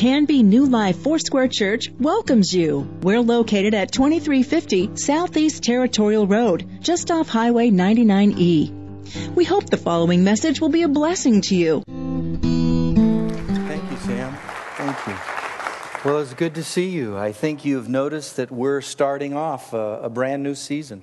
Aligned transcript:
Canby 0.00 0.42
New 0.42 0.64
Life 0.64 1.02
Foursquare 1.02 1.48
Church 1.48 1.90
welcomes 2.00 2.54
you. 2.54 2.88
We're 3.02 3.20
located 3.20 3.74
at 3.74 3.92
2350 3.92 4.96
Southeast 4.96 5.62
Territorial 5.62 6.26
Road, 6.26 6.66
just 6.80 7.10
off 7.10 7.28
Highway 7.28 7.68
99E. 7.68 9.34
We 9.34 9.44
hope 9.44 9.68
the 9.68 9.76
following 9.76 10.24
message 10.24 10.58
will 10.58 10.70
be 10.70 10.84
a 10.84 10.88
blessing 10.88 11.42
to 11.42 11.54
you. 11.54 11.82
Thank 11.86 13.90
you, 13.90 13.96
Sam. 13.98 14.34
Thank 14.78 15.06
you. 15.06 15.14
Well, 16.02 16.20
it's 16.20 16.32
good 16.32 16.54
to 16.54 16.64
see 16.64 16.88
you. 16.88 17.18
I 17.18 17.32
think 17.32 17.66
you've 17.66 17.90
noticed 17.90 18.36
that 18.36 18.50
we're 18.50 18.80
starting 18.80 19.34
off 19.34 19.74
a, 19.74 20.04
a 20.04 20.08
brand 20.08 20.42
new 20.42 20.54
season. 20.54 21.02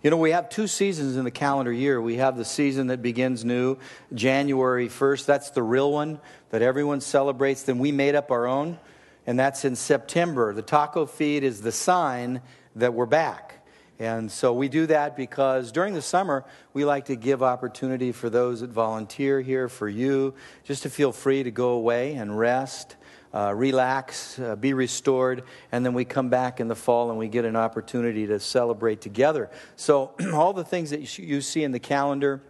You 0.00 0.10
know, 0.10 0.16
we 0.16 0.30
have 0.30 0.48
two 0.48 0.68
seasons 0.68 1.16
in 1.16 1.24
the 1.24 1.30
calendar 1.32 1.72
year. 1.72 2.00
We 2.00 2.18
have 2.18 2.36
the 2.36 2.44
season 2.44 2.86
that 2.86 3.02
begins 3.02 3.44
new, 3.44 3.78
January 4.14 4.88
1st. 4.88 5.26
That's 5.26 5.50
the 5.50 5.62
real 5.64 5.90
one 5.90 6.20
that 6.50 6.62
everyone 6.62 7.00
celebrates. 7.00 7.64
Then 7.64 7.80
we 7.80 7.90
made 7.90 8.14
up 8.14 8.30
our 8.30 8.46
own, 8.46 8.78
and 9.26 9.36
that's 9.36 9.64
in 9.64 9.74
September. 9.74 10.54
The 10.54 10.62
taco 10.62 11.04
feed 11.04 11.42
is 11.42 11.62
the 11.62 11.72
sign 11.72 12.42
that 12.76 12.94
we're 12.94 13.06
back. 13.06 13.66
And 13.98 14.30
so 14.30 14.52
we 14.52 14.68
do 14.68 14.86
that 14.86 15.16
because 15.16 15.72
during 15.72 15.94
the 15.94 16.02
summer, 16.02 16.44
we 16.72 16.84
like 16.84 17.06
to 17.06 17.16
give 17.16 17.42
opportunity 17.42 18.12
for 18.12 18.30
those 18.30 18.60
that 18.60 18.70
volunteer 18.70 19.40
here, 19.40 19.68
for 19.68 19.88
you, 19.88 20.34
just 20.62 20.84
to 20.84 20.90
feel 20.90 21.10
free 21.10 21.42
to 21.42 21.50
go 21.50 21.70
away 21.70 22.14
and 22.14 22.38
rest 22.38 22.94
uh, 23.34 23.52
relax, 23.54 24.38
uh, 24.38 24.56
be 24.56 24.72
restored, 24.72 25.44
and 25.72 25.84
then 25.84 25.94
we 25.94 26.04
come 26.04 26.28
back 26.28 26.60
in 26.60 26.68
the 26.68 26.74
fall 26.74 27.10
and 27.10 27.18
we 27.18 27.28
get 27.28 27.44
an 27.44 27.56
opportunity 27.56 28.26
to 28.26 28.40
celebrate 28.40 29.00
together. 29.00 29.50
So, 29.76 30.12
all 30.32 30.52
the 30.52 30.64
things 30.64 30.90
that 30.90 31.18
you 31.18 31.40
see 31.40 31.64
in 31.64 31.72
the 31.72 31.78
calendar, 31.78 32.40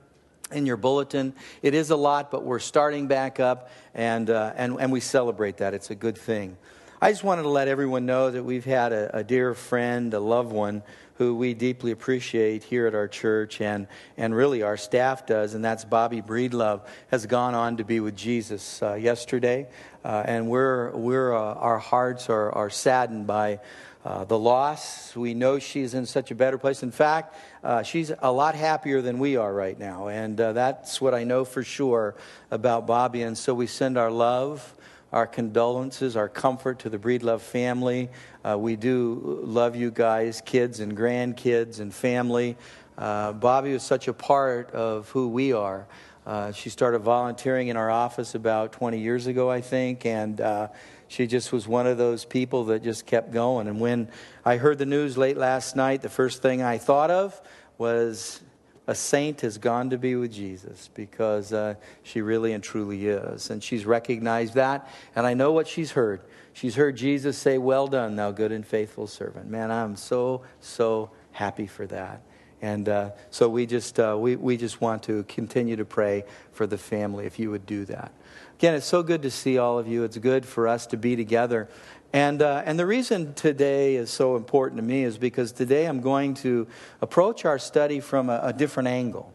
in 0.53 0.67
your 0.67 0.77
bulletin, 0.77 1.35
it 1.63 1.75
is 1.75 1.91
a 1.91 1.97
lot, 1.97 2.31
but 2.31 2.45
we're 2.45 2.59
starting 2.59 3.07
back 3.07 3.39
up 3.39 3.71
and, 3.95 4.31
uh, 4.31 4.53
and, 4.57 4.81
and 4.81 4.91
we 4.91 5.01
celebrate 5.01 5.59
that. 5.59 5.75
It's 5.75 5.91
a 5.91 5.95
good 5.95 6.17
thing. 6.17 6.57
I 7.01 7.13
just 7.13 7.23
wanted 7.23 7.43
to 7.43 7.49
let 7.49 7.69
everyone 7.69 8.07
know 8.07 8.31
that 8.31 8.43
we've 8.43 8.65
had 8.65 8.93
a, 8.93 9.19
a 9.19 9.23
dear 9.23 9.55
friend, 9.55 10.13
a 10.15 10.21
loved 10.21 10.51
one, 10.51 10.83
who 11.19 11.35
we 11.35 11.53
deeply 11.53 11.91
appreciate 11.91 12.63
here 12.63 12.87
at 12.87 12.95
our 12.95 13.09
church 13.09 13.61
and, 13.61 13.89
and 14.17 14.33
really 14.33 14.63
our 14.63 14.77
staff 14.77 15.27
does, 15.27 15.55
and 15.55 15.65
that's 15.65 15.85
Bobby 15.85 16.23
Breedlove, 16.23 16.81
has 17.09 17.27
gone 17.27 17.57
on 17.57 17.79
to 17.79 17.85
be 17.85 17.99
with 17.99 18.17
Jesus 18.17 18.81
uh, 18.85 18.95
yesterday. 18.95 19.67
Uh, 20.05 20.23
and 20.25 20.49
we're, 20.49 20.93
we're, 20.93 21.35
uh, 21.35 21.55
our 21.55 21.79
hearts 21.79 22.31
are, 22.31 22.53
are 22.53 22.71
saddened 22.71 23.27
by 23.27 23.59
uh, 24.05 24.25
the 24.25 24.39
loss. 24.39 25.17
We 25.17 25.35
know 25.35 25.59
she's 25.59 25.93
in 25.93 26.07
such 26.07 26.31
a 26.31 26.37
better 26.37 26.57
place. 26.57 26.85
In 26.85 26.93
fact, 26.93 27.35
uh, 27.65 27.83
she's 27.83 28.13
a 28.21 28.31
lot 28.31 28.55
happier 28.55 29.03
than 29.03 29.19
we 29.19 29.37
are 29.37 29.53
right 29.53 29.77
now. 29.77 30.07
And 30.07 30.41
uh, 30.41 30.53
that's 30.53 31.01
what 31.01 31.15
I 31.15 31.25
know 31.25 31.45
for 31.45 31.65
sure 31.65 32.15
about 32.53 32.87
Bobby. 32.87 33.23
And 33.23 33.37
so 33.37 33.55
we 33.55 33.67
send 33.67 33.99
our 33.99 34.13
love 34.13 34.73
our 35.13 35.27
condolences, 35.27 36.17
our 36.17 36.29
comfort 36.29 36.81
to 36.81 36.91
the 36.91 36.99
Breedlove 36.99 37.41
family. 37.41 38.11
Uh, 38.45 38.59
we 38.59 38.77
do 38.77 39.41
love 39.43 39.75
you 39.75 39.91
guys, 39.91 40.43
kids 40.45 40.81
and 40.81 40.97
grandkids 40.97 41.81
and 41.81 41.93
family. 41.95 42.57
Uh, 42.97 43.33
Bobby 43.33 43.73
was 43.73 43.83
such 43.83 44.09
a 44.09 44.13
part 44.13 44.71
of 44.73 45.09
who 45.11 45.29
we 45.29 45.53
are. 45.53 45.87
Uh, 46.27 46.53
she 46.53 46.69
started 46.69 46.99
volunteering 46.99 47.69
in 47.69 47.77
our 47.77 47.91
office 47.91 48.35
about 48.35 48.73
20 48.73 48.99
years 48.99 49.27
ago, 49.27 49.51
I 49.51 49.63
think, 49.63 50.05
and 50.05 50.41
uh, 50.41 50.69
she 51.09 51.27
just 51.27 51.53
was 51.53 51.67
one 51.67 51.87
of 51.87 51.97
those 51.97 52.27
people 52.27 52.65
that 52.67 52.83
just 52.83 53.07
kept 53.07 53.33
going. 53.33 53.67
And 53.67 53.81
when 53.81 54.11
I 54.45 54.59
heard 54.59 54.77
the 54.77 54.85
news 54.85 55.17
late 55.17 55.39
last 55.39 55.75
night, 55.75 56.03
the 56.03 56.11
first 56.11 56.43
thing 56.43 56.61
I 56.61 56.77
thought 56.77 57.11
of 57.11 57.41
was 57.79 58.43
a 58.89 58.95
saint 58.95 59.43
has 59.43 59.59
gone 59.59 59.91
to 59.91 59.99
be 59.99 60.17
with 60.17 60.33
Jesus 60.33 60.89
because 60.95 61.53
uh, 61.53 61.75
she 62.03 62.23
really 62.23 62.55
and 62.55 62.65
truly 62.65 63.07
is. 63.07 63.51
And 63.51 63.63
she's 63.63 63.85
recognized 63.85 64.55
that. 64.55 64.89
And 65.15 65.27
I 65.27 65.35
know 65.35 65.53
what 65.53 65.69
she's 65.69 65.93
heard. 65.93 66.23
She's 66.55 66.75
heard 66.75 66.97
Jesus 66.97 67.37
say, 67.37 67.59
Well 67.59 67.87
done, 67.87 68.17
thou 68.17 68.33
good 68.33 68.51
and 68.51 68.67
faithful 68.67 69.07
servant. 69.07 69.51
Man, 69.51 69.71
I'm 69.71 69.95
so, 69.95 70.43
so 70.61 71.11
happy 71.33 71.67
for 71.67 71.87
that. 71.89 72.23
And 72.63 72.89
uh, 72.89 73.11
so 73.31 73.49
we 73.49 73.67
just, 73.67 74.01
uh, 74.01 74.17
we, 74.19 74.37
we 74.37 74.57
just 74.57 74.81
want 74.81 75.03
to 75.05 75.23
continue 75.25 75.77
to 75.77 75.85
pray 75.85 76.25
for 76.53 76.67
the 76.67 76.79
family 76.79 77.27
if 77.27 77.39
you 77.39 77.51
would 77.51 77.67
do 77.67 77.85
that. 77.85 78.11
Again, 78.59 78.75
it's 78.75 78.87
so 78.87 79.05
good 79.05 79.23
to 79.23 79.31
see 79.31 79.59
all 79.59 79.79
of 79.79 79.87
you. 79.87 80.03
It's 80.03 80.19
good 80.19 80.45
for 80.45 80.67
us 80.67 80.87
to 80.89 80.97
be 80.97 81.15
together. 81.15 81.69
And, 82.13 82.41
uh, 82.41 82.63
and 82.65 82.79
the 82.79 82.87
reason 82.87 83.35
today 83.35 83.97
is 83.97 84.11
so 84.11 84.37
important 84.37 84.81
to 84.81 84.87
me 84.87 85.05
is 85.05 85.19
because 85.19 85.53
today 85.53 85.87
I'm 85.87 86.01
going 86.01 86.35
to 86.37 86.67
approach 87.03 87.45
our 87.45 87.59
study 87.59 88.01
from 88.01 88.31
a, 88.31 88.41
a 88.45 88.53
different 88.53 88.89
angle. 88.89 89.33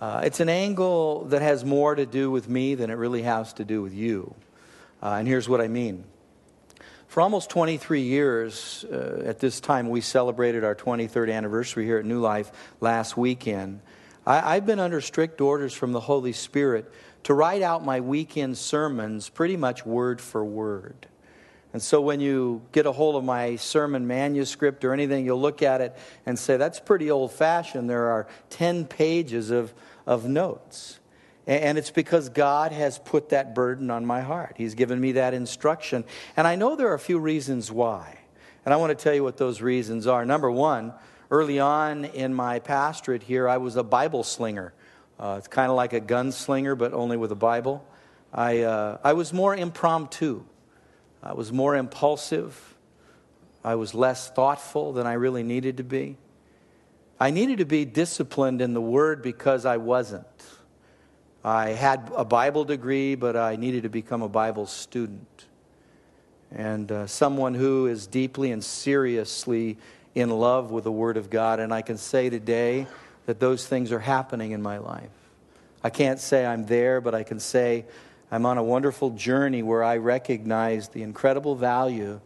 Uh, 0.00 0.22
it's 0.24 0.40
an 0.40 0.48
angle 0.48 1.24
that 1.26 1.40
has 1.40 1.64
more 1.64 1.94
to 1.94 2.04
do 2.04 2.30
with 2.30 2.48
me 2.48 2.74
than 2.74 2.90
it 2.90 2.94
really 2.94 3.22
has 3.22 3.52
to 3.54 3.64
do 3.64 3.80
with 3.80 3.94
you. 3.94 4.34
Uh, 5.00 5.16
and 5.18 5.28
here's 5.28 5.48
what 5.48 5.60
I 5.60 5.68
mean. 5.68 6.04
For 7.06 7.20
almost 7.20 7.48
23 7.50 8.00
years, 8.00 8.84
uh, 8.90 9.22
at 9.24 9.38
this 9.38 9.60
time, 9.60 9.88
we 9.88 10.00
celebrated 10.00 10.64
our 10.64 10.74
23rd 10.74 11.32
anniversary 11.32 11.84
here 11.84 11.98
at 11.98 12.04
New 12.04 12.20
Life 12.20 12.50
last 12.80 13.16
weekend. 13.16 13.80
I, 14.26 14.56
I've 14.56 14.66
been 14.66 14.80
under 14.80 15.00
strict 15.00 15.40
orders 15.40 15.72
from 15.72 15.92
the 15.92 16.00
Holy 16.00 16.32
Spirit 16.32 16.92
to 17.22 17.34
write 17.34 17.62
out 17.62 17.84
my 17.84 18.00
weekend 18.00 18.58
sermons 18.58 19.28
pretty 19.28 19.56
much 19.56 19.86
word 19.86 20.20
for 20.20 20.44
word. 20.44 21.06
And 21.74 21.82
so 21.82 22.00
when 22.00 22.20
you 22.20 22.62
get 22.70 22.86
a 22.86 22.92
hold 22.92 23.16
of 23.16 23.24
my 23.24 23.56
sermon 23.56 24.06
manuscript 24.06 24.84
or 24.84 24.92
anything, 24.92 25.24
you'll 25.24 25.40
look 25.40 25.60
at 25.60 25.80
it 25.80 25.96
and 26.24 26.38
say, 26.38 26.56
that's 26.56 26.78
pretty 26.78 27.10
old 27.10 27.32
fashioned. 27.32 27.90
There 27.90 28.06
are 28.12 28.28
10 28.50 28.84
pages 28.84 29.50
of, 29.50 29.74
of 30.06 30.24
notes. 30.24 31.00
And 31.48 31.76
it's 31.76 31.90
because 31.90 32.28
God 32.28 32.70
has 32.70 33.00
put 33.00 33.30
that 33.30 33.56
burden 33.56 33.90
on 33.90 34.06
my 34.06 34.20
heart. 34.20 34.54
He's 34.56 34.76
given 34.76 35.00
me 35.00 35.12
that 35.12 35.34
instruction. 35.34 36.04
And 36.36 36.46
I 36.46 36.54
know 36.54 36.76
there 36.76 36.88
are 36.88 36.94
a 36.94 36.98
few 36.98 37.18
reasons 37.18 37.72
why. 37.72 38.18
And 38.64 38.72
I 38.72 38.76
want 38.76 38.96
to 38.96 39.02
tell 39.02 39.12
you 39.12 39.24
what 39.24 39.36
those 39.36 39.60
reasons 39.60 40.06
are. 40.06 40.24
Number 40.24 40.52
one, 40.52 40.94
early 41.28 41.58
on 41.58 42.04
in 42.04 42.32
my 42.32 42.60
pastorate 42.60 43.24
here, 43.24 43.48
I 43.48 43.56
was 43.56 43.74
a 43.74 43.82
Bible 43.82 44.22
slinger. 44.22 44.72
Uh, 45.18 45.34
it's 45.38 45.48
kind 45.48 45.70
of 45.70 45.76
like 45.76 45.92
a 45.92 46.00
gunslinger, 46.00 46.78
but 46.78 46.94
only 46.94 47.16
with 47.16 47.32
a 47.32 47.36
Bible. 47.36 47.84
I, 48.32 48.60
uh, 48.60 48.98
I 49.02 49.14
was 49.14 49.32
more 49.32 49.56
impromptu. 49.56 50.44
I 51.24 51.32
was 51.32 51.50
more 51.50 51.74
impulsive. 51.74 52.74
I 53.64 53.76
was 53.76 53.94
less 53.94 54.28
thoughtful 54.28 54.92
than 54.92 55.06
I 55.06 55.14
really 55.14 55.42
needed 55.42 55.78
to 55.78 55.82
be. 55.82 56.18
I 57.18 57.30
needed 57.30 57.58
to 57.58 57.64
be 57.64 57.86
disciplined 57.86 58.60
in 58.60 58.74
the 58.74 58.80
Word 58.80 59.22
because 59.22 59.64
I 59.64 59.78
wasn't. 59.78 60.26
I 61.42 61.70
had 61.70 62.12
a 62.14 62.26
Bible 62.26 62.64
degree, 62.64 63.14
but 63.14 63.36
I 63.36 63.56
needed 63.56 63.84
to 63.84 63.88
become 63.88 64.20
a 64.20 64.28
Bible 64.28 64.66
student. 64.66 65.46
And 66.52 66.92
uh, 66.92 67.06
someone 67.06 67.54
who 67.54 67.86
is 67.86 68.06
deeply 68.06 68.52
and 68.52 68.62
seriously 68.62 69.78
in 70.14 70.28
love 70.28 70.70
with 70.70 70.84
the 70.84 70.92
Word 70.92 71.16
of 71.16 71.30
God. 71.30 71.58
And 71.58 71.72
I 71.72 71.80
can 71.80 71.96
say 71.96 72.28
today 72.28 72.86
that 73.24 73.40
those 73.40 73.66
things 73.66 73.92
are 73.92 73.98
happening 73.98 74.50
in 74.50 74.60
my 74.60 74.76
life. 74.76 75.08
I 75.82 75.88
can't 75.88 76.20
say 76.20 76.44
I'm 76.44 76.66
there, 76.66 77.00
but 77.00 77.14
I 77.14 77.22
can 77.22 77.40
say 77.40 77.86
I'm 78.30 78.46
on 78.46 78.58
a 78.58 78.62
wonderful 78.62 79.10
journey 79.10 79.62
where 79.62 79.84
I 79.84 79.98
recognize 79.98 80.88
the 80.88 81.02
incredible 81.02 81.54
value 81.54 82.20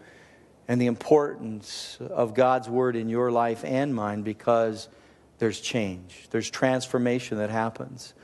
and 0.68 0.80
the 0.80 0.86
importance 0.86 1.98
of 2.00 2.34
God's 2.34 2.68
Word 2.68 2.96
in 2.96 3.08
your 3.08 3.30
life 3.30 3.64
and 3.64 3.94
mine 3.94 4.22
because 4.22 4.88
there's 5.38 5.60
change, 5.60 6.28
there's 6.30 6.50
transformation 6.50 7.38
that 7.38 7.50
happens. 7.50 8.14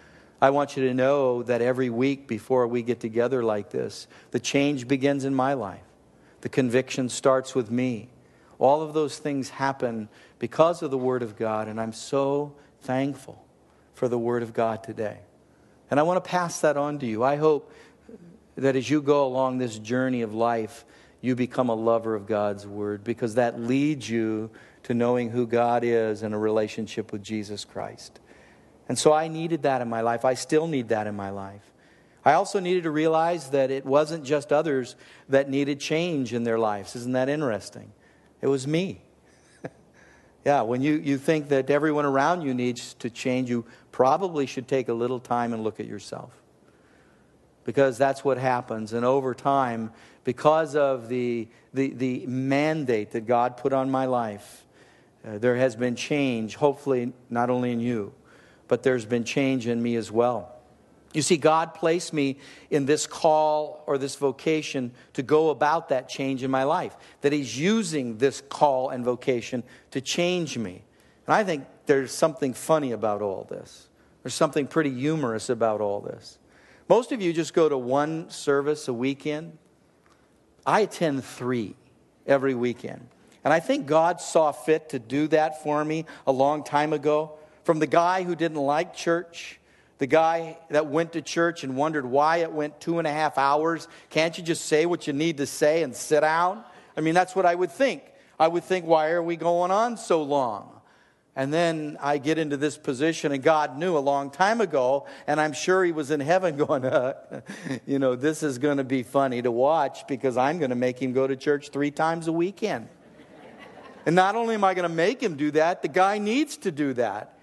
I 0.41 0.51
want 0.51 0.77
you 0.77 0.87
to 0.89 0.95
know 0.95 1.43
that 1.45 1.63
every 1.63 1.91
week 1.91 2.29
before 2.29 2.67
we 2.67 2.83
get 2.83 3.01
together 3.01 3.43
like 3.43 3.71
this, 3.71 4.07
the 4.31 4.41
change 4.41 4.87
begins 4.87 5.25
in 5.25 5.35
my 5.35 5.55
life. 5.55 5.81
The 6.43 6.49
conviction 6.49 7.09
starts 7.09 7.55
with 7.55 7.71
me. 7.71 8.11
All 8.59 8.83
of 8.83 8.93
those 8.93 9.19
things 9.19 9.49
happen 9.49 10.09
because 10.39 10.83
of 10.83 10.91
the 10.91 10.99
Word 10.99 11.23
of 11.23 11.37
God, 11.37 11.69
and 11.69 11.81
I'm 11.81 11.93
so 11.93 12.55
thankful 12.83 13.43
for 13.95 14.09
the 14.09 14.19
Word 14.19 14.43
of 14.43 14.53
God 14.53 14.83
today. 14.83 15.21
And 15.91 16.01
I 16.01 16.03
want 16.03 16.23
to 16.23 16.29
pass 16.29 16.61
that 16.61 16.77
on 16.77 16.99
to 17.01 17.07
you. 17.07 17.23
I 17.23 17.37
hope 17.37 17.73
that 18.57 18.77
as 18.77 18.89
you 18.89 19.03
go 19.03 19.27
along 19.27 19.59
this 19.59 19.79
journey 19.79 20.23
of 20.23 20.35
life, 20.35 20.85
you 21.21 21.35
become 21.35 21.69
a 21.69 21.75
lover 21.75 22.15
of 22.15 22.27
God's 22.27 22.67
Word 22.67 23.03
because 23.05 23.37
that 23.37 23.61
leads 23.61 24.09
you 24.09 24.51
to 24.85 24.95
knowing 24.95 25.31
who 25.31 25.47
God 25.47 25.83
is 25.85 26.23
and 26.23 26.35
a 26.35 26.39
relationship 26.39 27.13
with 27.13 27.23
Jesus 27.23 27.65
Christ. 27.65 28.21
And 28.89 28.99
so 28.99 29.13
I 29.13 29.29
needed 29.29 29.63
that 29.63 29.81
in 29.81 29.89
my 29.89 30.03
life. 30.03 30.25
I 30.25 30.35
still 30.35 30.67
need 30.67 30.89
that 30.89 31.07
in 31.07 31.15
my 31.15 31.31
life. 31.31 31.63
I 32.25 32.35
also 32.35 32.61
needed 32.61 32.85
to 32.85 32.91
realize 32.91 33.51
that 33.51 33.71
it 33.71 33.85
wasn't 33.85 34.25
just 34.25 34.53
others 34.53 34.97
that 35.29 35.49
needed 35.49 35.81
change 35.81 36.33
in 36.33 36.45
their 36.45 36.59
lives. 36.59 36.97
Isn't 36.97 37.13
that 37.13 37.29
interesting? 37.29 37.93
It 38.41 38.47
was 38.47 38.67
me. 38.67 39.04
Yeah, 40.45 40.61
when 40.63 40.83
you, 40.83 40.95
you 40.95 41.17
think 41.17 41.49
that 41.49 41.71
everyone 41.71 42.05
around 42.05 42.43
you 42.43 42.53
needs 42.53 42.95
to 42.95 43.09
change, 43.09 43.49
you 43.49 43.65
probably 43.93 44.47
should 44.47 44.69
take 44.69 44.89
a 44.89 44.93
little 44.93 45.19
time 45.19 45.53
and 45.53 45.65
look 45.65 45.81
at 45.81 45.87
yourself. 45.87 46.31
Because 47.65 47.97
that's 47.97 48.25
what 48.25 48.37
happens. 48.37 48.93
And 48.93 49.07
over 49.07 49.35
time, 49.35 49.91
because 50.23 50.77
of 50.77 51.09
the, 51.09 51.49
the, 51.73 51.91
the 51.95 52.27
mandate 52.27 53.13
that 53.13 53.27
God 53.27 53.57
put 53.57 53.73
on 53.73 53.91
my 53.91 54.05
life, 54.05 54.67
uh, 55.27 55.39
there 55.39 55.57
has 55.57 55.77
been 55.77 55.97
change, 55.97 56.57
hopefully, 56.57 57.15
not 57.31 57.49
only 57.49 57.73
in 57.73 57.81
you, 57.81 58.13
but 58.69 58.83
there's 58.83 59.07
been 59.07 59.25
change 59.25 59.67
in 59.67 59.83
me 59.83 59.97
as 59.97 60.13
well. 60.13 60.54
You 61.15 61.23
see, 61.23 61.37
God 61.37 61.75
placed 61.75 62.13
me 62.13 62.39
in 62.71 62.87
this 62.87 63.07
call 63.07 63.85
or 63.87 63.99
this 63.99 64.17
vocation 64.17 64.91
to 65.13 65.23
go 65.23 65.51
about 65.51 65.89
that 65.91 66.09
change 66.09 66.43
in 66.43 66.51
my 66.51 66.65
life, 66.65 66.97
that 67.21 67.33
He's 67.33 67.59
using 67.59 68.19
this 68.19 68.43
call 68.49 68.91
and 68.91 69.05
vocation 69.05 69.63
to 69.93 70.01
change 70.01 70.59
me. 70.59 70.83
And 71.27 71.35
I 71.35 71.45
think 71.45 71.67
there's 71.87 72.13
something 72.13 72.53
funny 72.53 72.91
about 72.91 73.23
all 73.23 73.47
this. 73.49 73.89
There's 74.23 74.35
something 74.35 74.67
pretty 74.67 74.93
humorous 74.93 75.49
about 75.49 75.81
all 75.81 76.01
this. 76.01 76.39
Most 76.89 77.13
of 77.13 77.23
you 77.23 77.33
just 77.33 77.55
go 77.55 77.69
to 77.69 77.79
one 77.79 78.29
service 78.29 78.89
a 78.89 78.93
weekend. 78.93 79.57
I 80.67 80.81
attend 80.81 81.25
three 81.25 81.77
every 82.27 82.55
weekend. 82.55 83.07
And 83.45 83.53
I 83.53 83.61
think 83.61 83.87
God 83.87 84.21
saw 84.21 84.51
fit 84.51 84.89
to 84.89 84.99
do 84.99 85.29
that 85.29 85.63
for 85.63 85.85
me 85.85 86.07
a 86.27 86.33
long 86.33 86.65
time 86.65 86.93
ago. 86.93 87.39
From 87.63 87.79
the 87.79 87.87
guy 87.87 88.25
who 88.25 88.35
didn't 88.35 88.59
like 88.59 88.95
church 88.97 89.61
the 90.05 90.09
guy 90.09 90.59
that 90.69 90.89
went 90.89 91.15
to 91.15 91.23
church 91.23 91.65
and 91.65 91.79
wondered 91.79 92.05
why 92.05 92.37
it 92.37 92.53
went 92.53 92.79
two 92.79 92.99
and 92.99 93.09
a 93.09 93.11
half 93.11 93.39
hours. 93.39 93.89
Can't 94.11 94.37
you 94.37 94.45
just 94.45 94.67
say 94.67 94.85
what 94.85 95.07
you 95.07 95.15
need 95.15 95.39
to 95.39 95.47
say 95.47 95.83
and 95.83 95.97
sit 95.97 96.21
down? 96.21 96.63
I 96.95 97.01
mean, 97.01 97.15
that's 97.15 97.35
what 97.35 97.47
I 97.47 97.55
would 97.55 97.71
think. 97.73 98.03
I 98.39 98.49
would 98.49 98.65
think, 98.65 98.85
why 98.85 99.13
are 99.13 99.23
we 99.23 99.37
going 99.37 99.71
on 99.71 99.97
so 99.97 100.23
long? 100.23 100.79
And 101.35 101.51
then 101.51 101.97
I 102.03 102.19
get 102.19 102.37
into 102.37 102.59
this 102.59 102.77
position, 102.77 103.33
and 103.33 103.43
God 103.43 103.79
knew 103.79 103.97
a 103.97 103.99
long 103.99 104.31
time 104.31 104.61
ago, 104.61 105.07
and 105.27 105.41
I'm 105.41 105.55
sure 105.55 105.83
He 105.83 105.93
was 105.93 106.11
in 106.11 106.21
heaven 106.21 106.55
going, 106.59 106.85
uh, 106.85 107.41
you 107.87 107.99
know, 107.99 108.15
this 108.15 108.43
is 108.43 108.59
going 108.59 108.77
to 108.77 108.85
be 108.85 109.05
funny 109.05 109.41
to 109.41 109.51
watch 109.51 110.07
because 110.07 110.37
I'm 110.37 110.59
going 110.59 110.69
to 110.69 110.77
make 110.77 111.01
him 111.01 111.15
go 111.15 111.27
to 111.27 111.35
church 111.35 111.71
three 111.71 111.91
times 111.91 112.29
a 112.29 112.33
weekend. 112.33 112.91
and 114.05 114.15
not 114.15 114.37
only 114.37 114.55
am 114.55 114.65
I 114.65 114.75
going 114.75 114.87
to 114.87 114.95
make 114.95 115.23
him 115.23 115.35
do 115.35 115.51
that, 115.53 115.81
the 115.81 115.89
guy 115.89 116.19
needs 116.19 116.59
to 116.59 116.71
do 116.71 116.93
that. 116.93 117.39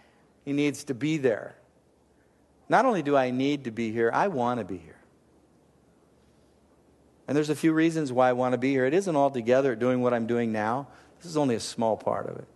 He 0.46 0.54
needs 0.54 0.84
to 0.84 0.94
be 0.94 1.18
there. 1.18 1.56
Not 2.72 2.86
only 2.86 3.02
do 3.02 3.18
I 3.18 3.32
need 3.32 3.66
to 3.66 3.72
be 3.72 3.92
here, 3.92 4.10
I 4.14 4.30
want 4.30 4.62
to 4.62 4.64
be 4.64 4.78
here. 4.78 4.96
And 7.28 7.36
there's 7.36 7.50
a 7.50 7.56
few 7.56 7.74
reasons 7.74 8.14
why 8.14 8.30
I 8.30 8.32
want 8.32 8.54
to 8.54 8.58
be 8.58 8.72
here. 8.72 8.86
It 8.86 8.94
isn't 8.94 9.14
altogether 9.14 9.76
doing 9.76 10.00
what 10.00 10.14
I'm 10.14 10.26
doing 10.26 10.54
now, 10.54 10.88
this 11.18 11.30
is 11.30 11.36
only 11.36 11.56
a 11.56 11.60
small 11.60 11.98
part 11.98 12.30
of 12.30 12.38
it. 12.38 12.48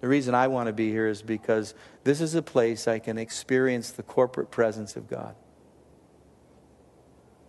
The 0.00 0.08
reason 0.08 0.34
I 0.34 0.48
want 0.48 0.68
to 0.68 0.72
be 0.72 0.90
here 0.90 1.06
is 1.06 1.20
because 1.20 1.74
this 2.02 2.22
is 2.22 2.34
a 2.34 2.40
place 2.40 2.88
I 2.88 2.98
can 2.98 3.18
experience 3.18 3.90
the 3.90 4.02
corporate 4.02 4.50
presence 4.50 4.96
of 4.96 5.06
God. 5.06 5.34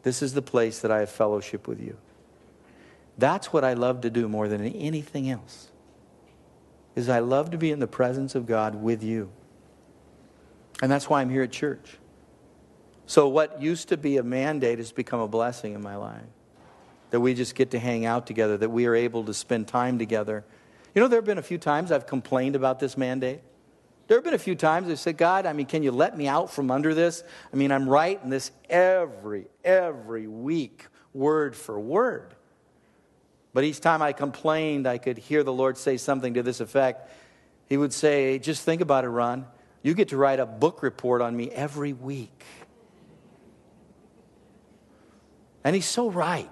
This 0.03 0.21
is 0.21 0.33
the 0.33 0.41
place 0.41 0.79
that 0.81 0.91
I 0.91 0.99
have 0.99 1.09
fellowship 1.09 1.69
with 1.69 1.81
you. 1.81 1.95
That's 3.17 3.53
what 3.53 3.63
I 3.63 3.73
love 3.73 4.01
to 4.01 4.09
do 4.09 4.27
more 4.27 4.49
than 4.49 4.65
anything 4.65 5.29
else. 5.29 5.69
Is 6.97 7.07
I 7.07 7.19
love 7.19 7.51
to 7.51 7.57
be 7.57 7.71
in 7.71 7.79
the 7.79 7.87
presence 7.87 8.35
of 8.35 8.45
God 8.45 8.75
with 8.75 9.01
you. 9.01 9.31
And 10.81 10.91
that's 10.91 11.09
why 11.09 11.21
I'm 11.21 11.29
here 11.29 11.43
at 11.43 11.51
church. 11.51 11.97
So, 13.05 13.27
what 13.29 13.61
used 13.61 13.89
to 13.89 13.97
be 13.97 14.17
a 14.17 14.23
mandate 14.23 14.79
has 14.79 14.91
become 14.91 15.19
a 15.19 15.27
blessing 15.27 15.73
in 15.73 15.81
my 15.81 15.95
life. 15.95 16.21
That 17.11 17.21
we 17.21 17.33
just 17.33 17.55
get 17.55 17.71
to 17.71 17.79
hang 17.79 18.05
out 18.05 18.27
together, 18.27 18.57
that 18.57 18.69
we 18.69 18.85
are 18.85 18.93
able 18.95 19.23
to 19.25 19.33
spend 19.33 19.67
time 19.67 19.97
together. 19.97 20.43
You 20.93 21.01
know, 21.01 21.07
there 21.07 21.17
have 21.17 21.25
been 21.25 21.37
a 21.37 21.43
few 21.43 21.57
times 21.57 21.91
I've 21.91 22.05
complained 22.05 22.55
about 22.55 22.79
this 22.79 22.97
mandate. 22.97 23.39
There 24.07 24.17
have 24.17 24.23
been 24.23 24.33
a 24.33 24.39
few 24.39 24.55
times 24.55 24.89
I've 24.89 24.99
said, 24.99 25.17
God, 25.17 25.45
I 25.45 25.53
mean, 25.53 25.65
can 25.65 25.83
you 25.83 25.91
let 25.91 26.17
me 26.17 26.27
out 26.27 26.51
from 26.51 26.69
under 26.69 26.93
this? 26.93 27.23
I 27.51 27.55
mean, 27.55 27.71
I'm 27.71 27.87
writing 27.89 28.29
this 28.29 28.51
every, 28.69 29.47
every 29.63 30.27
week, 30.27 30.87
word 31.13 31.55
for 31.55 31.79
word. 31.79 32.33
But 33.53 33.63
each 33.63 33.79
time 33.81 34.01
I 34.01 34.13
complained, 34.13 34.87
I 34.87 34.97
could 34.97 35.17
hear 35.17 35.43
the 35.43 35.53
Lord 35.53 35.77
say 35.77 35.97
something 35.97 36.35
to 36.35 36.43
this 36.43 36.59
effect. 36.59 37.09
He 37.67 37.75
would 37.75 37.93
say, 37.93 38.39
Just 38.39 38.63
think 38.63 38.81
about 38.81 39.03
it, 39.03 39.09
Ron. 39.09 39.45
You 39.87 39.93
get 39.93 40.09
to 40.09 40.17
write 40.17 40.41
a 40.41 40.45
book 40.45 40.83
report 40.83 41.21
on 41.21 41.37
me 41.37 41.49
every 41.49 41.93
week. 41.93 42.43
And 45.63 45.73
he's 45.73 45.85
so 45.85 46.11
right. 46.11 46.51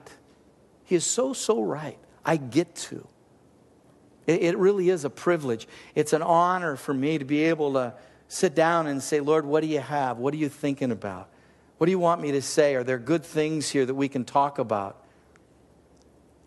He 0.86 0.96
is 0.96 1.06
so, 1.06 1.34
so 1.34 1.62
right. 1.62 2.00
I 2.24 2.38
get 2.38 2.74
to. 2.76 3.06
It, 4.26 4.42
it 4.42 4.58
really 4.58 4.90
is 4.90 5.04
a 5.04 5.10
privilege. 5.10 5.68
It's 5.96 6.14
an 6.14 6.22
honor 6.22 6.78
for 6.78 6.94
me 6.94 7.18
to 7.18 7.26
be 7.26 7.44
able 7.44 7.74
to 7.74 7.96
sit 8.30 8.56
down 8.56 8.88
and 8.88 9.04
say, 9.04 9.20
Lord, 9.20 9.46
what 9.46 9.60
do 9.64 9.68
you 9.68 9.82
have? 9.82 10.18
What 10.18 10.34
are 10.34 10.38
you 10.38 10.48
thinking 10.48 10.94
about? 10.94 11.30
What 11.78 11.88
do 11.88 11.92
you 11.92 12.00
want 12.00 12.22
me 12.22 12.32
to 12.32 12.42
say? 12.42 12.76
Are 12.76 12.86
there 12.86 12.98
good 12.98 13.26
things 13.26 13.70
here 13.70 13.86
that 13.86 13.96
we 13.96 14.08
can 14.08 14.24
talk 14.24 14.60
about? 14.60 15.04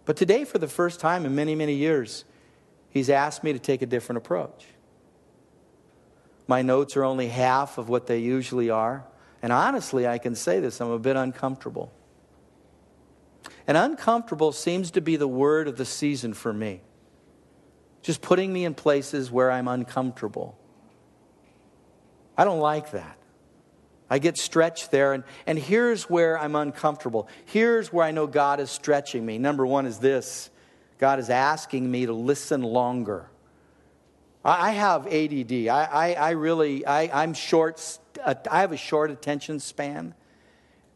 But 0.07 0.17
today, 0.17 0.47
for 0.47 0.57
the 0.57 0.69
first 0.69 1.01
time 1.01 1.27
in 1.27 1.35
many, 1.35 1.55
many 1.55 1.75
years, 1.75 2.25
he's 2.89 3.11
asked 3.11 3.45
me 3.45 3.53
to 3.53 3.59
take 3.59 3.83
a 3.83 3.87
different 3.87 4.17
approach. 4.17 4.65
My 6.49 6.63
notes 6.63 6.97
are 6.97 7.05
only 7.05 7.29
half 7.29 7.79
of 7.79 7.89
what 7.89 8.07
they 8.07 8.19
usually 8.19 8.71
are. 8.71 9.05
And 9.43 9.53
honestly, 9.53 10.09
I 10.09 10.19
can 10.19 10.35
say 10.35 10.59
this 10.59 10.81
I'm 10.81 10.91
a 10.91 10.99
bit 10.99 11.15
uncomfortable. 11.15 11.93
And 13.69 13.77
uncomfortable 13.77 14.51
seems 14.51 14.91
to 14.93 15.03
be 15.03 15.17
the 15.17 15.29
word 15.29 15.69
of 15.69 15.77
the 15.77 15.85
season 15.85 16.33
for 16.33 16.53
me. 16.53 16.81
Just 18.03 18.23
putting 18.23 18.53
me 18.53 18.65
in 18.65 18.75
places 18.75 19.31
where 19.31 19.51
I'm 19.51 19.69
uncomfortable. 19.69 20.59
I 22.37 22.45
don't 22.45 22.61
like 22.61 22.93
that. 22.93 23.19
I 24.11 24.19
get 24.19 24.39
stretched 24.39 24.91
there, 24.91 25.13
and, 25.13 25.25
and 25.47 25.59
here's 25.59 26.05
where 26.05 26.39
I'm 26.39 26.57
uncomfortable. 26.57 27.29
Here's 27.45 27.93
where 27.93 28.07
I 28.07 28.11
know 28.11 28.27
God 28.27 28.59
is 28.59 28.71
stretching 28.71 29.27
me. 29.27 29.37
Number 29.37 29.67
one 29.67 29.85
is 29.85 29.99
this 29.99 30.49
God 30.99 31.19
is 31.19 31.29
asking 31.29 31.91
me 31.91 32.07
to 32.07 32.15
listen 32.15 32.63
longer. 32.63 33.29
I 34.51 34.71
have 34.71 35.07
ADD. 35.07 35.69
I, 35.69 35.89
I, 35.93 36.13
I 36.15 36.31
really, 36.31 36.87
I, 36.87 37.23
I'm 37.23 37.35
short, 37.35 37.99
uh, 38.25 38.35
I 38.51 38.61
have 38.61 38.73
a 38.73 38.77
short 38.77 39.11
attention 39.11 39.61
span. 39.61 40.15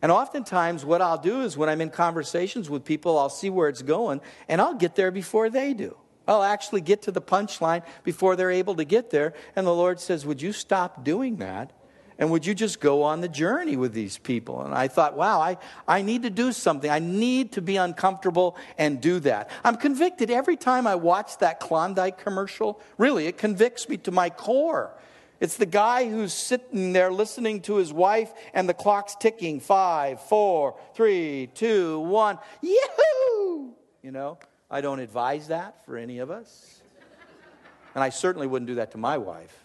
And 0.01 0.11
oftentimes, 0.11 0.85
what 0.85 1.01
I'll 1.01 1.19
do 1.19 1.43
is 1.43 1.57
when 1.57 1.69
I'm 1.69 1.81
in 1.81 1.91
conversations 1.91 2.69
with 2.69 2.85
people, 2.85 3.19
I'll 3.19 3.29
see 3.29 3.51
where 3.51 3.69
it's 3.69 3.83
going, 3.83 4.21
and 4.49 4.61
I'll 4.61 4.75
get 4.75 4.97
there 4.97 5.11
before 5.11 5.51
they 5.51 5.75
do. 5.75 5.97
I'll 6.27 6.43
actually 6.43 6.81
get 6.81 7.03
to 7.03 7.13
the 7.13 7.21
punchline 7.21 7.83
before 8.05 8.37
they're 8.37 8.51
able 8.51 8.77
to 8.77 8.85
get 8.85 9.11
there. 9.11 9.35
And 9.55 9.67
the 9.67 9.75
Lord 9.75 10.01
says, 10.01 10.25
Would 10.25 10.41
you 10.41 10.53
stop 10.53 11.05
doing 11.05 11.37
that? 11.37 11.73
And 12.19 12.31
would 12.31 12.47
you 12.47 12.55
just 12.55 12.81
go 12.81 13.03
on 13.03 13.21
the 13.21 13.29
journey 13.29 13.77
with 13.77 13.93
these 13.93 14.19
people? 14.19 14.63
And 14.63 14.75
I 14.75 14.89
thought, 14.89 15.17
wow, 15.17 15.41
I, 15.41 15.59
I 15.89 16.03
need 16.03 16.23
to 16.23 16.31
do 16.31 16.53
something. 16.53 16.91
I 16.91 16.99
need 16.99 17.53
to 17.53 17.63
be 17.63 17.77
uncomfortable 17.77 18.57
and 18.79 19.01
do 19.01 19.21
that. 19.21 19.51
I'm 19.65 19.77
convicted 19.77 20.31
every 20.31 20.57
time 20.57 20.87
I 20.87 20.95
watch 20.95 21.39
that 21.39 21.61
Klondike 21.61 22.19
commercial. 22.19 22.81
Really, 22.99 23.27
it 23.27 23.39
convicts 23.39 23.89
me 23.89 23.97
to 23.99 24.11
my 24.11 24.31
core. 24.31 24.95
It's 25.41 25.57
the 25.57 25.67
guy 25.67 26.09
who's 26.09 26.33
sitting 26.33 26.93
there 26.93 27.11
listening 27.11 27.63
to 27.63 27.75
his 27.75 27.93
wife, 27.93 28.33
and 28.55 28.69
the 28.69 28.75
clock's 28.75 29.17
ticking 29.17 29.59
five, 29.59 30.21
four, 30.21 30.79
three, 30.95 31.49
two, 31.55 31.99
one. 31.99 32.39
Yahoo! 32.61 33.73
You 34.03 34.13
know, 34.13 34.39
I 34.71 34.81
don't 34.81 35.01
advise 35.01 35.49
that 35.49 35.85
for 35.85 35.97
any 35.97 36.21
of 36.21 36.31
us. 36.31 36.81
And 37.95 38.05
I 38.05 38.11
certainly 38.11 38.47
wouldn't 38.47 38.69
do 38.69 38.77
that 38.77 38.93
to 38.93 38.99
my 38.99 39.19
wife. 39.19 39.62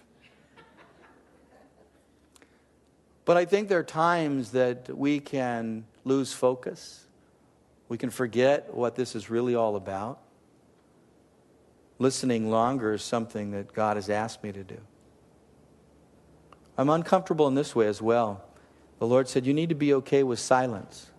But 3.28 3.36
I 3.36 3.44
think 3.44 3.68
there 3.68 3.80
are 3.80 3.84
times 3.84 4.52
that 4.52 4.88
we 4.98 5.20
can 5.20 5.84
lose 6.06 6.32
focus. 6.32 7.06
We 7.90 7.98
can 7.98 8.10
forget 8.10 8.74
what 8.74 8.96
this 8.96 9.18
is 9.18 9.30
really 9.30 9.54
all 9.54 9.76
about. 9.76 10.22
Listening 12.00 12.50
longer 12.50 12.94
is 12.94 13.04
something 13.04 13.52
that 13.52 13.74
God 13.74 13.98
has 13.98 14.10
asked 14.10 14.44
me 14.44 14.54
to 14.54 14.64
do. 14.64 14.78
I'm 16.78 16.90
uncomfortable 16.90 17.50
in 17.50 17.56
this 17.56 17.76
way 17.76 17.88
as 17.88 18.02
well. 18.02 18.46
The 19.00 19.08
Lord 19.08 19.28
said, 19.28 19.46
You 19.46 19.54
need 19.54 19.70
to 19.70 19.76
be 19.76 19.94
okay 19.96 20.24
with 20.24 20.40
silence, 20.40 21.12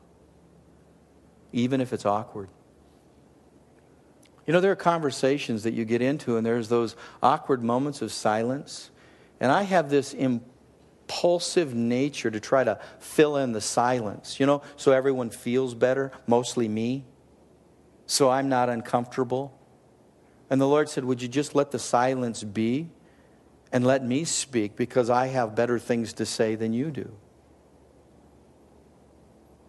even 1.52 1.82
if 1.82 1.92
it's 1.92 2.06
awkward. 2.06 2.48
You 4.46 4.54
know, 4.54 4.62
there 4.62 4.72
are 4.72 4.76
conversations 4.76 5.64
that 5.64 5.74
you 5.74 5.84
get 5.84 6.00
into, 6.00 6.38
and 6.38 6.46
there's 6.46 6.70
those 6.70 6.96
awkward 7.22 7.62
moments 7.62 8.00
of 8.00 8.12
silence. 8.12 8.88
And 9.40 9.52
I 9.52 9.64
have 9.64 9.90
this 9.90 10.14
impulsive 11.08 11.74
nature 11.74 12.30
to 12.30 12.38
try 12.38 12.62
to 12.62 12.78
fill 12.98 13.38
in 13.38 13.52
the 13.52 13.60
silence, 13.62 14.38
you 14.38 14.44
know, 14.44 14.60
so 14.76 14.92
everyone 14.92 15.30
feels 15.30 15.74
better, 15.74 16.12
mostly 16.26 16.68
me, 16.68 17.02
so 18.06 18.28
I'm 18.28 18.50
not 18.50 18.68
uncomfortable. 18.68 19.58
And 20.50 20.60
the 20.60 20.68
Lord 20.68 20.88
said, 20.88 21.04
Would 21.04 21.22
you 21.22 21.28
just 21.28 21.54
let 21.54 21.70
the 21.70 21.78
silence 21.78 22.44
be 22.44 22.90
and 23.72 23.86
let 23.86 24.04
me 24.04 24.24
speak 24.24 24.76
because 24.76 25.08
I 25.08 25.28
have 25.28 25.54
better 25.54 25.78
things 25.78 26.12
to 26.14 26.26
say 26.26 26.54
than 26.54 26.74
you 26.74 26.90
do? 26.90 27.10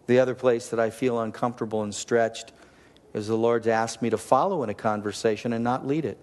The 0.08 0.20
other 0.20 0.36
place 0.36 0.70
that 0.70 0.80
I 0.80 0.90
feel 0.90 1.20
uncomfortable 1.20 1.84
and 1.84 1.96
stretched 1.96 2.52
is 3.14 3.28
the 3.28 3.38
Lord's 3.38 3.68
asked 3.68 4.02
me 4.02 4.10
to 4.10 4.18
follow 4.18 4.64
in 4.64 4.70
a 4.70 4.74
conversation 4.74 5.54
and 5.54 5.64
not 5.64 5.88
lead 5.88 6.04
it. 6.04 6.18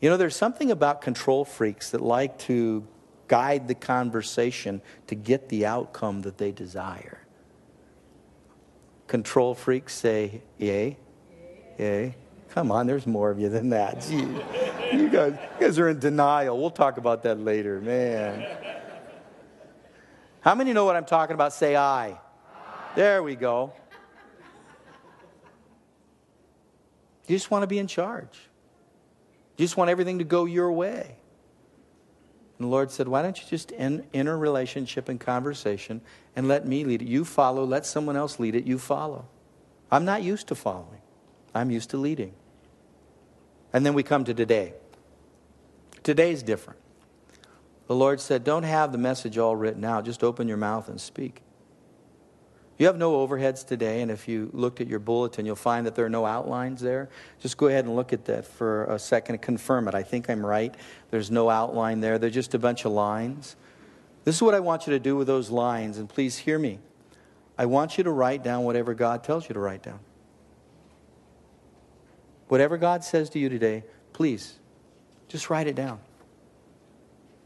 You 0.00 0.10
know, 0.10 0.16
there's 0.16 0.36
something 0.36 0.70
about 0.70 1.00
control 1.00 1.44
freaks 1.44 1.90
that 1.90 2.00
like 2.00 2.38
to 2.40 2.86
guide 3.30 3.68
the 3.68 3.76
conversation 3.76 4.82
to 5.06 5.14
get 5.14 5.48
the 5.50 5.64
outcome 5.64 6.22
that 6.22 6.36
they 6.36 6.50
desire. 6.50 7.20
Control 9.06 9.54
freaks 9.54 9.94
say, 9.94 10.42
yay, 10.58 10.96
yay. 11.78 12.16
Come 12.48 12.72
on, 12.72 12.88
there's 12.88 13.06
more 13.06 13.30
of 13.30 13.38
you 13.38 13.48
than 13.48 13.70
that. 13.70 14.00
Gee, 14.08 14.16
you, 14.96 15.08
guys, 15.08 15.38
you 15.60 15.60
guys 15.60 15.78
are 15.78 15.88
in 15.88 16.00
denial. 16.00 16.58
We'll 16.58 16.72
talk 16.72 16.98
about 16.98 17.22
that 17.22 17.38
later, 17.38 17.80
man. 17.80 18.44
How 20.40 20.56
many 20.56 20.72
know 20.72 20.84
what 20.84 20.96
I'm 20.96 21.04
talking 21.04 21.34
about? 21.34 21.52
Say 21.52 21.76
I. 21.76 22.18
There 22.96 23.22
we 23.22 23.36
go. 23.36 23.72
You 27.28 27.36
just 27.36 27.48
want 27.48 27.62
to 27.62 27.68
be 27.68 27.78
in 27.78 27.86
charge. 27.86 28.40
You 29.56 29.64
just 29.64 29.76
want 29.76 29.88
everything 29.88 30.18
to 30.18 30.24
go 30.24 30.46
your 30.46 30.72
way. 30.72 31.19
And 32.60 32.66
the 32.66 32.70
Lord 32.70 32.90
said, 32.90 33.08
Why 33.08 33.22
don't 33.22 33.40
you 33.40 33.48
just 33.48 33.72
enter 33.78 34.34
a 34.34 34.36
relationship 34.36 35.08
and 35.08 35.18
conversation 35.18 36.02
and 36.36 36.46
let 36.46 36.66
me 36.66 36.84
lead 36.84 37.00
it? 37.00 37.08
You 37.08 37.24
follow, 37.24 37.64
let 37.64 37.86
someone 37.86 38.16
else 38.16 38.38
lead 38.38 38.54
it, 38.54 38.64
you 38.66 38.78
follow. 38.78 39.24
I'm 39.90 40.04
not 40.04 40.22
used 40.22 40.48
to 40.48 40.54
following, 40.54 41.00
I'm 41.54 41.70
used 41.70 41.88
to 41.90 41.96
leading. 41.96 42.34
And 43.72 43.86
then 43.86 43.94
we 43.94 44.02
come 44.02 44.24
to 44.24 44.34
today. 44.34 44.74
Today's 46.02 46.42
different. 46.42 46.78
The 47.86 47.94
Lord 47.94 48.20
said, 48.20 48.44
Don't 48.44 48.64
have 48.64 48.92
the 48.92 48.98
message 48.98 49.38
all 49.38 49.56
written 49.56 49.82
out, 49.82 50.04
just 50.04 50.22
open 50.22 50.46
your 50.46 50.58
mouth 50.58 50.90
and 50.90 51.00
speak. 51.00 51.40
You 52.80 52.86
have 52.86 52.96
no 52.96 53.26
overheads 53.26 53.66
today, 53.66 54.00
and 54.00 54.10
if 54.10 54.26
you 54.26 54.48
looked 54.54 54.80
at 54.80 54.86
your 54.86 55.00
bulletin, 55.00 55.44
you'll 55.44 55.54
find 55.54 55.84
that 55.84 55.94
there 55.94 56.06
are 56.06 56.10
no 56.10 56.24
outlines 56.24 56.80
there. 56.80 57.10
Just 57.38 57.58
go 57.58 57.66
ahead 57.66 57.84
and 57.84 57.94
look 57.94 58.14
at 58.14 58.24
that 58.24 58.46
for 58.46 58.84
a 58.84 58.98
second 58.98 59.34
and 59.34 59.42
confirm 59.42 59.86
it. 59.86 59.94
I 59.94 60.02
think 60.02 60.30
I'm 60.30 60.46
right. 60.46 60.74
There's 61.10 61.30
no 61.30 61.50
outline 61.50 62.00
there, 62.00 62.18
they're 62.18 62.30
just 62.30 62.54
a 62.54 62.58
bunch 62.58 62.86
of 62.86 62.92
lines. 62.92 63.54
This 64.24 64.36
is 64.36 64.40
what 64.40 64.54
I 64.54 64.60
want 64.60 64.86
you 64.86 64.94
to 64.94 64.98
do 64.98 65.14
with 65.14 65.26
those 65.26 65.50
lines, 65.50 65.98
and 65.98 66.08
please 66.08 66.38
hear 66.38 66.58
me. 66.58 66.78
I 67.58 67.66
want 67.66 67.98
you 67.98 68.04
to 68.04 68.10
write 68.10 68.42
down 68.42 68.64
whatever 68.64 68.94
God 68.94 69.24
tells 69.24 69.46
you 69.46 69.52
to 69.52 69.60
write 69.60 69.82
down. 69.82 70.00
Whatever 72.48 72.78
God 72.78 73.04
says 73.04 73.28
to 73.30 73.38
you 73.38 73.50
today, 73.50 73.84
please, 74.14 74.58
just 75.28 75.50
write 75.50 75.66
it 75.66 75.74
down. 75.74 76.00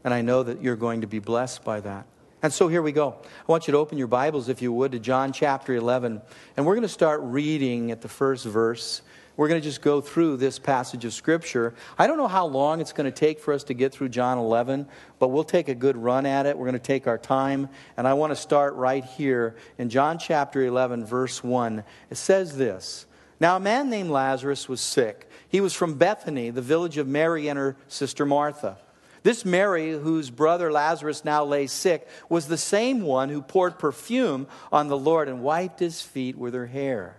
And 0.05 0.13
I 0.13 0.21
know 0.21 0.43
that 0.43 0.61
you're 0.61 0.77
going 0.77 1.01
to 1.01 1.07
be 1.07 1.19
blessed 1.19 1.65
by 1.65 1.81
that. 1.81 2.07
And 2.41 2.53
so 2.53 2.67
here 2.67 2.81
we 2.81 2.91
go. 2.91 3.15
I 3.23 3.51
want 3.51 3.67
you 3.67 3.71
to 3.71 3.77
open 3.77 3.97
your 3.97 4.07
Bibles, 4.07 4.49
if 4.49 4.61
you 4.61 4.71
would, 4.71 4.91
to 4.91 4.99
John 4.99 5.33
chapter 5.33 5.73
11. 5.73 6.21
And 6.55 6.65
we're 6.65 6.75
going 6.75 6.83
to 6.83 6.87
start 6.87 7.21
reading 7.23 7.91
at 7.91 8.01
the 8.01 8.07
first 8.07 8.45
verse. 8.45 9.01
We're 9.37 9.47
going 9.47 9.59
to 9.59 9.67
just 9.67 9.81
go 9.81 9.99
through 9.99 10.37
this 10.37 10.59
passage 10.59 11.03
of 11.03 11.13
Scripture. 11.13 11.73
I 11.97 12.07
don't 12.07 12.17
know 12.17 12.27
how 12.27 12.45
long 12.45 12.79
it's 12.79 12.93
going 12.93 13.11
to 13.11 13.17
take 13.17 13.39
for 13.39 13.53
us 13.53 13.65
to 13.65 13.73
get 13.73 13.91
through 13.91 14.09
John 14.09 14.37
11, 14.37 14.87
but 15.19 15.29
we'll 15.29 15.43
take 15.43 15.67
a 15.67 15.75
good 15.75 15.97
run 15.97 16.25
at 16.25 16.45
it. 16.45 16.57
We're 16.57 16.65
going 16.65 16.73
to 16.73 16.79
take 16.79 17.07
our 17.07 17.17
time. 17.17 17.67
And 17.97 18.07
I 18.07 18.13
want 18.13 18.31
to 18.31 18.35
start 18.35 18.75
right 18.75 19.03
here 19.03 19.55
in 19.77 19.89
John 19.89 20.19
chapter 20.19 20.63
11, 20.63 21.05
verse 21.05 21.43
1. 21.43 21.83
It 22.09 22.15
says 22.15 22.55
this 22.57 23.07
Now 23.39 23.57
a 23.57 23.59
man 23.59 23.89
named 23.89 24.09
Lazarus 24.09 24.69
was 24.69 24.79
sick. 24.79 25.29
He 25.49 25.61
was 25.61 25.73
from 25.73 25.95
Bethany, 25.95 26.49
the 26.49 26.61
village 26.61 26.97
of 26.97 27.07
Mary 27.07 27.47
and 27.47 27.57
her 27.57 27.75
sister 27.87 28.25
Martha. 28.25 28.77
This 29.25 29.43
Mary, 29.43 29.89
whose 29.89 30.29
brother 30.29 30.71
Lazarus 30.71 31.25
now 31.25 31.43
lay 31.43 31.65
sick, 31.65 32.07
was 32.29 32.47
the 32.47 32.59
same 32.59 33.01
one 33.01 33.29
who 33.29 33.41
poured 33.41 33.79
perfume 33.79 34.45
on 34.71 34.87
the 34.87 34.99
Lord 34.99 35.27
and 35.27 35.41
wiped 35.41 35.79
his 35.79 35.99
feet 35.99 36.37
with 36.37 36.53
her 36.53 36.67
hair. 36.67 37.17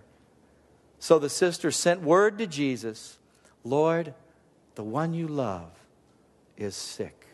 So 0.99 1.19
the 1.19 1.29
sister 1.29 1.69
sent 1.69 2.01
word 2.01 2.37
to 2.37 2.47
Jesus 2.47 3.17
Lord, 3.65 4.13
the 4.75 4.85
one 4.85 5.13
you 5.13 5.27
love 5.27 5.69
is 6.55 6.77
sick. 6.77 7.27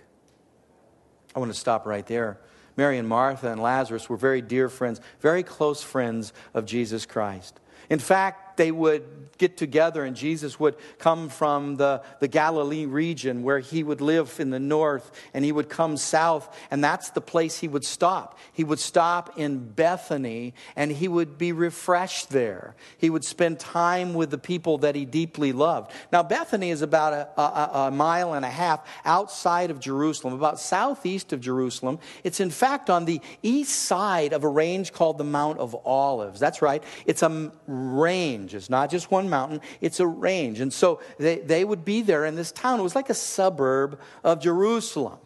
I 1.35 1.39
want 1.39 1.53
to 1.53 1.59
stop 1.59 1.85
right 1.85 2.07
there. 2.07 2.39
Mary 2.75 2.97
and 2.97 3.07
Martha 3.07 3.51
and 3.51 3.61
Lazarus 3.61 4.09
were 4.09 4.17
very 4.17 4.41
dear 4.41 4.69
friends, 4.69 4.99
very 5.19 5.43
close 5.43 5.83
friends 5.83 6.33
of 6.55 6.65
Jesus 6.65 7.05
Christ. 7.05 7.59
In 7.91 7.99
fact, 7.99 8.42
they 8.55 8.71
would 8.71 9.03
get 9.37 9.57
together 9.57 10.03
and 10.03 10.15
Jesus 10.15 10.59
would 10.59 10.75
come 10.99 11.29
from 11.29 11.75
the, 11.75 12.01
the 12.19 12.27
Galilee 12.27 12.85
region 12.85 13.43
where 13.43 13.59
he 13.59 13.83
would 13.83 14.01
live 14.01 14.39
in 14.39 14.51
the 14.51 14.59
north 14.59 15.11
and 15.33 15.43
he 15.43 15.51
would 15.51 15.69
come 15.69 15.97
south 15.97 16.55
and 16.71 16.83
that's 16.83 17.09
the 17.11 17.21
place 17.21 17.59
he 17.59 17.67
would 17.67 17.83
stop. 17.83 18.37
He 18.53 18.63
would 18.63 18.79
stop 18.79 19.37
in 19.37 19.59
Bethany 19.59 20.53
and 20.75 20.91
he 20.91 21.07
would 21.07 21.37
be 21.37 21.51
refreshed 21.51 22.29
there. 22.29 22.75
He 22.97 23.09
would 23.09 23.25
spend 23.25 23.59
time 23.59 24.13
with 24.13 24.29
the 24.29 24.37
people 24.37 24.79
that 24.79 24.95
he 24.95 25.05
deeply 25.05 25.51
loved. 25.51 25.91
Now, 26.11 26.23
Bethany 26.23 26.69
is 26.69 26.81
about 26.81 27.13
a, 27.13 27.41
a, 27.41 27.87
a 27.87 27.91
mile 27.91 28.33
and 28.33 28.45
a 28.45 28.49
half 28.49 28.87
outside 29.03 29.71
of 29.71 29.79
Jerusalem, 29.79 30.33
about 30.33 30.59
southeast 30.59 31.33
of 31.33 31.41
Jerusalem. 31.41 31.99
It's 32.23 32.39
in 32.39 32.49
fact 32.49 32.89
on 32.89 33.05
the 33.05 33.21
east 33.41 33.83
side 33.83 34.33
of 34.33 34.43
a 34.43 34.47
range 34.47 34.93
called 34.93 35.17
the 35.17 35.23
Mount 35.23 35.59
of 35.59 35.75
Olives. 35.85 36.39
That's 36.39 36.61
right. 36.61 36.83
It's 37.05 37.23
a 37.23 37.51
range. 37.67 38.42
It's 38.51 38.67
not 38.67 38.89
just 38.89 39.11
one 39.11 39.29
mountain, 39.29 39.61
it's 39.79 39.99
a 39.99 40.07
range. 40.07 40.59
And 40.59 40.73
so 40.73 40.99
they, 41.19 41.37
they 41.37 41.63
would 41.63 41.85
be 41.85 42.01
there 42.01 42.25
in 42.25 42.33
this 42.35 42.51
town. 42.51 42.79
It 42.79 42.83
was 42.83 42.95
like 42.95 43.11
a 43.11 43.13
suburb 43.13 43.99
of 44.23 44.41
Jerusalem. 44.41 45.19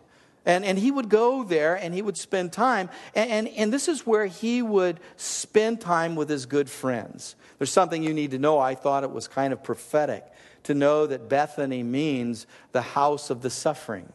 And, 0.45 0.65
and 0.65 0.77
he 0.77 0.91
would 0.91 1.09
go 1.09 1.43
there 1.43 1.75
and 1.75 1.93
he 1.93 2.01
would 2.01 2.17
spend 2.17 2.51
time. 2.51 2.89
And, 3.15 3.29
and, 3.29 3.47
and, 3.49 3.73
this 3.73 3.87
is 3.87 4.05
where 4.05 4.25
he 4.25 4.61
would 4.61 4.99
spend 5.15 5.81
time 5.81 6.15
with 6.15 6.29
his 6.29 6.45
good 6.45 6.69
friends. 6.69 7.35
There's 7.57 7.71
something 7.71 8.03
you 8.03 8.13
need 8.13 8.31
to 8.31 8.39
know. 8.39 8.59
I 8.59 8.75
thought 8.75 9.03
it 9.03 9.11
was 9.11 9.27
kind 9.27 9.51
of 9.51 9.61
prophetic 9.61 10.25
to 10.63 10.73
know 10.73 11.07
that 11.07 11.29
Bethany 11.29 11.83
means 11.83 12.47
the 12.71 12.81
house 12.81 13.29
of 13.29 13.41
the 13.41 13.49
suffering. 13.49 14.11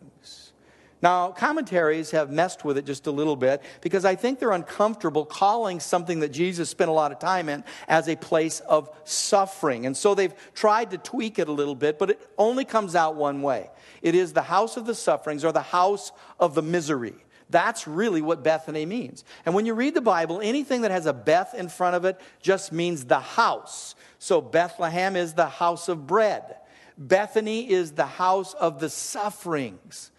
Now, 1.02 1.32
commentaries 1.32 2.12
have 2.12 2.30
messed 2.30 2.64
with 2.64 2.78
it 2.78 2.84
just 2.84 3.08
a 3.08 3.10
little 3.10 3.34
bit 3.34 3.60
because 3.80 4.04
I 4.04 4.14
think 4.14 4.38
they're 4.38 4.52
uncomfortable 4.52 5.26
calling 5.26 5.80
something 5.80 6.20
that 6.20 6.28
Jesus 6.28 6.70
spent 6.70 6.90
a 6.90 6.94
lot 6.94 7.10
of 7.10 7.18
time 7.18 7.48
in 7.48 7.64
as 7.88 8.08
a 8.08 8.14
place 8.14 8.60
of 8.60 8.88
suffering. 9.02 9.84
And 9.84 9.96
so 9.96 10.14
they've 10.14 10.34
tried 10.54 10.92
to 10.92 10.98
tweak 10.98 11.40
it 11.40 11.48
a 11.48 11.52
little 11.52 11.74
bit, 11.74 11.98
but 11.98 12.10
it 12.10 12.30
only 12.38 12.64
comes 12.64 12.94
out 12.94 13.16
one 13.16 13.42
way 13.42 13.68
it 14.00 14.14
is 14.14 14.32
the 14.32 14.42
house 14.42 14.76
of 14.76 14.86
the 14.86 14.94
sufferings 14.94 15.44
or 15.44 15.52
the 15.52 15.60
house 15.60 16.12
of 16.38 16.54
the 16.54 16.62
misery. 16.62 17.14
That's 17.50 17.86
really 17.86 18.22
what 18.22 18.42
Bethany 18.42 18.86
means. 18.86 19.24
And 19.44 19.54
when 19.54 19.66
you 19.66 19.74
read 19.74 19.94
the 19.94 20.00
Bible, 20.00 20.40
anything 20.40 20.82
that 20.82 20.90
has 20.90 21.04
a 21.04 21.12
Beth 21.12 21.54
in 21.54 21.68
front 21.68 21.96
of 21.96 22.04
it 22.04 22.18
just 22.40 22.72
means 22.72 23.04
the 23.04 23.20
house. 23.20 23.94
So 24.18 24.40
Bethlehem 24.40 25.16
is 25.16 25.34
the 25.34 25.48
house 25.48 25.88
of 25.88 26.06
bread. 26.06 26.56
Bethany 26.96 27.70
is 27.70 27.92
the 27.92 28.06
house 28.06 28.54
of 28.54 28.80
the 28.80 28.88
sufferings. 28.88 30.11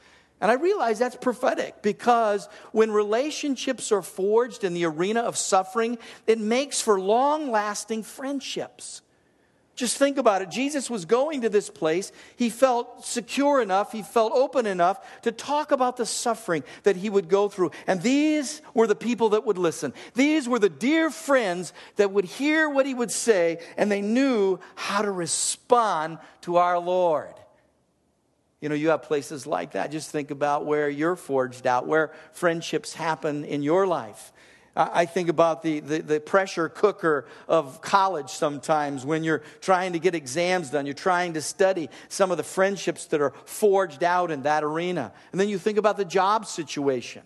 And 0.44 0.52
I 0.52 0.56
realize 0.56 1.00
that's 1.00 1.16
prophetic 1.16 1.82
because 1.82 2.50
when 2.74 2.92
relationships 2.92 3.94
are 3.94 4.02
forged 4.02 4.66
in 4.66 4.74
the 4.74 4.84
arena 4.84 5.22
of 5.22 5.38
suffering, 5.38 5.98
it 6.28 6.38
makes 6.38 6.82
for 6.82 7.00
long 7.00 7.50
lasting 7.50 8.04
friendships. 8.04 9.02
Just 9.78 9.96
think 9.96 10.18
about 10.18 10.42
it. 10.42 10.52
Jesus 10.52 10.90
was 10.90 11.06
going 11.06 11.42
to 11.42 11.50
this 11.50 11.70
place. 11.70 12.12
He 12.36 12.50
felt 12.50 13.06
secure 13.06 13.62
enough, 13.62 13.94
he 13.94 14.02
felt 14.02 14.34
open 14.34 14.66
enough 14.66 15.22
to 15.22 15.32
talk 15.32 15.72
about 15.72 15.96
the 15.96 16.06
suffering 16.06 16.66
that 16.84 16.98
he 16.98 17.10
would 17.10 17.30
go 17.30 17.48
through. 17.48 17.72
And 17.88 18.02
these 18.02 18.62
were 18.74 18.86
the 18.86 18.96
people 18.96 19.30
that 19.30 19.46
would 19.46 19.58
listen. 19.58 19.94
These 20.14 20.50
were 20.50 20.60
the 20.60 20.68
dear 20.68 21.10
friends 21.10 21.72
that 21.96 22.12
would 22.12 22.26
hear 22.26 22.68
what 22.68 22.86
he 22.86 22.94
would 22.94 23.12
say, 23.12 23.60
and 23.78 23.90
they 23.90 24.02
knew 24.02 24.60
how 24.76 25.04
to 25.04 25.10
respond 25.10 26.18
to 26.42 26.58
our 26.58 26.80
Lord. 26.80 27.34
You 28.64 28.70
know, 28.70 28.76
you 28.76 28.92
have 28.92 29.04
places 29.04 29.46
like 29.46 29.74
that. 29.74 29.92
Just 29.92 30.10
think 30.10 30.32
about 30.32 30.66
where 30.66 30.88
you're 30.88 31.18
forged 31.18 31.68
out, 31.68 31.86
where 31.86 32.14
friendships 32.32 32.94
happen 32.94 33.44
in 33.44 33.62
your 33.62 33.86
life. 33.86 34.32
I 34.74 35.06
think 35.06 35.28
about 35.28 35.64
the, 35.64 35.82
the, 35.82 36.02
the, 36.02 36.20
pressure 36.22 36.70
cooker 36.70 37.26
of 37.50 37.82
college 37.82 38.30
sometimes 38.30 39.06
when 39.06 39.26
you're 39.26 39.44
trying 39.60 39.92
to 39.94 40.00
get 40.00 40.16
exams 40.16 40.70
done, 40.70 40.86
you're 40.86 40.96
trying 40.96 41.34
to 41.34 41.42
study 41.42 41.90
some 42.08 42.32
of 42.32 42.38
the 42.38 42.44
friendships 42.44 43.08
that 43.08 43.20
are 43.20 43.34
forged 43.44 44.02
out 44.02 44.32
in 44.32 44.44
that 44.44 44.64
arena. 44.64 45.12
And 45.34 45.42
then 45.42 45.50
you 45.50 45.58
think 45.58 45.78
about 45.78 45.98
the 45.98 46.06
job 46.06 46.46
situation. 46.46 47.24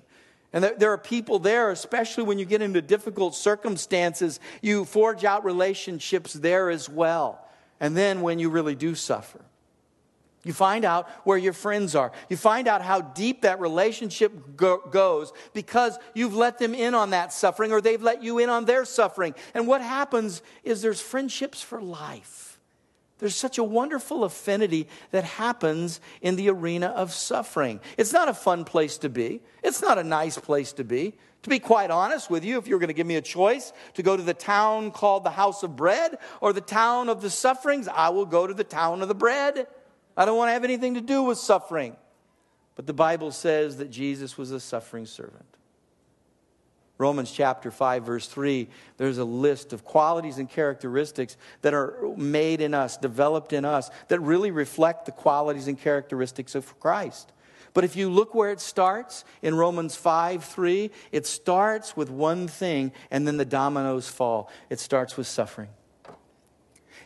And 0.54 0.64
there 0.64 0.92
are 0.92 0.98
people 0.98 1.38
there, 1.38 1.70
especially 1.70 2.24
when 2.24 2.40
you 2.40 2.46
get 2.46 2.64
into 2.64 2.82
difficult 2.82 3.36
circumstances, 3.36 4.40
you 4.64 4.86
forge 4.86 5.24
out 5.24 5.46
relationships 5.46 6.34
there 6.34 6.72
as 6.72 6.90
well. 6.90 7.48
And 7.80 7.96
then 7.96 8.22
when 8.22 8.40
you 8.40 8.50
really 8.50 8.74
do 8.74 8.96
suffer, 8.96 9.40
you 10.48 10.54
find 10.54 10.86
out 10.86 11.10
where 11.26 11.38
your 11.38 11.54
friends 11.54 11.94
are. 11.94 12.12
You 12.30 12.38
find 12.38 12.68
out 12.68 12.82
how 12.82 13.02
deep 13.02 13.42
that 13.42 13.60
relationship 13.60 14.56
go- 14.56 14.82
goes 14.90 15.34
because 15.54 16.00
you've 16.14 16.36
let 16.36 16.58
them 16.58 16.74
in 16.74 16.96
on 16.96 17.12
that 17.12 17.34
suffering 17.34 17.72
or 17.72 17.82
they've 17.82 18.02
let 18.02 18.24
you 18.24 18.40
in 18.40 18.50
on 18.50 18.66
their 18.66 18.86
suffering. 18.86 19.36
And 19.54 19.68
what 19.68 19.82
happens 19.82 20.42
is 20.64 20.82
there's 20.82 21.02
friendships 21.02 21.62
for 21.62 21.82
life. 21.82 22.60
There's 23.20 23.36
such 23.36 23.58
a 23.58 23.64
wonderful 23.64 24.24
affinity 24.24 24.88
that 25.12 25.24
happens 25.24 26.00
in 26.22 26.36
the 26.36 26.50
arena 26.50 26.88
of 26.88 27.12
suffering. 27.12 27.80
It's 27.98 28.14
not 28.14 28.30
a 28.30 28.34
fun 28.34 28.64
place 28.64 28.98
to 29.00 29.10
be, 29.10 29.42
it's 29.64 29.82
not 29.82 29.98
a 29.98 30.04
nice 30.04 30.38
place 30.38 30.74
to 30.74 30.84
be. 30.84 31.16
To 31.44 31.50
be 31.50 31.60
quite 31.60 31.92
honest 31.92 32.30
with 32.30 32.44
you, 32.44 32.58
if 32.58 32.68
you 32.68 32.76
were 32.76 32.80
going 32.80 32.90
to 32.90 32.94
give 32.94 33.08
me 33.08 33.16
a 33.16 33.22
choice 33.22 33.72
to 33.94 34.04
go 34.04 34.18
to 34.18 34.24
the 34.24 34.34
town 34.34 34.92
called 34.92 35.24
the 35.24 35.30
House 35.30 35.64
of 35.64 35.76
Bread 35.76 36.18
or 36.42 36.52
the 36.52 36.62
town 36.62 37.10
of 37.10 37.22
the 37.22 37.30
sufferings, 37.30 37.88
I 37.88 38.10
will 38.10 38.26
go 38.26 38.48
to 38.48 38.54
the 38.54 38.64
town 38.64 39.02
of 39.02 39.08
the 39.08 39.16
bread. 39.16 39.68
I 40.18 40.26
don't 40.26 40.38
want 40.38 40.50
to 40.50 40.54
have 40.54 40.64
anything 40.64 40.96
to 40.96 41.02
do 41.02 41.24
with 41.24 41.38
suffering. 41.38 41.96
But 42.76 42.88
the 42.88 42.94
Bible 42.94 43.32
says 43.32 43.78
that 43.78 43.90
Jesus 43.90 44.38
was 44.38 44.52
a 44.52 44.60
suffering 44.60 45.06
servant. 45.06 45.46
Romans 47.00 47.32
chapter 47.32 47.70
5, 47.70 48.04
verse 48.04 48.28
3, 48.28 48.68
there's 48.98 49.20
a 49.20 49.24
list 49.24 49.72
of 49.72 49.86
qualities 49.86 50.40
and 50.40 50.50
characteristics 50.50 51.38
that 51.62 51.76
are 51.76 51.96
made 52.18 52.60
in 52.60 52.74
us, 52.74 52.98
developed 52.98 53.54
in 53.54 53.66
us, 53.66 53.92
that 54.08 54.20
really 54.20 54.50
reflect 54.50 55.06
the 55.06 55.12
qualities 55.12 55.68
and 55.68 55.80
characteristics 55.80 56.56
of 56.56 56.80
Christ. 56.80 57.32
But 57.74 57.84
if 57.84 57.96
you 57.96 58.10
look 58.10 58.34
where 58.34 58.52
it 58.52 58.60
starts 58.60 59.24
in 59.44 59.54
Romans 59.54 59.96
5 59.96 60.44
3, 60.44 60.90
it 61.12 61.28
starts 61.28 61.96
with 61.96 62.10
one 62.10 62.48
thing 62.48 62.92
and 63.12 63.28
then 63.28 63.38
the 63.38 63.46
dominoes 63.46 64.08
fall. 64.08 64.50
It 64.70 64.80
starts 64.80 65.16
with 65.16 65.28
suffering. 65.28 65.70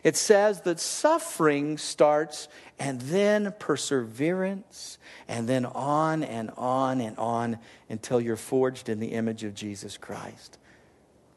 It 0.02 0.16
says 0.16 0.62
that 0.62 0.80
suffering 0.80 1.78
starts 1.78 2.48
and 2.78 3.00
then 3.02 3.54
perseverance 3.58 4.98
and 5.28 5.48
then 5.48 5.64
on 5.64 6.24
and 6.24 6.50
on 6.56 7.00
and 7.00 7.16
on 7.18 7.58
until 7.88 8.20
you're 8.20 8.36
forged 8.36 8.88
in 8.88 8.98
the 8.98 9.12
image 9.12 9.44
of 9.44 9.54
Jesus 9.54 9.96
Christ. 9.96 10.58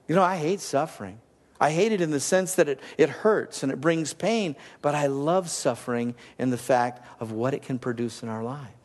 You 0.08 0.16
know, 0.16 0.24
I 0.24 0.38
hate 0.38 0.62
suffering. 0.62 1.20
I 1.60 1.72
hate 1.72 1.92
it 1.92 2.02
in 2.02 2.12
the 2.12 2.20
sense 2.20 2.56
that 2.56 2.68
it, 2.68 2.80
it 2.98 3.10
hurts 3.10 3.64
and 3.64 3.72
it 3.72 3.80
brings 3.80 4.14
pain, 4.14 4.56
but 4.82 4.94
I 4.96 5.08
love 5.08 5.50
suffering 5.50 6.16
in 6.38 6.50
the 6.50 6.58
fact 6.58 7.06
of 7.20 7.32
what 7.32 7.54
it 7.54 7.62
can 7.62 7.80
produce 7.80 8.24
in 8.24 8.30
our 8.30 8.44
lives. 8.44 8.85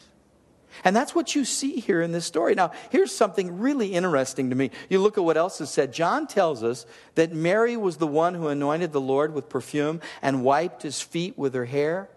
And 0.84 0.94
that's 0.96 1.14
what 1.14 1.34
you 1.34 1.44
see 1.44 1.80
here 1.80 2.00
in 2.00 2.12
this 2.12 2.24
story. 2.24 2.54
Now, 2.54 2.72
here's 2.90 3.14
something 3.14 3.58
really 3.58 3.94
interesting 3.94 4.50
to 4.50 4.56
me. 4.56 4.70
You 4.88 5.00
look 5.00 5.18
at 5.18 5.24
what 5.24 5.36
else 5.36 5.60
is 5.60 5.70
said. 5.70 5.92
John 5.92 6.26
tells 6.26 6.62
us 6.62 6.86
that 7.14 7.32
Mary 7.32 7.76
was 7.76 7.98
the 7.98 8.06
one 8.06 8.34
who 8.34 8.48
anointed 8.48 8.92
the 8.92 9.00
Lord 9.00 9.34
with 9.34 9.48
perfume 9.48 10.00
and 10.22 10.44
wiped 10.44 10.82
his 10.82 11.00
feet 11.00 11.38
with 11.38 11.54
her 11.54 11.66
hair. 11.66 12.08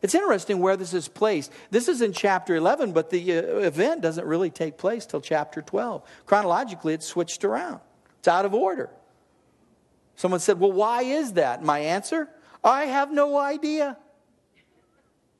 It's 0.00 0.14
interesting 0.14 0.60
where 0.60 0.76
this 0.76 0.94
is 0.94 1.08
placed. 1.08 1.52
This 1.70 1.88
is 1.88 2.02
in 2.02 2.12
chapter 2.12 2.54
11, 2.54 2.92
but 2.92 3.10
the 3.10 3.38
uh, 3.38 3.42
event 3.58 4.00
doesn't 4.00 4.26
really 4.26 4.50
take 4.50 4.78
place 4.78 5.06
till 5.06 5.20
chapter 5.20 5.60
12. 5.60 6.02
Chronologically, 6.26 6.94
it's 6.94 7.06
switched 7.06 7.44
around, 7.44 7.80
it's 8.18 8.28
out 8.28 8.44
of 8.44 8.54
order. 8.54 8.90
Someone 10.14 10.40
said, 10.40 10.58
Well, 10.58 10.72
why 10.72 11.02
is 11.02 11.34
that? 11.34 11.62
My 11.62 11.78
answer 11.78 12.28
I 12.62 12.86
have 12.86 13.12
no 13.12 13.38
idea. 13.38 13.96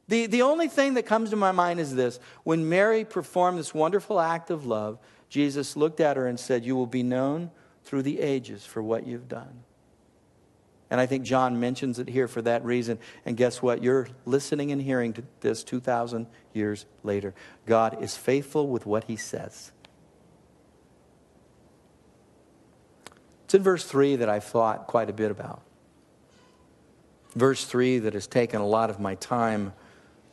The, 0.09 0.27
the 0.27 0.43
only 0.43 0.69
thing 0.69 0.95
that 0.95 1.05
comes 1.05 1.31
to 1.31 1.37
my 1.37 1.53
mind 1.53 1.81
is 1.81 1.95
this 1.95 2.19
when 2.43 2.69
Mary 2.69 3.05
performed 3.05 3.59
this 3.59 3.75
wonderful 3.75 4.19
act 4.19 4.51
of 4.51 4.67
love, 4.67 4.99
Jesus 5.29 5.77
looked 5.77 6.01
at 6.01 6.17
her 6.17 6.27
and 6.27 6.41
said, 6.41 6.65
You 6.65 6.77
will 6.77 6.87
be 6.87 7.03
known 7.03 7.51
through 7.85 8.03
the 8.03 8.21
ages 8.21 8.65
for 8.65 8.83
what 8.83 9.07
you've 9.07 9.29
done. 9.29 9.65
And 10.91 11.01
I 11.01 11.07
think 11.07 11.25
John 11.25 11.61
mentions 11.61 11.99
it 11.99 12.09
here 12.09 12.27
for 12.29 12.41
that 12.43 12.65
reason. 12.65 12.99
And 13.27 13.37
guess 13.37 13.61
what? 13.61 13.83
You're 13.83 14.09
listening 14.25 14.73
and 14.73 14.81
hearing 14.81 15.13
to 15.15 15.25
this 15.41 15.63
2,000 15.63 16.27
years 16.55 16.87
later. 17.03 17.35
God 17.67 18.03
is 18.03 18.17
faithful 18.17 18.69
with 18.69 18.87
what 18.87 19.05
he 19.05 19.17
says. 19.17 19.73
It's 23.45 23.55
in 23.55 23.63
verse 23.63 23.85
3 23.85 24.17
that 24.17 24.31
I've 24.31 24.45
thought 24.45 24.87
quite 24.87 25.11
a 25.11 25.13
bit 25.13 25.31
about. 25.31 25.63
Verse 27.35 27.65
3 27.65 27.99
that 28.01 28.15
has 28.15 28.27
taken 28.27 28.61
a 28.61 28.67
lot 28.67 28.89
of 28.89 28.99
my 28.99 29.15
time. 29.17 29.75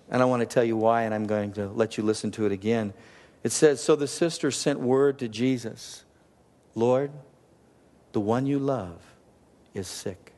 And 0.09 0.21
I 0.21 0.25
want 0.25 0.41
to 0.41 0.45
tell 0.45 0.63
you 0.63 0.77
why, 0.77 1.03
and 1.03 1.13
I'm 1.13 1.25
going 1.25 1.53
to 1.53 1.67
let 1.67 1.97
you 1.97 2.03
listen 2.03 2.31
to 2.31 2.45
it 2.45 2.51
again. 2.51 2.93
It 3.43 3.51
says 3.51 3.81
So 3.81 3.95
the 3.95 4.07
sister 4.07 4.51
sent 4.51 4.79
word 4.79 5.19
to 5.19 5.27
Jesus 5.27 6.03
Lord, 6.75 7.11
the 8.11 8.19
one 8.19 8.45
you 8.45 8.59
love 8.59 9.01
is 9.73 9.87
sick. 9.87 10.33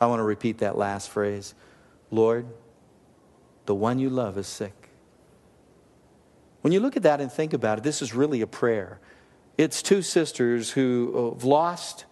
I 0.00 0.06
want 0.06 0.20
to 0.20 0.24
repeat 0.24 0.58
that 0.58 0.76
last 0.76 1.10
phrase 1.10 1.54
Lord, 2.10 2.46
the 3.66 3.74
one 3.74 3.98
you 3.98 4.10
love 4.10 4.38
is 4.38 4.46
sick. 4.46 4.90
When 6.62 6.72
you 6.72 6.80
look 6.80 6.96
at 6.96 7.02
that 7.04 7.20
and 7.20 7.30
think 7.30 7.52
about 7.52 7.78
it, 7.78 7.84
this 7.84 8.02
is 8.02 8.14
really 8.14 8.40
a 8.40 8.46
prayer. 8.46 8.98
It's 9.56 9.82
two 9.82 10.02
sisters 10.02 10.70
who 10.70 11.32
have 11.34 11.44
lost 11.44 12.04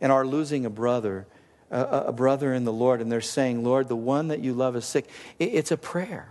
and 0.00 0.12
are 0.12 0.26
losing 0.26 0.66
a 0.66 0.70
brother, 0.70 1.26
a, 1.74 2.04
a 2.08 2.12
brother 2.12 2.54
in 2.54 2.64
the 2.64 2.72
Lord, 2.72 3.00
and 3.00 3.10
they're 3.10 3.20
saying, 3.20 3.64
Lord, 3.64 3.88
the 3.88 3.96
one 3.96 4.28
that 4.28 4.40
you 4.40 4.54
love 4.54 4.76
is 4.76 4.84
sick. 4.84 5.08
It's 5.38 5.72
a 5.72 5.76
prayer. 5.76 6.28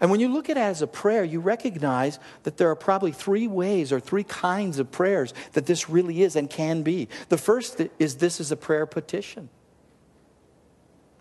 And 0.00 0.12
when 0.12 0.20
you 0.20 0.28
look 0.28 0.48
at 0.48 0.56
it 0.56 0.60
as 0.60 0.80
a 0.80 0.86
prayer, 0.86 1.24
you 1.24 1.40
recognize 1.40 2.20
that 2.44 2.56
there 2.56 2.70
are 2.70 2.76
probably 2.76 3.10
three 3.10 3.48
ways 3.48 3.90
or 3.92 3.98
three 3.98 4.22
kinds 4.22 4.78
of 4.78 4.92
prayers 4.92 5.34
that 5.54 5.66
this 5.66 5.90
really 5.90 6.22
is 6.22 6.36
and 6.36 6.48
can 6.48 6.82
be. 6.82 7.08
The 7.30 7.38
first 7.38 7.82
is 7.98 8.16
this 8.16 8.38
is 8.38 8.52
a 8.52 8.56
prayer 8.56 8.86
petition. 8.86 9.48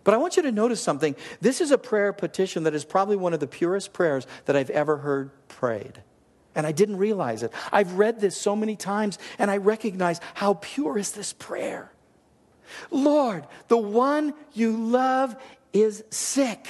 But 0.04 0.14
I 0.14 0.18
want 0.18 0.38
you 0.38 0.44
to 0.44 0.52
notice 0.52 0.82
something. 0.82 1.16
This 1.42 1.60
is 1.60 1.72
a 1.72 1.78
prayer 1.78 2.14
petition 2.14 2.64
that 2.64 2.76
is 2.76 2.86
probably 2.86 3.16
one 3.16 3.34
of 3.34 3.40
the 3.40 3.48
purest 3.48 3.94
prayers 3.94 4.28
that 4.46 4.56
I've 4.56 4.70
ever 4.70 4.98
heard 4.98 5.32
prayed. 5.48 6.04
And 6.54 6.68
I 6.68 6.72
didn't 6.72 6.98
realize 6.98 7.42
it. 7.42 7.52
I've 7.72 7.94
read 7.94 8.22
this 8.22 8.38
so 8.38 8.56
many 8.56 8.76
times 8.76 9.18
and 9.40 9.50
I 9.50 9.58
recognize 9.58 10.22
how 10.36 10.60
pure 10.62 11.00
is 11.00 11.12
this 11.12 11.34
prayer. 11.34 11.92
Lord, 12.92 13.46
the 13.68 13.78
one 13.78 14.34
you 14.54 14.72
love 14.76 15.36
is 15.74 16.04
sick. 16.10 16.68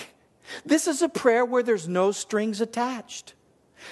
This 0.65 0.87
is 0.87 1.01
a 1.01 1.09
prayer 1.09 1.45
where 1.45 1.63
there's 1.63 1.87
no 1.87 2.11
strings 2.11 2.61
attached. 2.61 3.33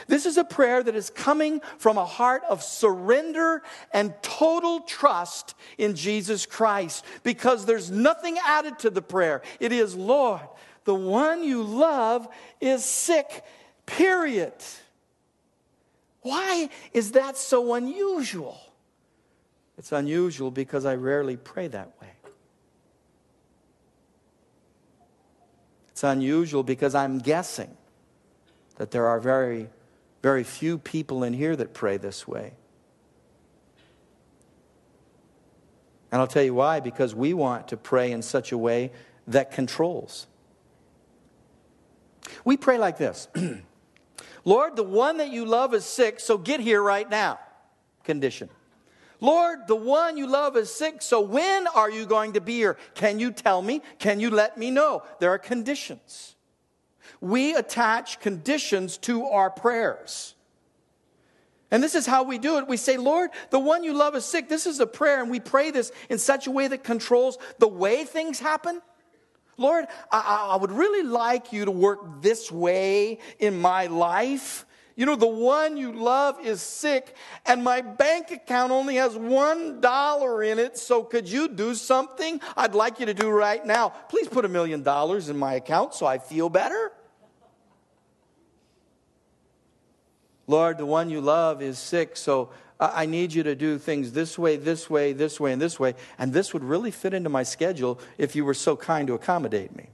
This 0.07 0.25
is 0.25 0.37
a 0.37 0.43
prayer 0.43 0.83
that 0.83 0.95
is 0.95 1.09
coming 1.09 1.61
from 1.77 1.97
a 1.97 2.05
heart 2.05 2.43
of 2.49 2.63
surrender 2.63 3.63
and 3.93 4.13
total 4.21 4.81
trust 4.81 5.55
in 5.77 5.95
Jesus 5.95 6.45
Christ 6.45 7.05
because 7.23 7.65
there's 7.65 7.91
nothing 7.91 8.37
added 8.45 8.79
to 8.79 8.89
the 8.89 9.01
prayer. 9.01 9.41
It 9.59 9.71
is, 9.71 9.95
Lord, 9.95 10.41
the 10.83 10.95
one 10.95 11.43
you 11.43 11.63
love 11.63 12.27
is 12.59 12.83
sick, 12.83 13.43
period. 13.85 14.53
Why 16.21 16.69
is 16.91 17.11
that 17.11 17.37
so 17.37 17.75
unusual? 17.75 18.59
It's 19.77 19.91
unusual 19.91 20.51
because 20.51 20.85
I 20.85 20.95
rarely 20.95 21.37
pray 21.37 21.67
that 21.67 21.91
way. 22.01 22.11
It's 25.89 26.03
unusual 26.03 26.63
because 26.63 26.95
I'm 26.95 27.19
guessing 27.19 27.75
that 28.77 28.91
there 28.91 29.07
are 29.07 29.19
very 29.19 29.69
very 30.25 30.43
few 30.43 30.79
people 30.79 31.23
in 31.23 31.33
here 31.33 31.55
that 31.55 31.71
pray 31.75 31.97
this 31.97 32.27
way. 32.27 32.53
And 36.11 36.19
I'll 36.19 36.25
tell 36.25 36.41
you 36.41 36.55
why 36.55 36.79
because 36.79 37.13
we 37.13 37.35
want 37.35 37.67
to 37.67 37.77
pray 37.77 38.11
in 38.11 38.23
such 38.23 38.51
a 38.51 38.57
way 38.57 38.91
that 39.27 39.51
controls. 39.51 40.25
We 42.43 42.57
pray 42.57 42.79
like 42.79 42.97
this 42.97 43.27
Lord, 44.45 44.75
the 44.75 44.83
one 44.83 45.17
that 45.17 45.29
you 45.29 45.45
love 45.45 45.75
is 45.75 45.85
sick, 45.85 46.19
so 46.19 46.39
get 46.39 46.59
here 46.59 46.81
right 46.81 47.07
now. 47.07 47.37
Condition. 48.03 48.49
Lord, 49.21 49.59
the 49.67 49.75
one 49.75 50.17
you 50.17 50.27
love 50.27 50.57
is 50.57 50.73
sick, 50.73 51.01
so 51.01 51.21
when 51.21 51.67
are 51.67 51.89
you 51.89 52.05
going 52.05 52.33
to 52.33 52.41
be 52.41 52.53
here? 52.53 52.77
Can 52.93 53.19
you 53.19 53.31
tell 53.31 53.61
me? 53.61 53.81
Can 53.99 54.19
you 54.19 54.29
let 54.29 54.57
me 54.57 54.71
know? 54.71 55.03
There 55.19 55.31
are 55.31 55.39
conditions 55.39 56.35
we 57.21 57.55
attach 57.55 58.19
conditions 58.19 58.97
to 58.97 59.25
our 59.25 59.49
prayers. 59.49 60.35
And 61.71 61.81
this 61.81 61.95
is 61.95 62.05
how 62.05 62.23
we 62.23 62.37
do 62.37 62.57
it. 62.57 62.67
We 62.67 62.77
say, 62.77 62.97
Lord, 62.97 63.31
the 63.49 63.59
one 63.59 63.83
you 63.83 63.93
love 63.93 64.15
is 64.15 64.23
sick. 64.23 64.47
This 64.47 64.67
is 64.67 64.79
a 64.79 64.87
prayer, 64.87 65.21
and 65.21 65.31
we 65.31 65.39
pray 65.39 65.71
this 65.71 65.91
in 66.09 66.19
such 66.19 66.47
a 66.47 66.51
way 66.51 66.67
that 66.67 66.83
controls 66.83 67.37
the 67.57 67.67
way 67.67 68.05
things 68.05 68.39
happen. 68.39 68.81
Lord, 69.57 69.85
I, 70.11 70.49
I 70.51 70.57
would 70.57 70.71
really 70.71 71.07
like 71.07 71.51
you 71.51 71.65
to 71.65 71.71
work 71.71 72.21
this 72.21 72.51
way 72.51 73.19
in 73.39 73.59
my 73.59 73.87
life. 73.87 74.65
You 74.97 75.05
know, 75.05 75.17
the 75.17 75.27
one 75.27 75.75
you 75.75 75.91
love 75.91 76.39
is 76.39 76.61
sick, 76.61 77.15
and 77.45 77.63
my 77.63 77.81
bank 77.81 78.31
account 78.31 78.71
only 78.71 78.95
has 78.95 79.15
one 79.17 79.81
dollar 79.81 80.41
in 80.41 80.57
it, 80.57 80.77
so 80.77 81.03
could 81.03 81.27
you 81.27 81.49
do 81.49 81.75
something 81.75 82.39
I'd 82.55 82.75
like 82.75 83.01
you 83.01 83.05
to 83.07 83.13
do 83.13 83.29
right 83.29 83.65
now? 83.65 83.89
Please 83.89 84.29
put 84.29 84.45
a 84.45 84.47
million 84.47 84.83
dollars 84.83 85.27
in 85.27 85.37
my 85.37 85.55
account 85.55 85.93
so 85.93 86.05
I 86.05 86.17
feel 86.17 86.47
better. 86.47 86.93
Lord, 90.47 90.77
the 90.77 90.85
one 90.85 91.09
you 91.09 91.19
love 91.19 91.61
is 91.61 91.77
sick, 91.77 92.15
so 92.15 92.51
I 92.79 93.05
need 93.05 93.33
you 93.33 93.43
to 93.43 93.55
do 93.55 93.77
things 93.77 94.13
this 94.13 94.37
way, 94.37 94.55
this 94.55 94.89
way, 94.89 95.11
this 95.11 95.39
way, 95.39 95.51
and 95.51 95.61
this 95.61 95.77
way. 95.79 95.95
And 96.17 96.31
this 96.31 96.53
would 96.53 96.63
really 96.63 96.91
fit 96.91 97.13
into 97.13 97.29
my 97.29 97.43
schedule 97.43 97.99
if 98.17 98.35
you 98.35 98.45
were 98.45 98.53
so 98.53 98.77
kind 98.77 99.07
to 99.07 99.13
accommodate 99.13 99.75
me. 99.75 99.89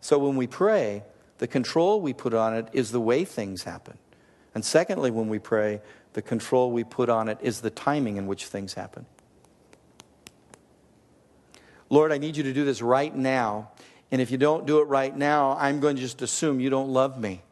So 0.00 0.18
when 0.18 0.36
we 0.36 0.46
pray, 0.46 1.02
the 1.38 1.46
control 1.46 2.00
we 2.00 2.12
put 2.12 2.34
on 2.34 2.54
it 2.54 2.68
is 2.72 2.90
the 2.90 3.00
way 3.00 3.24
things 3.24 3.64
happen. 3.64 3.98
And 4.54 4.64
secondly, 4.64 5.10
when 5.10 5.28
we 5.28 5.38
pray, 5.38 5.82
the 6.14 6.22
control 6.22 6.70
we 6.70 6.82
put 6.82 7.08
on 7.08 7.28
it 7.28 7.38
is 7.42 7.60
the 7.60 7.70
timing 7.70 8.16
in 8.16 8.26
which 8.26 8.46
things 8.46 8.74
happen. 8.74 9.04
Lord, 11.90 12.10
I 12.10 12.18
need 12.18 12.36
you 12.36 12.42
to 12.44 12.52
do 12.52 12.64
this 12.64 12.80
right 12.82 13.14
now. 13.14 13.70
And 14.10 14.20
if 14.20 14.30
you 14.30 14.38
don't 14.38 14.66
do 14.66 14.78
it 14.80 14.84
right 14.84 15.14
now, 15.14 15.56
I'm 15.60 15.80
going 15.80 15.96
to 15.96 16.02
just 16.02 16.22
assume 16.22 16.58
you 16.60 16.70
don't 16.70 16.88
love 16.88 17.18
me. 17.18 17.42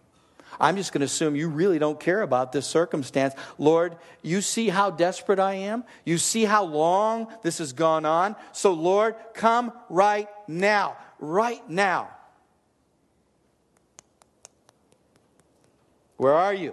I'm 0.61 0.77
just 0.77 0.93
going 0.93 1.01
to 1.01 1.07
assume 1.07 1.35
you 1.37 1.49
really 1.49 1.79
don't 1.79 1.99
care 1.99 2.23
about 2.23 2.53
this 2.53 2.67
circumstance. 2.67 3.35
Lord, 3.59 3.97
you 4.23 4.41
see 4.41 4.69
how 4.69 4.91
desperate 4.91 5.41
I 5.41 5.55
am. 5.55 5.85
You 6.05 6.17
see 6.17 6.45
how 6.45 6.65
long 6.65 7.27
this 7.43 7.59
has 7.59 7.73
gone 7.73 8.07
on. 8.07 8.37
So, 8.53 8.73
Lord, 8.73 9.17
come 9.35 9.73
right 9.89 10.29
now. 10.47 10.97
Right 11.19 11.69
now. 11.69 12.09
Where 16.25 16.33
are 16.33 16.55
you? 16.55 16.73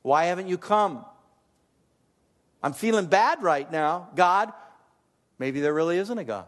Why 0.00 0.24
haven't 0.24 0.48
you 0.48 0.56
come? 0.56 1.04
I'm 2.62 2.72
feeling 2.72 3.04
bad 3.04 3.42
right 3.42 3.70
now. 3.70 4.08
God, 4.14 4.54
maybe 5.38 5.60
there 5.60 5.74
really 5.74 5.98
isn't 5.98 6.16
a 6.16 6.24
God. 6.24 6.46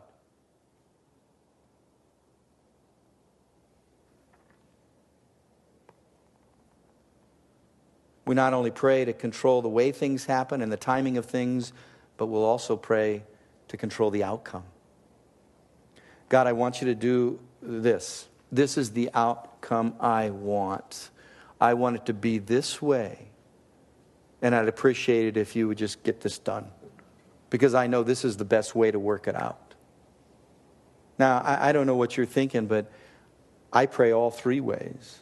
We 8.25 8.35
not 8.35 8.55
only 8.55 8.71
pray 8.71 9.05
to 9.05 9.13
control 9.13 9.61
the 9.61 9.69
way 9.69 9.93
things 9.93 10.25
happen 10.25 10.63
and 10.63 10.73
the 10.73 10.79
timing 10.79 11.19
of 11.19 11.27
things, 11.27 11.75
but 12.17 12.29
we'll 12.29 12.47
also 12.47 12.79
pray 12.79 13.25
to 13.69 13.77
control 13.77 14.11
the 14.11 14.25
outcome. 14.25 14.65
God, 16.31 16.47
I 16.47 16.53
want 16.53 16.81
you 16.81 16.87
to 16.87 16.95
do 16.95 17.41
this. 17.61 18.27
This 18.51 18.79
is 18.79 18.93
the 18.93 19.11
outcome 19.13 19.97
I 20.01 20.31
want. 20.31 21.11
I 21.61 21.75
want 21.75 21.97
it 21.97 22.07
to 22.07 22.15
be 22.15 22.39
this 22.39 22.83
way. 22.83 23.29
And 24.43 24.55
I'd 24.55 24.69
appreciate 24.69 25.27
it 25.27 25.37
if 25.37 25.57
you 25.57 25.69
would 25.69 25.79
just 25.79 26.03
get 26.03 26.21
this 26.21 26.39
done 26.39 26.67
because 27.51 27.75
I 27.75 27.87
know 27.87 28.03
this 28.03 28.25
is 28.25 28.37
the 28.37 28.45
best 28.45 28.75
way 28.75 28.91
to 28.91 28.99
work 28.99 29.29
it 29.29 29.35
out. 29.35 29.75
Now, 31.19 31.39
I, 31.39 31.69
I 31.69 31.73
don't 31.73 31.87
know 31.87 31.97
what 31.97 32.17
you're 32.17 32.27
thinking, 32.27 32.67
but 32.67 32.91
I 33.73 33.87
pray 33.87 34.13
all 34.13 34.31
three 34.31 34.61
ways. 34.61 35.21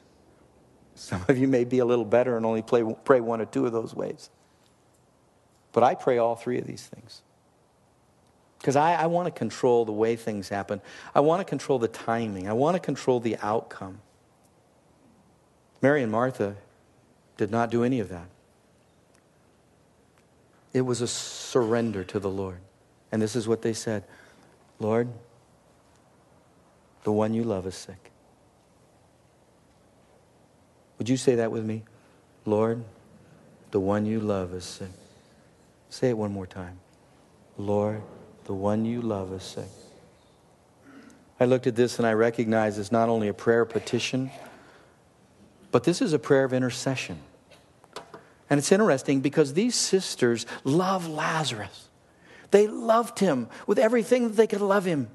Some 0.95 1.25
of 1.29 1.39
you 1.39 1.49
may 1.49 1.65
be 1.65 1.79
a 1.79 1.85
little 1.85 2.05
better 2.05 2.37
and 2.37 2.45
only 2.45 2.63
play, 2.63 2.85
pray 3.05 3.21
one 3.21 3.41
or 3.41 3.45
two 3.45 3.67
of 3.67 3.73
those 3.73 3.95
ways. 3.95 4.31
But 5.73 5.83
I 5.83 5.95
pray 5.95 6.19
all 6.19 6.37
three 6.37 6.59
of 6.59 6.67
these 6.67 6.87
things. 6.87 7.23
Because 8.59 8.77
I, 8.77 8.95
I 8.95 9.07
want 9.07 9.27
to 9.27 9.33
control 9.33 9.85
the 9.85 9.93
way 9.93 10.17
things 10.17 10.49
happen. 10.49 10.81
I 11.15 11.21
want 11.21 11.41
to 11.41 11.45
control 11.45 11.79
the 11.79 11.89
timing. 11.89 12.49
I 12.49 12.53
want 12.53 12.77
to 12.77 12.81
control 12.81 13.21
the 13.21 13.37
outcome. 13.43 14.01
Mary 15.83 16.03
and 16.03 16.13
Martha 16.13 16.55
did 17.37 17.51
not 17.51 17.71
do 17.71 17.83
any 17.83 17.99
of 17.99 18.09
that. 18.09 18.29
It 20.73 20.83
was 20.83 21.01
a 21.01 21.09
surrender 21.09 22.05
to 22.05 22.19
the 22.19 22.31
Lord. 22.31 22.61
And 23.11 23.21
this 23.21 23.37
is 23.37 23.47
what 23.47 23.63
they 23.63 23.75
said 23.75 24.05
Lord, 24.79 25.09
the 27.05 27.13
one 27.13 27.35
you 27.35 27.45
love 27.45 27.67
is 27.67 27.75
sick. 27.75 28.11
Would 30.99 31.09
you 31.09 31.17
say 31.17 31.35
that 31.35 31.51
with 31.51 31.65
me? 31.65 31.83
Lord, 32.47 32.85
the 33.73 33.81
one 33.81 34.07
you 34.07 34.21
love 34.21 34.55
is 34.55 34.65
sick. 34.65 34.91
Say 35.91 36.11
it 36.11 36.17
one 36.17 36.33
more 36.33 36.47
time. 36.47 36.79
Lord, 37.59 38.03
the 38.45 38.55
one 38.55 38.85
you 38.85 39.03
love 39.03 39.33
is 39.33 39.43
sick. 39.43 39.69
I 41.39 41.45
looked 41.45 41.67
at 41.67 41.75
this 41.75 41.99
and 41.99 42.07
I 42.07 42.13
recognized 42.13 42.79
it's 42.79 42.93
not 42.93 43.09
only 43.09 43.29
a 43.29 43.35
prayer 43.35 43.65
petition, 43.65 44.31
but 45.73 45.85
this 45.85 46.01
is 46.01 46.13
a 46.13 46.19
prayer 46.19 46.45
of 46.45 46.53
intercession. 46.53 47.19
And 48.49 48.59
it's 48.59 48.71
interesting 48.71 49.21
because 49.21 49.55
these 49.55 49.75
sisters 49.75 50.47
love 50.63 51.09
Lazarus. 51.09 51.89
They 52.51 52.67
loved 52.67 53.19
him 53.19 53.49
with 53.67 53.79
everything 53.79 54.25
that 54.29 54.37
they 54.37 54.47
could 54.47 54.61
love 54.61 54.85
him. 54.85 55.09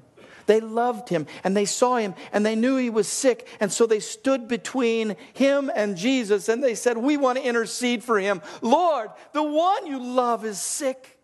They 0.46 0.60
loved 0.60 1.10
him 1.10 1.26
and 1.44 1.56
they 1.56 1.66
saw 1.66 1.96
him 1.98 2.14
and 2.32 2.44
they 2.44 2.56
knew 2.56 2.76
he 2.76 2.90
was 2.90 3.06
sick. 3.06 3.46
And 3.60 3.70
so 3.70 3.86
they 3.86 4.00
stood 4.00 4.48
between 4.48 5.14
him 5.34 5.70
and 5.74 5.96
Jesus 5.96 6.48
and 6.48 6.64
they 6.64 6.74
said, 6.74 6.96
We 6.96 7.16
want 7.16 7.38
to 7.38 7.44
intercede 7.44 8.02
for 8.02 8.18
him. 8.18 8.42
Lord, 8.60 9.10
the 9.32 9.42
one 9.42 9.86
you 9.86 10.02
love 10.02 10.44
is 10.44 10.60
sick. 10.60 11.17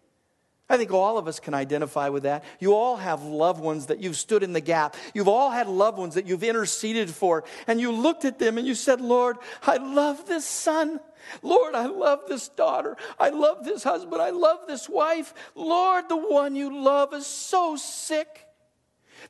I 0.69 0.79
think 0.79 0.93
all 0.93 1.19
of 1.19 1.29
us 1.29 1.41
can 1.41 1.53
identify 1.53 2.09
with 2.09 2.23
that. 2.23 2.43
You 2.59 2.75
all 2.75 2.97
have 2.97 3.23
loved 3.23 3.61
ones 3.61 3.87
that 3.87 4.01
you've 4.01 4.17
stood 4.17 4.43
in 4.43 4.55
the 4.55 4.63
gap. 4.63 4.97
You've 5.13 5.29
all 5.29 5.51
had 5.51 5.69
loved 5.69 5.99
ones 5.99 6.15
that 6.15 6.27
you've 6.27 6.43
interceded 6.43 7.11
for. 7.11 7.45
And 7.67 7.81
you 7.81 7.93
looked 7.93 8.25
at 8.25 8.39
them 8.39 8.57
and 8.57 8.67
you 8.67 8.75
said, 8.75 9.03
Lord, 9.03 9.37
I 9.67 9.77
love 9.77 10.27
this 10.27 10.47
son. 10.47 11.01
Lord, 11.43 11.75
I 11.75 11.87
love 11.87 12.21
this 12.29 12.49
daughter. 12.49 12.97
I 13.19 13.29
love 13.29 13.65
this 13.65 13.85
husband. 13.85 14.23
I 14.23 14.31
love 14.31 14.61
this 14.67 14.89
wife. 14.89 15.35
Lord, 15.55 16.09
the 16.09 16.17
one 16.17 16.57
you 16.57 16.83
love 16.83 17.13
is 17.13 17.27
so 17.27 17.77
sick. 17.77 18.47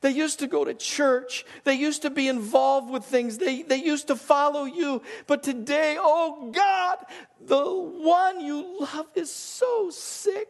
They 0.01 0.11
used 0.11 0.39
to 0.39 0.47
go 0.47 0.63
to 0.63 0.73
church. 0.73 1.45
They 1.65 1.73
used 1.73 2.03
to 2.03 2.09
be 2.09 2.29
involved 2.29 2.89
with 2.89 3.03
things. 3.03 3.37
They, 3.37 3.61
they 3.61 3.77
used 3.77 4.07
to 4.07 4.15
follow 4.15 4.63
you. 4.63 5.01
But 5.27 5.43
today, 5.43 5.97
oh 5.99 6.51
God, 6.51 6.97
the 7.41 7.65
one 7.65 8.39
you 8.39 8.79
love 8.79 9.07
is 9.15 9.33
so 9.33 9.89
sick. 9.91 10.47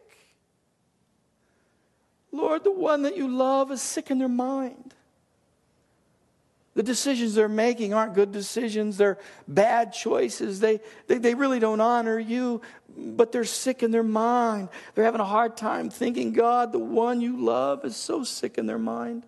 Lord, 2.36 2.64
the 2.64 2.72
one 2.72 3.02
that 3.02 3.16
you 3.16 3.28
love 3.28 3.72
is 3.72 3.80
sick 3.80 4.10
in 4.10 4.18
their 4.18 4.28
mind. 4.28 4.94
The 6.74 6.82
decisions 6.82 7.34
they're 7.34 7.48
making 7.48 7.94
aren't 7.94 8.12
good 8.12 8.32
decisions. 8.32 8.98
They're 8.98 9.18
bad 9.48 9.94
choices. 9.94 10.60
They, 10.60 10.80
they, 11.06 11.16
they 11.16 11.34
really 11.34 11.58
don't 11.58 11.80
honor 11.80 12.18
you, 12.18 12.60
but 12.94 13.32
they're 13.32 13.44
sick 13.44 13.82
in 13.82 13.90
their 13.90 14.02
mind. 14.02 14.68
They're 14.94 15.04
having 15.04 15.22
a 15.22 15.24
hard 15.24 15.56
time 15.56 15.88
thinking, 15.88 16.32
God, 16.34 16.72
the 16.72 16.78
one 16.78 17.22
you 17.22 17.42
love 17.42 17.86
is 17.86 17.96
so 17.96 18.24
sick 18.24 18.58
in 18.58 18.66
their 18.66 18.78
mind. 18.78 19.24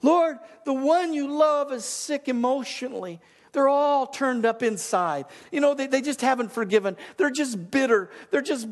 Lord, 0.00 0.38
the 0.64 0.72
one 0.72 1.12
you 1.12 1.36
love 1.36 1.72
is 1.72 1.84
sick 1.84 2.26
emotionally. 2.28 3.20
They're 3.52 3.68
all 3.68 4.06
turned 4.06 4.46
up 4.46 4.62
inside. 4.62 5.26
You 5.50 5.60
know, 5.60 5.74
they, 5.74 5.86
they 5.86 6.00
just 6.00 6.22
haven't 6.22 6.52
forgiven. 6.52 6.96
They're 7.18 7.30
just 7.30 7.70
bitter. 7.70 8.10
They're 8.30 8.40
just 8.40 8.66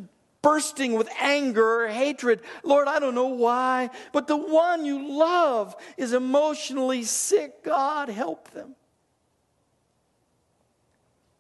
bursting 0.45 0.93
with 0.93 1.09
anger 1.19 1.87
or 1.87 1.89
hatred. 1.89 2.43
Lord, 2.63 2.87
I 2.87 3.01
don't 3.01 3.15
know 3.15 3.29
why, 3.29 3.89
but 4.13 4.29
the 4.29 4.37
one 4.37 4.85
you 4.85 5.17
love 5.19 5.75
is 5.97 6.13
emotionally 6.13 7.03
sick. 7.03 7.65
God, 7.65 8.11
help 8.11 8.51
them. 8.51 8.77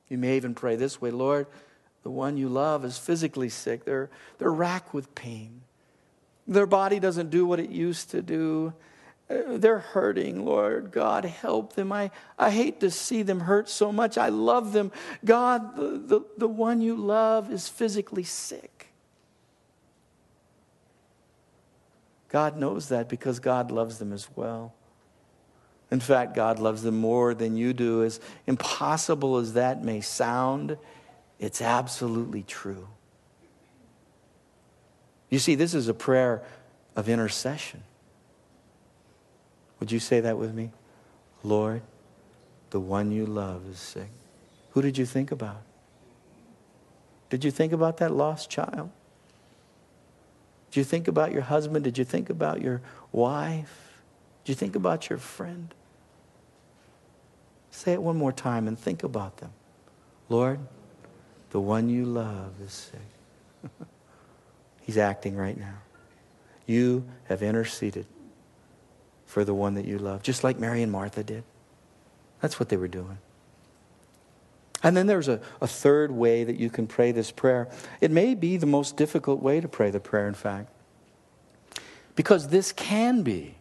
You 0.08 0.16
may 0.16 0.36
even 0.36 0.54
pray 0.54 0.76
this 0.76 1.00
way 1.00 1.10
Lord, 1.10 1.46
the 2.02 2.10
one 2.10 2.36
you 2.36 2.48
love 2.48 2.84
is 2.84 2.96
physically 2.96 3.50
sick. 3.50 3.84
They're, 3.84 4.10
they're 4.38 4.50
racked 4.50 4.94
with 4.94 5.14
pain. 5.14 5.60
Their 6.46 6.66
body 6.66 6.98
doesn't 6.98 7.30
do 7.30 7.46
what 7.46 7.60
it 7.60 7.70
used 7.70 8.10
to 8.10 8.22
do. 8.22 8.72
Uh, 9.28 9.56
they're 9.58 9.78
hurting, 9.78 10.44
Lord. 10.44 10.92
God, 10.92 11.24
help 11.24 11.74
them. 11.74 11.92
I, 11.92 12.10
I 12.38 12.50
hate 12.50 12.80
to 12.80 12.90
see 12.90 13.22
them 13.22 13.40
hurt 13.40 13.68
so 13.68 13.90
much. 13.92 14.18
I 14.18 14.28
love 14.28 14.72
them. 14.72 14.92
God, 15.24 15.76
the, 15.76 15.98
the, 15.98 16.20
the 16.38 16.48
one 16.48 16.80
you 16.80 16.96
love 16.96 17.50
is 17.50 17.68
physically 17.68 18.24
sick. 18.24 18.93
God 22.34 22.56
knows 22.56 22.88
that 22.88 23.08
because 23.08 23.38
God 23.38 23.70
loves 23.70 24.00
them 24.00 24.12
as 24.12 24.26
well. 24.34 24.74
In 25.92 26.00
fact, 26.00 26.34
God 26.34 26.58
loves 26.58 26.82
them 26.82 26.98
more 26.98 27.32
than 27.32 27.56
you 27.56 27.72
do. 27.72 28.02
As 28.02 28.18
impossible 28.48 29.36
as 29.36 29.52
that 29.52 29.84
may 29.84 30.00
sound, 30.00 30.76
it's 31.38 31.62
absolutely 31.62 32.42
true. 32.42 32.88
You 35.30 35.38
see, 35.38 35.54
this 35.54 35.74
is 35.74 35.86
a 35.86 35.94
prayer 35.94 36.42
of 36.96 37.08
intercession. 37.08 37.84
Would 39.78 39.92
you 39.92 40.00
say 40.00 40.18
that 40.18 40.36
with 40.36 40.52
me? 40.52 40.72
Lord, 41.44 41.82
the 42.70 42.80
one 42.80 43.12
you 43.12 43.26
love 43.26 43.62
is 43.70 43.78
sick. 43.78 44.10
Who 44.70 44.82
did 44.82 44.98
you 44.98 45.06
think 45.06 45.30
about? 45.30 45.62
Did 47.30 47.44
you 47.44 47.52
think 47.52 47.72
about 47.72 47.98
that 47.98 48.12
lost 48.12 48.50
child? 48.50 48.90
Did 50.74 50.80
you 50.80 50.84
think 50.86 51.06
about 51.06 51.30
your 51.30 51.42
husband? 51.42 51.84
Did 51.84 51.98
you 51.98 52.04
think 52.04 52.30
about 52.30 52.60
your 52.60 52.82
wife? 53.12 54.02
Did 54.42 54.50
you 54.50 54.56
think 54.56 54.74
about 54.74 55.08
your 55.08 55.20
friend? 55.20 55.72
Say 57.70 57.92
it 57.92 58.02
one 58.02 58.16
more 58.16 58.32
time 58.32 58.66
and 58.66 58.76
think 58.76 59.04
about 59.04 59.36
them. 59.36 59.52
Lord, 60.28 60.58
the 61.50 61.60
one 61.60 61.88
you 61.88 62.04
love 62.04 62.54
is 62.60 62.72
sick. 62.72 63.70
He's 64.82 64.98
acting 64.98 65.36
right 65.36 65.56
now. 65.56 65.76
You 66.66 67.04
have 67.26 67.40
interceded 67.40 68.06
for 69.26 69.44
the 69.44 69.54
one 69.54 69.74
that 69.74 69.84
you 69.84 70.00
love, 70.00 70.24
just 70.24 70.42
like 70.42 70.58
Mary 70.58 70.82
and 70.82 70.90
Martha 70.90 71.22
did. 71.22 71.44
That's 72.40 72.58
what 72.58 72.68
they 72.68 72.76
were 72.76 72.88
doing. 72.88 73.18
And 74.84 74.94
then 74.94 75.06
there's 75.06 75.28
a, 75.28 75.40
a 75.62 75.66
third 75.66 76.12
way 76.12 76.44
that 76.44 76.56
you 76.56 76.68
can 76.68 76.86
pray 76.86 77.10
this 77.10 77.30
prayer. 77.30 77.68
It 78.02 78.10
may 78.10 78.34
be 78.34 78.58
the 78.58 78.66
most 78.66 78.98
difficult 78.98 79.42
way 79.42 79.60
to 79.60 79.66
pray 79.66 79.90
the 79.90 79.98
prayer, 79.98 80.28
in 80.28 80.34
fact, 80.34 80.68
because 82.14 82.48
this 82.48 82.70
can 82.70 83.22
be 83.22 83.54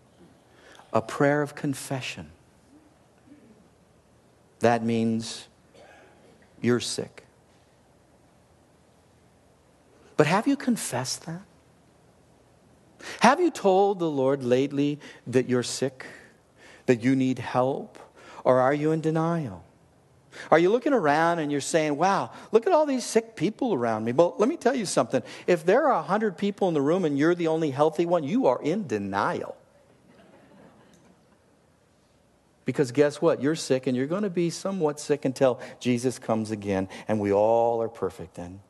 a 0.91 1.01
prayer 1.01 1.41
of 1.41 1.55
confession. 1.55 2.29
That 4.59 4.83
means 4.83 5.47
you're 6.61 6.81
sick. 6.81 7.23
But 10.17 10.27
have 10.27 10.45
you 10.45 10.57
confessed 10.57 11.25
that? 11.25 11.41
Have 13.21 13.39
you 13.39 13.49
told 13.49 13.99
the 13.99 14.09
Lord 14.09 14.43
lately 14.43 14.99
that 15.25 15.49
you're 15.49 15.63
sick, 15.63 16.05
that 16.85 17.01
you 17.01 17.15
need 17.15 17.39
help, 17.39 17.97
or 18.43 18.59
are 18.59 18.73
you 18.73 18.91
in 18.91 18.99
denial? 19.01 19.62
Are 20.51 20.59
you 20.59 20.69
looking 20.69 20.93
around 20.93 21.39
and 21.39 21.51
you're 21.51 21.61
saying, 21.61 21.97
wow, 21.97 22.31
look 22.51 22.67
at 22.67 22.73
all 22.73 22.85
these 22.85 23.03
sick 23.03 23.35
people 23.35 23.73
around 23.73 24.05
me? 24.05 24.11
Well, 24.11 24.35
let 24.37 24.49
me 24.49 24.57
tell 24.57 24.75
you 24.75 24.85
something. 24.85 25.23
If 25.47 25.65
there 25.65 25.87
are 25.87 25.95
100 25.95 26.37
people 26.37 26.67
in 26.67 26.73
the 26.73 26.81
room 26.81 27.05
and 27.05 27.17
you're 27.17 27.35
the 27.35 27.47
only 27.47 27.71
healthy 27.71 28.05
one, 28.05 28.23
you 28.23 28.47
are 28.47 28.61
in 28.61 28.87
denial. 28.87 29.55
Because 32.65 32.91
guess 32.91 33.21
what? 33.21 33.41
You're 33.41 33.55
sick 33.55 33.87
and 33.87 33.97
you're 33.97 34.07
going 34.07 34.23
to 34.23 34.29
be 34.29 34.49
somewhat 34.49 34.99
sick 34.99 35.25
until 35.25 35.59
Jesus 35.79 36.17
comes 36.17 36.49
again, 36.49 36.87
and 37.07 37.19
we 37.19 37.33
all 37.33 37.81
are 37.81 37.89
perfect 37.89 38.35
then. 38.35 38.61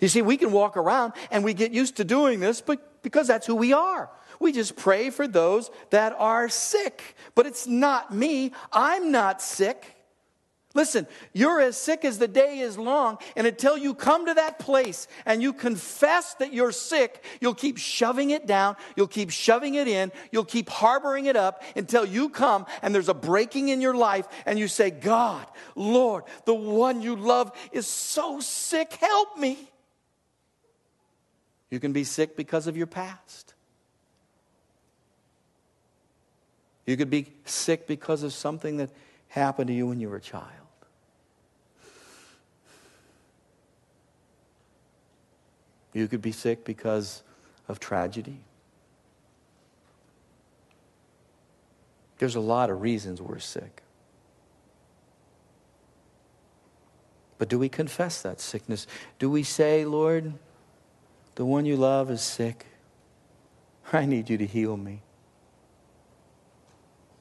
You 0.00 0.08
see, 0.08 0.22
we 0.22 0.36
can 0.36 0.52
walk 0.52 0.76
around 0.76 1.14
and 1.30 1.42
we 1.44 1.52
get 1.52 1.72
used 1.72 1.96
to 1.96 2.04
doing 2.04 2.40
this 2.40 2.60
but 2.60 3.02
because 3.02 3.26
that's 3.26 3.46
who 3.46 3.56
we 3.56 3.72
are. 3.72 4.10
We 4.40 4.52
just 4.52 4.74
pray 4.74 5.10
for 5.10 5.28
those 5.28 5.70
that 5.90 6.16
are 6.18 6.48
sick. 6.48 7.14
But 7.36 7.46
it's 7.46 7.66
not 7.66 8.12
me. 8.12 8.52
I'm 8.72 9.12
not 9.12 9.40
sick. 9.40 9.96
Listen, 10.72 11.08
you're 11.32 11.60
as 11.60 11.76
sick 11.76 12.04
as 12.04 12.18
the 12.18 12.28
day 12.28 12.60
is 12.60 12.78
long, 12.78 13.18
and 13.34 13.44
until 13.44 13.76
you 13.76 13.92
come 13.92 14.26
to 14.26 14.34
that 14.34 14.60
place 14.60 15.08
and 15.26 15.42
you 15.42 15.52
confess 15.52 16.34
that 16.34 16.52
you're 16.52 16.70
sick, 16.70 17.24
you'll 17.40 17.56
keep 17.56 17.76
shoving 17.76 18.30
it 18.30 18.46
down, 18.46 18.76
you'll 18.94 19.08
keep 19.08 19.30
shoving 19.30 19.74
it 19.74 19.88
in, 19.88 20.12
you'll 20.30 20.44
keep 20.44 20.68
harboring 20.68 21.26
it 21.26 21.34
up 21.34 21.64
until 21.74 22.04
you 22.04 22.28
come 22.28 22.66
and 22.82 22.94
there's 22.94 23.08
a 23.08 23.14
breaking 23.14 23.70
in 23.70 23.80
your 23.80 23.96
life 23.96 24.28
and 24.46 24.60
you 24.60 24.68
say, 24.68 24.90
God, 24.90 25.44
Lord, 25.74 26.22
the 26.44 26.54
one 26.54 27.02
you 27.02 27.16
love 27.16 27.50
is 27.72 27.88
so 27.88 28.38
sick, 28.38 28.92
help 28.92 29.36
me. 29.38 29.58
You 31.68 31.80
can 31.80 31.92
be 31.92 32.04
sick 32.04 32.36
because 32.36 32.68
of 32.68 32.76
your 32.76 32.86
past. 32.86 33.54
You 36.86 36.96
could 36.96 37.10
be 37.10 37.32
sick 37.44 37.86
because 37.86 38.22
of 38.22 38.32
something 38.32 38.78
that 38.78 38.90
happened 39.28 39.68
to 39.68 39.74
you 39.74 39.86
when 39.86 40.00
you 40.00 40.08
were 40.08 40.16
a 40.16 40.20
child. 40.20 40.46
You 45.92 46.06
could 46.08 46.22
be 46.22 46.32
sick 46.32 46.64
because 46.64 47.22
of 47.68 47.80
tragedy. 47.80 48.40
There's 52.18 52.36
a 52.36 52.40
lot 52.40 52.70
of 52.70 52.82
reasons 52.82 53.20
we're 53.20 53.38
sick. 53.38 53.82
But 57.38 57.48
do 57.48 57.58
we 57.58 57.70
confess 57.70 58.20
that 58.20 58.40
sickness? 58.40 58.86
Do 59.18 59.30
we 59.30 59.42
say, 59.42 59.86
Lord, 59.86 60.34
the 61.36 61.44
one 61.46 61.64
you 61.64 61.76
love 61.76 62.10
is 62.10 62.20
sick? 62.20 62.66
I 63.92 64.04
need 64.04 64.28
you 64.28 64.36
to 64.36 64.46
heal 64.46 64.76
me. 64.76 65.00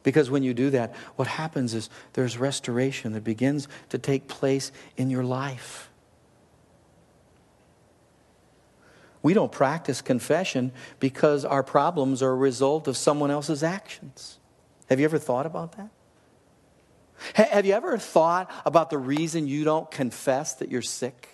Because 0.03 0.29
when 0.29 0.43
you 0.43 0.53
do 0.53 0.69
that, 0.69 0.95
what 1.15 1.27
happens 1.27 1.73
is 1.73 1.89
there's 2.13 2.37
restoration 2.37 3.13
that 3.13 3.23
begins 3.23 3.67
to 3.89 3.97
take 3.97 4.27
place 4.27 4.71
in 4.95 5.09
your 5.09 5.23
life. 5.23 5.89
We 9.21 9.33
don't 9.33 9.51
practice 9.51 10.01
confession 10.01 10.71
because 10.99 11.43
our 11.43 11.63
problems 11.63 12.23
are 12.23 12.31
a 12.31 12.35
result 12.35 12.87
of 12.87 12.95
someone 12.95 13.31
else's 13.31 13.63
actions. 13.63 14.39
Have 14.87 14.99
you 14.99 15.05
ever 15.05 15.19
thought 15.19 15.45
about 15.45 15.73
that? 15.73 15.89
Have 17.33 17.65
you 17.65 17.73
ever 17.73 17.97
thought 17.97 18.49
about 18.65 18.89
the 18.89 18.97
reason 18.97 19.45
you 19.45 19.65
don't 19.65 19.91
confess 19.91 20.53
that 20.55 20.71
you're 20.71 20.81
sick? 20.81 21.27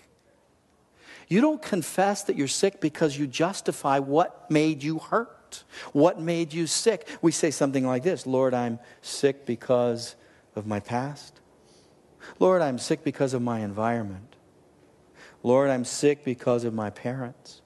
You 1.28 1.42
don't 1.42 1.62
confess 1.62 2.24
that 2.24 2.36
you're 2.36 2.48
sick 2.48 2.82
because 2.82 3.18
you 3.18 3.28
justify 3.28 4.00
what 4.00 4.50
made 4.50 4.84
you 4.84 4.98
hurt, 4.98 5.45
what 5.94 6.20
made 6.20 6.54
you 6.54 6.68
sick. 6.68 7.08
We 7.22 7.32
say 7.32 7.52
something 7.52 7.86
like 7.86 8.04
this 8.04 8.26
Lord, 8.26 8.54
I'm 8.54 8.80
sick 9.02 9.46
because 9.46 10.16
of 10.56 10.66
my 10.66 10.80
past. 10.80 11.40
Lord, 12.40 12.62
I'm 12.62 12.80
sick 12.80 13.04
because 13.04 13.34
of 13.34 13.42
my 13.42 13.60
environment. 13.60 14.36
Lord, 15.44 15.70
I'm 15.70 15.86
sick 15.86 16.24
because 16.24 16.64
of 16.64 16.74
my 16.74 16.90
parents. 16.90 17.62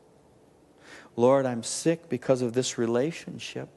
Lord, 1.15 1.45
I'm 1.45 1.63
sick 1.63 2.09
because 2.09 2.41
of 2.41 2.53
this 2.53 2.77
relationship. 2.77 3.69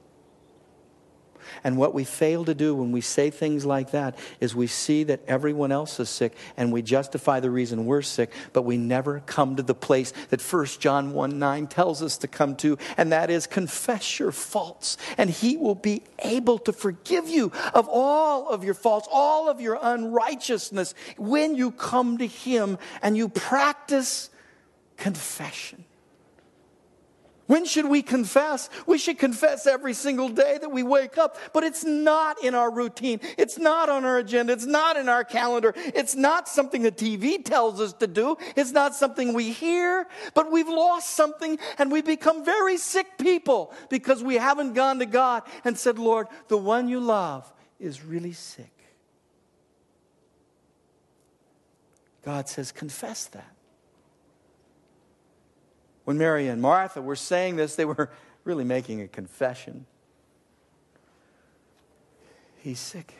And 1.65 1.77
what 1.77 1.95
we 1.95 2.05
fail 2.05 2.45
to 2.45 2.55
do 2.55 2.75
when 2.75 2.93
we 2.93 3.01
say 3.01 3.31
things 3.31 3.65
like 3.65 3.93
that 3.93 4.19
is 4.41 4.55
we 4.55 4.67
see 4.67 5.05
that 5.05 5.21
everyone 5.27 5.73
else 5.73 5.99
is 6.01 6.09
sick 6.09 6.35
and 6.57 6.73
we 6.73 6.83
justify 6.83 7.41
the 7.41 7.51
reason 7.51 7.87
we're 7.87 8.03
sick, 8.03 8.31
but 8.53 8.63
we 8.63 8.77
never 8.77 9.21
come 9.27 9.57
to 9.57 9.63
the 9.63 9.75
place 9.75 10.13
that 10.31 10.41
1 10.41 10.67
John 10.79 11.13
1 11.13 11.39
9 11.39 11.67
tells 11.67 12.03
us 12.03 12.19
to 12.19 12.29
come 12.29 12.57
to, 12.57 12.79
and 12.97 13.13
that 13.13 13.31
is 13.31 13.47
confess 13.47 14.19
your 14.19 14.33
faults, 14.33 14.97
and 15.19 15.31
he 15.31 15.57
will 15.57 15.75
be 15.75 16.03
able 16.21 16.59
to 16.61 16.73
forgive 16.73 17.29
you 17.29 17.53
of 17.75 17.89
all 17.89 18.49
of 18.49 18.65
your 18.65 18.75
faults, 18.75 19.09
all 19.11 19.49
of 19.49 19.61
your 19.61 19.79
unrighteousness 19.81 20.95
when 21.17 21.55
you 21.55 21.71
come 21.71 22.19
to 22.19 22.27
him 22.27 22.79
and 23.03 23.17
you 23.17 23.29
practice 23.29 24.31
confession. 24.97 25.82
When 27.47 27.65
should 27.65 27.87
we 27.87 28.03
confess? 28.03 28.71
We 28.87 28.99
should 28.99 29.19
confess 29.19 29.67
every 29.67 29.95
single 29.95 30.29
day 30.29 30.59
that 30.61 30.71
we 30.71 30.83
wake 30.83 31.19
up, 31.19 31.37
but 31.53 31.65
it's 31.65 31.85
not 31.85 32.43
in 32.43 32.55
our 32.55 32.71
routine. 32.71 33.21
It's 33.37 33.59
not 33.59 33.89
on 33.89 34.05
our 34.05 34.19
agenda. 34.19 34.53
It's 34.53 34.65
not 34.65 34.97
in 34.97 35.09
our 35.09 35.25
calendar. 35.25 35.75
It's 35.77 36.15
not 36.15 36.49
something 36.49 36.83
the 36.83 36.93
TV 36.93 37.45
tells 37.45 37.81
us 37.81 37.93
to 37.95 38.07
do. 38.07 38.37
It's 38.57 38.71
not 38.71 38.95
something 38.95 39.33
we 39.33 39.51
hear, 39.51 40.07
but 40.35 40.53
we've 40.53 40.69
lost 40.69 41.11
something 41.11 41.59
and 41.79 41.91
we've 41.91 42.07
become 42.07 42.45
very 42.45 42.77
sick 42.77 43.19
people 43.19 43.73
because 43.91 44.23
we 44.23 44.37
haven't 44.37 44.75
gone 44.75 45.01
to 45.01 45.07
God 45.07 45.43
and 45.65 45.77
said, 45.77 45.99
Lord, 45.99 46.29
the 46.49 46.57
one 46.57 46.89
you 46.89 47.01
love 47.01 47.53
is 47.81 48.05
really 48.05 48.33
sick. 48.33 48.71
God 52.25 52.49
says, 52.49 52.71
confess 52.71 53.27
that. 53.27 53.57
When 56.05 56.19
Mary 56.19 56.49
and 56.49 56.61
Martha 56.61 57.01
were 57.01 57.17
saying 57.17 57.57
this, 57.57 57.77
they 57.77 57.85
were 57.85 58.11
really 58.45 58.65
making 58.65 59.01
a 59.01 59.09
confession. 59.09 59.87
He's 62.59 62.79
sick. 62.79 63.15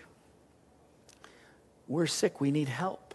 We're 1.89 2.07
sick. 2.07 2.41
We 2.41 2.51
need 2.51 2.69
help. 2.69 3.15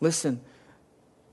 Listen, 0.00 0.40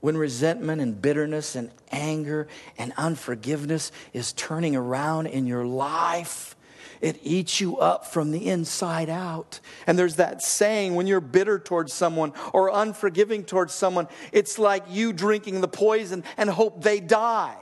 when 0.00 0.16
resentment 0.16 0.80
and 0.80 1.00
bitterness 1.00 1.56
and 1.56 1.70
anger 1.90 2.48
and 2.76 2.92
unforgiveness 2.96 3.90
is 4.12 4.32
turning 4.32 4.76
around 4.76 5.26
in 5.26 5.46
your 5.46 5.66
life, 5.66 6.56
it 7.00 7.18
eats 7.22 7.60
you 7.60 7.78
up 7.78 8.06
from 8.06 8.30
the 8.30 8.48
inside 8.48 9.08
out. 9.08 9.60
And 9.86 9.98
there's 9.98 10.16
that 10.16 10.42
saying 10.42 10.94
when 10.94 11.06
you're 11.06 11.20
bitter 11.20 11.58
towards 11.58 11.92
someone 11.92 12.32
or 12.52 12.70
unforgiving 12.72 13.44
towards 13.44 13.74
someone, 13.74 14.08
it's 14.32 14.58
like 14.58 14.84
you 14.88 15.12
drinking 15.12 15.60
the 15.60 15.68
poison 15.68 16.24
and 16.36 16.50
hope 16.50 16.82
they 16.82 17.00
die. 17.00 17.56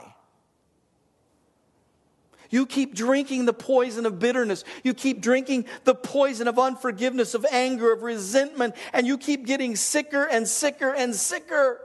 You 2.49 2.65
keep 2.65 2.95
drinking 2.95 3.45
the 3.45 3.53
poison 3.53 4.05
of 4.05 4.19
bitterness. 4.19 4.63
You 4.83 4.93
keep 4.93 5.21
drinking 5.21 5.65
the 5.83 5.95
poison 5.95 6.47
of 6.47 6.57
unforgiveness, 6.57 7.33
of 7.33 7.45
anger, 7.51 7.91
of 7.91 8.03
resentment, 8.03 8.75
and 8.93 9.05
you 9.05 9.17
keep 9.17 9.45
getting 9.45 9.75
sicker 9.75 10.25
and 10.25 10.47
sicker 10.47 10.93
and 10.93 11.13
sicker. 11.13 11.81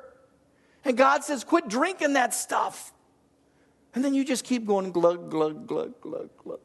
And 0.84 0.96
God 0.96 1.24
says, 1.24 1.44
quit 1.44 1.68
drinking 1.68 2.14
that 2.14 2.34
stuff. 2.34 2.92
And 3.94 4.04
then 4.04 4.14
you 4.14 4.24
just 4.24 4.44
keep 4.44 4.66
going 4.66 4.92
glug, 4.92 5.30
glug, 5.30 5.66
glug, 5.66 6.00
glug, 6.00 6.30
glug. 6.38 6.60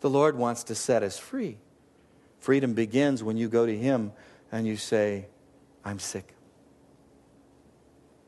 The 0.00 0.10
Lord 0.10 0.36
wants 0.36 0.64
to 0.64 0.74
set 0.74 1.02
us 1.02 1.18
free. 1.18 1.58
Freedom 2.38 2.74
begins 2.74 3.22
when 3.22 3.36
you 3.36 3.48
go 3.48 3.66
to 3.66 3.76
Him 3.76 4.12
and 4.52 4.66
you 4.66 4.76
say, 4.76 5.26
I'm 5.84 5.98
sick. 5.98 6.34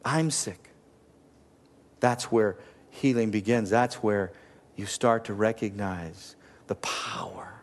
I'm 0.05 0.31
sick. 0.31 0.71
That's 2.01 2.31
where 2.31 2.57
healing 2.91 3.31
begins. 3.31 3.71
That's 3.71 3.97
where 3.97 4.33
you 4.77 4.87
start 4.87 5.27
to 5.27 5.35
recognize 5.35 6.37
the 6.69 6.77
power, 6.77 7.63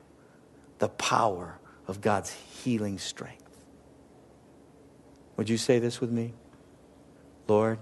the 0.80 0.90
power 0.90 1.58
of 1.88 2.02
God's 2.02 2.32
healing 2.32 2.98
strength. 2.98 3.42
Would 5.38 5.50
you 5.50 5.58
say 5.58 5.80
this 5.80 6.00
with 6.00 6.12
me? 6.12 6.34
Lord, 7.48 7.80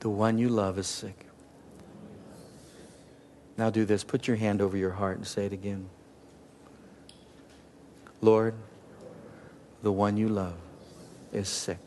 the 0.00 0.08
one 0.08 0.38
you 0.38 0.48
love 0.48 0.78
is 0.78 0.86
sick. 0.86 1.25
Now 3.56 3.70
do 3.70 3.84
this. 3.84 4.04
Put 4.04 4.26
your 4.28 4.36
hand 4.36 4.60
over 4.60 4.76
your 4.76 4.90
heart 4.90 5.16
and 5.16 5.26
say 5.26 5.46
it 5.46 5.52
again. 5.52 5.88
Lord, 8.20 8.54
the 9.82 9.92
one 9.92 10.16
you 10.16 10.28
love 10.28 10.56
is 11.32 11.48
sick. 11.48 11.78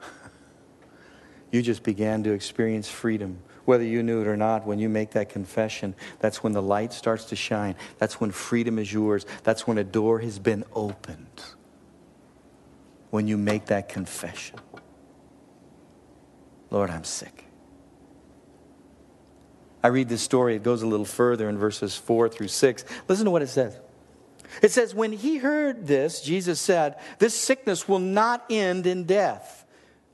you 1.50 1.62
just 1.62 1.82
began 1.82 2.22
to 2.24 2.32
experience 2.32 2.88
freedom. 2.88 3.38
Whether 3.64 3.84
you 3.84 4.02
knew 4.02 4.22
it 4.22 4.26
or 4.26 4.36
not, 4.36 4.66
when 4.66 4.78
you 4.78 4.88
make 4.88 5.10
that 5.10 5.28
confession, 5.28 5.94
that's 6.20 6.42
when 6.42 6.52
the 6.52 6.62
light 6.62 6.92
starts 6.92 7.26
to 7.26 7.36
shine. 7.36 7.74
That's 7.98 8.18
when 8.18 8.30
freedom 8.30 8.78
is 8.78 8.90
yours. 8.90 9.26
That's 9.44 9.66
when 9.66 9.76
a 9.76 9.84
door 9.84 10.20
has 10.20 10.38
been 10.38 10.64
opened. 10.74 11.42
When 13.10 13.26
you 13.26 13.36
make 13.36 13.66
that 13.66 13.88
confession. 13.88 14.58
Lord, 16.70 16.90
I'm 16.90 17.04
sick. 17.04 17.47
I 19.82 19.88
read 19.88 20.08
this 20.08 20.22
story, 20.22 20.56
it 20.56 20.62
goes 20.62 20.82
a 20.82 20.86
little 20.86 21.06
further 21.06 21.48
in 21.48 21.56
verses 21.58 21.96
4 21.96 22.28
through 22.28 22.48
6. 22.48 22.84
Listen 23.06 23.24
to 23.26 23.30
what 23.30 23.42
it 23.42 23.48
says. 23.48 23.78
It 24.62 24.72
says, 24.72 24.94
When 24.94 25.12
he 25.12 25.38
heard 25.38 25.86
this, 25.86 26.20
Jesus 26.20 26.60
said, 26.60 26.96
This 27.18 27.38
sickness 27.38 27.88
will 27.88 27.98
not 27.98 28.44
end 28.50 28.86
in 28.86 29.04
death. 29.04 29.64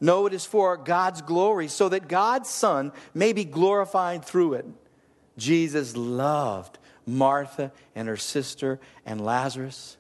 No, 0.01 0.27
it 0.27 0.35
is 0.35 0.45
for 0.45 0.77
God's 0.77 1.23
glory, 1.23 1.69
so 1.69 1.89
that 1.89 2.09
God's 2.09 2.51
Son 2.51 2.93
may 3.15 3.33
be 3.33 3.45
glorified 3.45 4.25
through 4.25 4.55
it. 4.55 4.67
Jesus 5.39 5.97
loved 5.97 6.79
Martha 7.07 7.73
and 7.95 8.09
her 8.09 8.17
sister 8.17 8.81
and 9.07 9.25
Lazarus. 9.25 9.97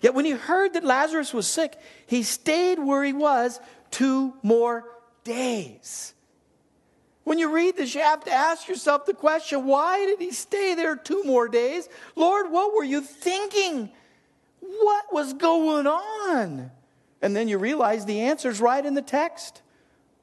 Yet 0.00 0.14
when 0.14 0.24
he 0.24 0.32
heard 0.32 0.74
that 0.74 0.84
Lazarus 0.84 1.34
was 1.34 1.46
sick, 1.46 1.78
he 2.06 2.22
stayed 2.22 2.78
where 2.78 3.04
he 3.04 3.12
was 3.12 3.60
two 3.90 4.34
more 4.42 4.84
days. 5.24 6.14
When 7.24 7.38
you 7.38 7.52
read 7.52 7.76
this, 7.76 7.94
you 7.94 8.00
have 8.00 8.24
to 8.24 8.32
ask 8.32 8.68
yourself 8.68 9.06
the 9.06 9.14
question 9.14 9.66
why 9.66 10.04
did 10.06 10.18
he 10.18 10.32
stay 10.32 10.74
there 10.74 10.96
two 10.96 11.22
more 11.24 11.48
days? 11.48 11.88
Lord, 12.16 12.50
what 12.50 12.74
were 12.74 12.84
you 12.84 13.00
thinking? 13.00 13.90
What 14.60 15.12
was 15.12 15.34
going 15.34 15.86
on? 15.86 16.70
And 17.22 17.36
then 17.36 17.48
you 17.48 17.58
realize 17.58 18.04
the 18.04 18.20
answer 18.20 18.48
is 18.48 18.60
right 18.60 18.84
in 18.84 18.94
the 18.94 19.02
text. 19.02 19.62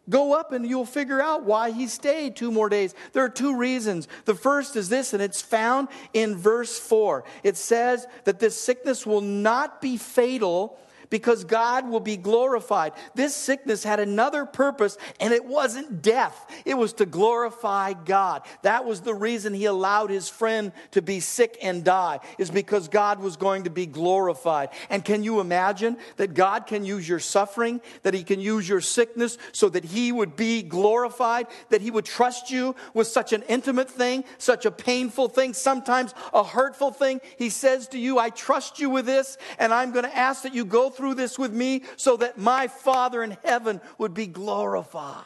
Go 0.09 0.33
up 0.33 0.53
and 0.53 0.65
you'll 0.65 0.85
figure 0.85 1.21
out 1.21 1.43
why 1.43 1.71
he 1.71 1.87
stayed 1.87 2.35
two 2.35 2.51
more 2.51 2.69
days. 2.69 2.95
There 3.11 3.25
are 3.25 3.29
two 3.29 3.57
reasons. 3.57 4.07
The 4.25 4.35
first 4.35 4.75
is 4.77 4.87
this, 4.87 5.13
and 5.13 5.21
it's 5.21 5.41
found 5.41 5.89
in 6.13 6.37
verse 6.37 6.79
4. 6.79 7.25
It 7.43 7.57
says 7.57 8.07
that 8.23 8.39
this 8.39 8.59
sickness 8.59 9.05
will 9.05 9.21
not 9.21 9.81
be 9.81 9.97
fatal 9.97 10.79
because 11.09 11.43
God 11.43 11.89
will 11.89 11.99
be 11.99 12.17
glorified. 12.17 12.93
This 13.15 13.35
sickness 13.35 13.83
had 13.83 13.99
another 13.99 14.45
purpose, 14.45 14.97
and 15.19 15.33
it 15.33 15.45
wasn't 15.45 16.01
death, 16.01 16.49
it 16.65 16.77
was 16.77 16.93
to 16.93 17.05
glorify 17.05 17.93
God. 17.93 18.43
That 18.61 18.85
was 18.85 19.01
the 19.01 19.13
reason 19.13 19.53
he 19.53 19.65
allowed 19.65 20.09
his 20.09 20.29
friend 20.29 20.71
to 20.91 21.01
be 21.01 21.19
sick 21.19 21.57
and 21.61 21.83
die, 21.83 22.19
is 22.37 22.49
because 22.51 22.87
God 22.87 23.19
was 23.19 23.37
going 23.37 23.63
to 23.63 23.69
be 23.69 23.85
glorified. 23.85 24.69
And 24.89 25.03
can 25.03 25.23
you 25.23 25.39
imagine 25.39 25.97
that 26.17 26.33
God 26.33 26.67
can 26.67 26.85
use 26.85 27.07
your 27.07 27.19
suffering, 27.19 27.81
that 28.03 28.13
he 28.13 28.23
can 28.23 28.39
use 28.39 28.67
your 28.67 28.81
sickness 28.81 29.37
so 29.51 29.69
that 29.69 29.85
he 29.85 30.11
would 30.11 30.35
be 30.35 30.63
glorified, 30.63 31.47
that 31.69 31.81
he 31.81 31.91
would 31.91 32.05
trust 32.05 32.51
you 32.51 32.75
with 32.93 33.07
such 33.07 33.33
an 33.33 33.43
intimate 33.43 33.89
thing, 33.89 34.23
such 34.37 34.65
a 34.65 34.71
painful 34.71 35.29
thing, 35.29 35.53
sometimes 35.53 36.13
a 36.33 36.43
hurtful 36.43 36.91
thing? 36.91 37.21
He 37.37 37.49
says 37.49 37.87
to 37.89 37.97
you, 37.97 38.19
I 38.19 38.29
trust 38.29 38.79
you 38.79 38.89
with 38.89 39.05
this, 39.05 39.37
and 39.59 39.73
I'm 39.73 39.91
going 39.91 40.05
to 40.05 40.17
ask 40.17 40.43
that 40.43 40.53
you 40.53 40.65
go 40.65 40.89
through 40.97 41.13
this 41.13 41.39
with 41.39 41.53
me 41.53 41.83
so 41.95 42.17
that 42.17 42.37
my 42.37 42.67
Father 42.67 43.23
in 43.23 43.37
heaven 43.45 43.79
would 43.97 44.13
be 44.13 44.27
glorified. 44.27 45.23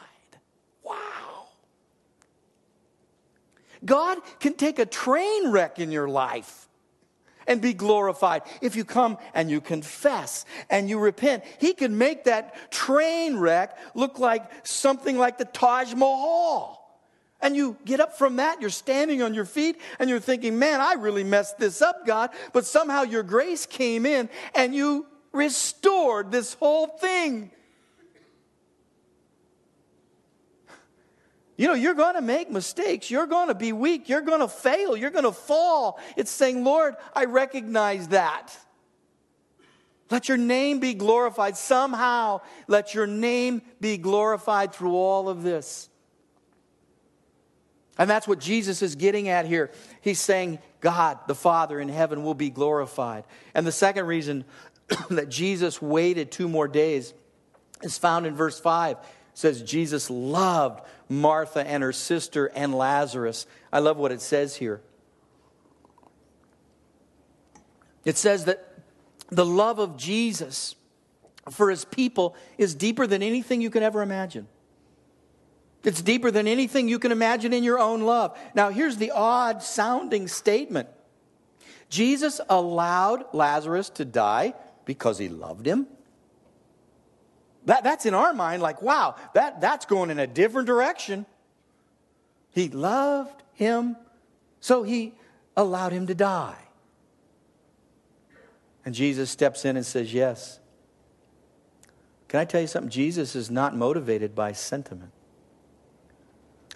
Wow. 0.84 1.46
God 3.84 4.18
can 4.38 4.54
take 4.54 4.78
a 4.78 4.86
train 4.86 5.50
wreck 5.50 5.78
in 5.78 5.90
your 5.90 6.08
life 6.08 6.68
and 7.46 7.60
be 7.60 7.72
glorified. 7.72 8.42
If 8.60 8.76
you 8.76 8.84
come 8.84 9.18
and 9.34 9.50
you 9.50 9.60
confess 9.60 10.44
and 10.70 10.88
you 10.88 10.98
repent, 10.98 11.44
He 11.58 11.74
can 11.74 11.98
make 11.98 12.24
that 12.24 12.70
train 12.70 13.36
wreck 13.36 13.76
look 13.94 14.18
like 14.18 14.44
something 14.64 15.18
like 15.18 15.38
the 15.38 15.44
Taj 15.46 15.94
Mahal. 15.94 16.78
And 17.40 17.56
you 17.56 17.76
get 17.84 17.98
up 17.98 18.16
from 18.16 18.36
that, 18.36 18.60
you're 18.60 18.70
standing 18.70 19.20
on 19.20 19.34
your 19.34 19.44
feet, 19.44 19.80
and 19.98 20.08
you're 20.08 20.20
thinking, 20.20 20.60
man, 20.60 20.80
I 20.80 20.92
really 20.92 21.24
messed 21.24 21.58
this 21.58 21.82
up, 21.82 22.06
God. 22.06 22.30
But 22.52 22.66
somehow 22.66 23.02
your 23.02 23.24
grace 23.24 23.66
came 23.66 24.06
in 24.06 24.28
and 24.54 24.72
you 24.72 25.06
restored 25.32 26.30
this 26.30 26.54
whole 26.54 26.86
thing. 26.86 27.50
You 31.56 31.68
know, 31.68 31.74
you're 31.74 31.94
going 31.94 32.14
to 32.14 32.22
make 32.22 32.50
mistakes. 32.50 33.10
You're 33.10 33.26
going 33.26 33.48
to 33.48 33.54
be 33.54 33.72
weak. 33.72 34.08
You're 34.08 34.22
going 34.22 34.40
to 34.40 34.48
fail. 34.48 34.96
You're 34.96 35.10
going 35.10 35.24
to 35.24 35.32
fall. 35.32 36.00
It's 36.16 36.30
saying, 36.30 36.64
Lord, 36.64 36.96
I 37.14 37.26
recognize 37.26 38.08
that. 38.08 38.56
Let 40.10 40.28
your 40.28 40.38
name 40.38 40.80
be 40.80 40.94
glorified. 40.94 41.56
Somehow, 41.56 42.40
let 42.68 42.94
your 42.94 43.06
name 43.06 43.62
be 43.80 43.96
glorified 43.96 44.74
through 44.74 44.94
all 44.94 45.28
of 45.28 45.42
this. 45.42 45.88
And 47.98 48.10
that's 48.10 48.26
what 48.26 48.40
Jesus 48.40 48.82
is 48.82 48.96
getting 48.96 49.28
at 49.28 49.46
here. 49.46 49.70
He's 50.00 50.20
saying, 50.20 50.58
God, 50.80 51.18
the 51.28 51.34
Father 51.34 51.78
in 51.78 51.88
heaven, 51.88 52.24
will 52.24 52.34
be 52.34 52.50
glorified. 52.50 53.24
And 53.54 53.66
the 53.66 53.72
second 53.72 54.06
reason 54.06 54.44
that 55.10 55.28
Jesus 55.28 55.80
waited 55.80 56.30
two 56.30 56.48
more 56.48 56.68
days 56.68 57.14
is 57.82 57.98
found 57.98 58.26
in 58.26 58.34
verse 58.34 58.58
5. 58.60 58.96
It 58.96 59.04
says 59.34 59.62
Jesus 59.62 60.10
loved 60.10 60.82
Martha 61.08 61.66
and 61.66 61.82
her 61.82 61.92
sister 61.92 62.46
and 62.54 62.74
Lazarus. 62.74 63.46
I 63.72 63.78
love 63.80 63.96
what 63.96 64.12
it 64.12 64.20
says 64.20 64.56
here. 64.56 64.80
It 68.04 68.16
says 68.16 68.46
that 68.46 68.68
the 69.28 69.46
love 69.46 69.78
of 69.78 69.96
Jesus 69.96 70.74
for 71.50 71.70
his 71.70 71.84
people 71.84 72.36
is 72.58 72.74
deeper 72.74 73.06
than 73.06 73.22
anything 73.22 73.60
you 73.60 73.70
can 73.70 73.82
ever 73.82 74.02
imagine. 74.02 74.46
It's 75.84 76.02
deeper 76.02 76.30
than 76.30 76.46
anything 76.46 76.88
you 76.88 76.98
can 76.98 77.10
imagine 77.10 77.52
in 77.52 77.64
your 77.64 77.78
own 77.78 78.02
love. 78.02 78.38
Now, 78.54 78.70
here's 78.70 78.98
the 78.98 79.10
odd 79.10 79.62
sounding 79.62 80.28
statement 80.28 80.88
Jesus 81.88 82.40
allowed 82.48 83.34
Lazarus 83.34 83.90
to 83.90 84.04
die 84.04 84.54
because 84.84 85.18
he 85.18 85.28
loved 85.28 85.66
him? 85.66 85.86
That, 87.66 87.84
that's 87.84 88.06
in 88.06 88.14
our 88.14 88.32
mind 88.32 88.62
like, 88.62 88.82
wow, 88.82 89.16
that, 89.34 89.60
that's 89.60 89.86
going 89.86 90.10
in 90.10 90.18
a 90.18 90.26
different 90.26 90.66
direction. 90.66 91.26
He 92.50 92.68
loved 92.68 93.42
him, 93.54 93.96
so 94.60 94.82
he 94.82 95.14
allowed 95.56 95.92
him 95.92 96.06
to 96.08 96.14
die. 96.14 96.58
And 98.84 98.94
Jesus 98.94 99.30
steps 99.30 99.64
in 99.64 99.76
and 99.76 99.86
says, 99.86 100.12
Yes. 100.12 100.58
Can 102.26 102.40
I 102.40 102.44
tell 102.46 102.62
you 102.62 102.66
something? 102.66 102.90
Jesus 102.90 103.36
is 103.36 103.50
not 103.50 103.76
motivated 103.76 104.34
by 104.34 104.52
sentiment. 104.52 105.12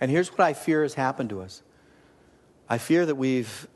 And 0.02 0.10
here's 0.10 0.30
what 0.30 0.40
I 0.40 0.52
fear 0.52 0.82
has 0.82 0.94
happened 0.94 1.30
to 1.30 1.40
us 1.40 1.62
I 2.68 2.78
fear 2.78 3.06
that 3.06 3.16
we've 3.16 3.66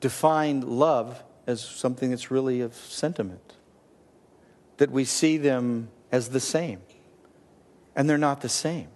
defined 0.00 0.64
love 0.64 1.22
as 1.46 1.60
something 1.60 2.10
that's 2.10 2.30
really 2.30 2.60
of 2.60 2.74
sentiment 2.74 3.54
that 4.80 4.90
we 4.90 5.04
see 5.04 5.36
them 5.36 5.90
as 6.10 6.30
the 6.30 6.40
same, 6.40 6.80
and 7.94 8.08
they're 8.08 8.16
not 8.16 8.40
the 8.40 8.48
same. 8.48 8.88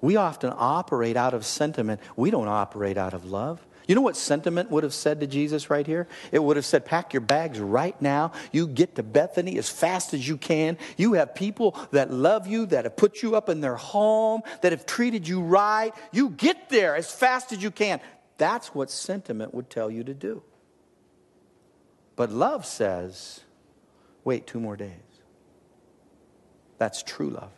We 0.00 0.16
often 0.16 0.50
operate 0.56 1.14
out 1.14 1.34
of 1.34 1.44
sentiment, 1.44 2.00
we 2.16 2.30
don't 2.30 2.48
operate 2.48 2.96
out 2.96 3.12
of 3.12 3.26
love. 3.26 3.64
You 3.86 3.94
know 3.94 4.00
what 4.00 4.16
sentiment 4.16 4.70
would 4.70 4.82
have 4.82 4.94
said 4.94 5.20
to 5.20 5.26
Jesus 5.26 5.68
right 5.68 5.86
here? 5.86 6.08
It 6.32 6.38
would 6.38 6.56
have 6.56 6.64
said, 6.64 6.86
Pack 6.86 7.12
your 7.12 7.20
bags 7.20 7.58
right 7.58 8.00
now. 8.00 8.32
You 8.50 8.66
get 8.66 8.94
to 8.94 9.02
Bethany 9.02 9.58
as 9.58 9.68
fast 9.68 10.14
as 10.14 10.26
you 10.26 10.38
can. 10.38 10.78
You 10.96 11.14
have 11.14 11.34
people 11.34 11.76
that 11.90 12.10
love 12.10 12.46
you, 12.46 12.66
that 12.66 12.84
have 12.84 12.96
put 12.96 13.20
you 13.22 13.36
up 13.36 13.48
in 13.48 13.60
their 13.60 13.76
home, 13.76 14.42
that 14.62 14.72
have 14.72 14.86
treated 14.86 15.28
you 15.28 15.42
right. 15.42 15.92
You 16.12 16.30
get 16.30 16.70
there 16.70 16.96
as 16.96 17.10
fast 17.12 17.52
as 17.52 17.62
you 17.62 17.70
can. 17.70 18.00
That's 18.38 18.74
what 18.74 18.90
sentiment 18.90 19.52
would 19.52 19.68
tell 19.68 19.90
you 19.90 20.04
to 20.04 20.14
do. 20.14 20.42
But 22.16 22.30
love 22.30 22.64
says, 22.64 23.40
Wait 24.24 24.46
two 24.46 24.60
more 24.60 24.76
days. 24.76 24.90
That's 26.78 27.02
true 27.02 27.30
love. 27.30 27.52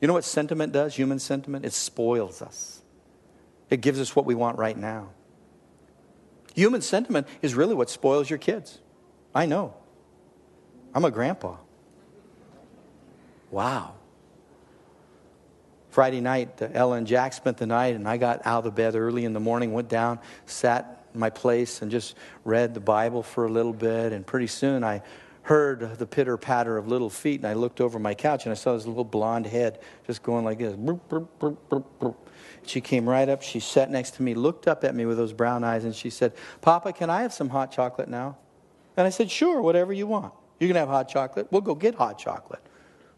You 0.00 0.08
know 0.08 0.14
what 0.14 0.24
sentiment 0.24 0.72
does, 0.72 0.94
human 0.94 1.18
sentiment? 1.18 1.64
It 1.64 1.72
spoils 1.72 2.42
us, 2.42 2.82
it 3.68 3.80
gives 3.80 4.00
us 4.00 4.16
what 4.16 4.24
we 4.26 4.34
want 4.34 4.58
right 4.58 4.76
now. 4.76 5.10
Human 6.54 6.80
sentiment 6.80 7.28
is 7.42 7.54
really 7.54 7.74
what 7.74 7.88
spoils 7.88 8.28
your 8.28 8.38
kids. 8.38 8.80
I 9.34 9.46
know. 9.46 9.74
I'm 10.92 11.04
a 11.04 11.10
grandpa. 11.10 11.56
Wow. 13.50 13.94
Friday 15.90 16.20
night, 16.20 16.60
uh, 16.60 16.68
Ella 16.72 16.96
and 16.96 17.06
Jack 17.06 17.32
spent 17.32 17.58
the 17.58 17.66
night, 17.66 17.94
and 17.94 18.08
I 18.08 18.16
got 18.16 18.44
out 18.44 18.66
of 18.66 18.74
bed 18.74 18.94
early 18.94 19.24
in 19.24 19.32
the 19.32 19.40
morning, 19.40 19.72
went 19.72 19.88
down, 19.88 20.18
sat 20.46 20.99
my 21.14 21.30
place 21.30 21.82
and 21.82 21.90
just 21.90 22.16
read 22.44 22.74
the 22.74 22.80
Bible 22.80 23.22
for 23.22 23.46
a 23.46 23.50
little 23.50 23.72
bit. 23.72 24.12
And 24.12 24.26
pretty 24.26 24.46
soon 24.46 24.84
I 24.84 25.02
heard 25.42 25.98
the 25.98 26.06
pitter 26.06 26.36
patter 26.36 26.76
of 26.76 26.86
little 26.86 27.10
feet, 27.10 27.40
and 27.40 27.48
I 27.48 27.54
looked 27.54 27.80
over 27.80 27.98
my 27.98 28.14
couch 28.14 28.44
and 28.44 28.52
I 28.52 28.54
saw 28.54 28.74
this 28.74 28.86
little 28.86 29.04
blonde 29.04 29.46
head 29.46 29.80
just 30.06 30.22
going 30.22 30.44
like 30.44 30.58
this. 30.58 30.76
She 32.66 32.80
came 32.80 33.08
right 33.08 33.28
up, 33.28 33.42
she 33.42 33.58
sat 33.58 33.90
next 33.90 34.12
to 34.12 34.22
me, 34.22 34.34
looked 34.34 34.68
up 34.68 34.84
at 34.84 34.94
me 34.94 35.06
with 35.06 35.16
those 35.16 35.32
brown 35.32 35.64
eyes, 35.64 35.84
and 35.84 35.94
she 35.94 36.10
said, 36.10 36.34
Papa, 36.60 36.92
can 36.92 37.10
I 37.10 37.22
have 37.22 37.32
some 37.32 37.48
hot 37.48 37.72
chocolate 37.72 38.08
now? 38.08 38.36
And 38.96 39.06
I 39.06 39.10
said, 39.10 39.30
Sure, 39.30 39.62
whatever 39.62 39.92
you 39.92 40.06
want. 40.06 40.34
You 40.58 40.68
can 40.68 40.76
have 40.76 40.88
hot 40.88 41.08
chocolate. 41.08 41.48
We'll 41.50 41.62
go 41.62 41.74
get 41.74 41.94
hot 41.94 42.18
chocolate. 42.18 42.60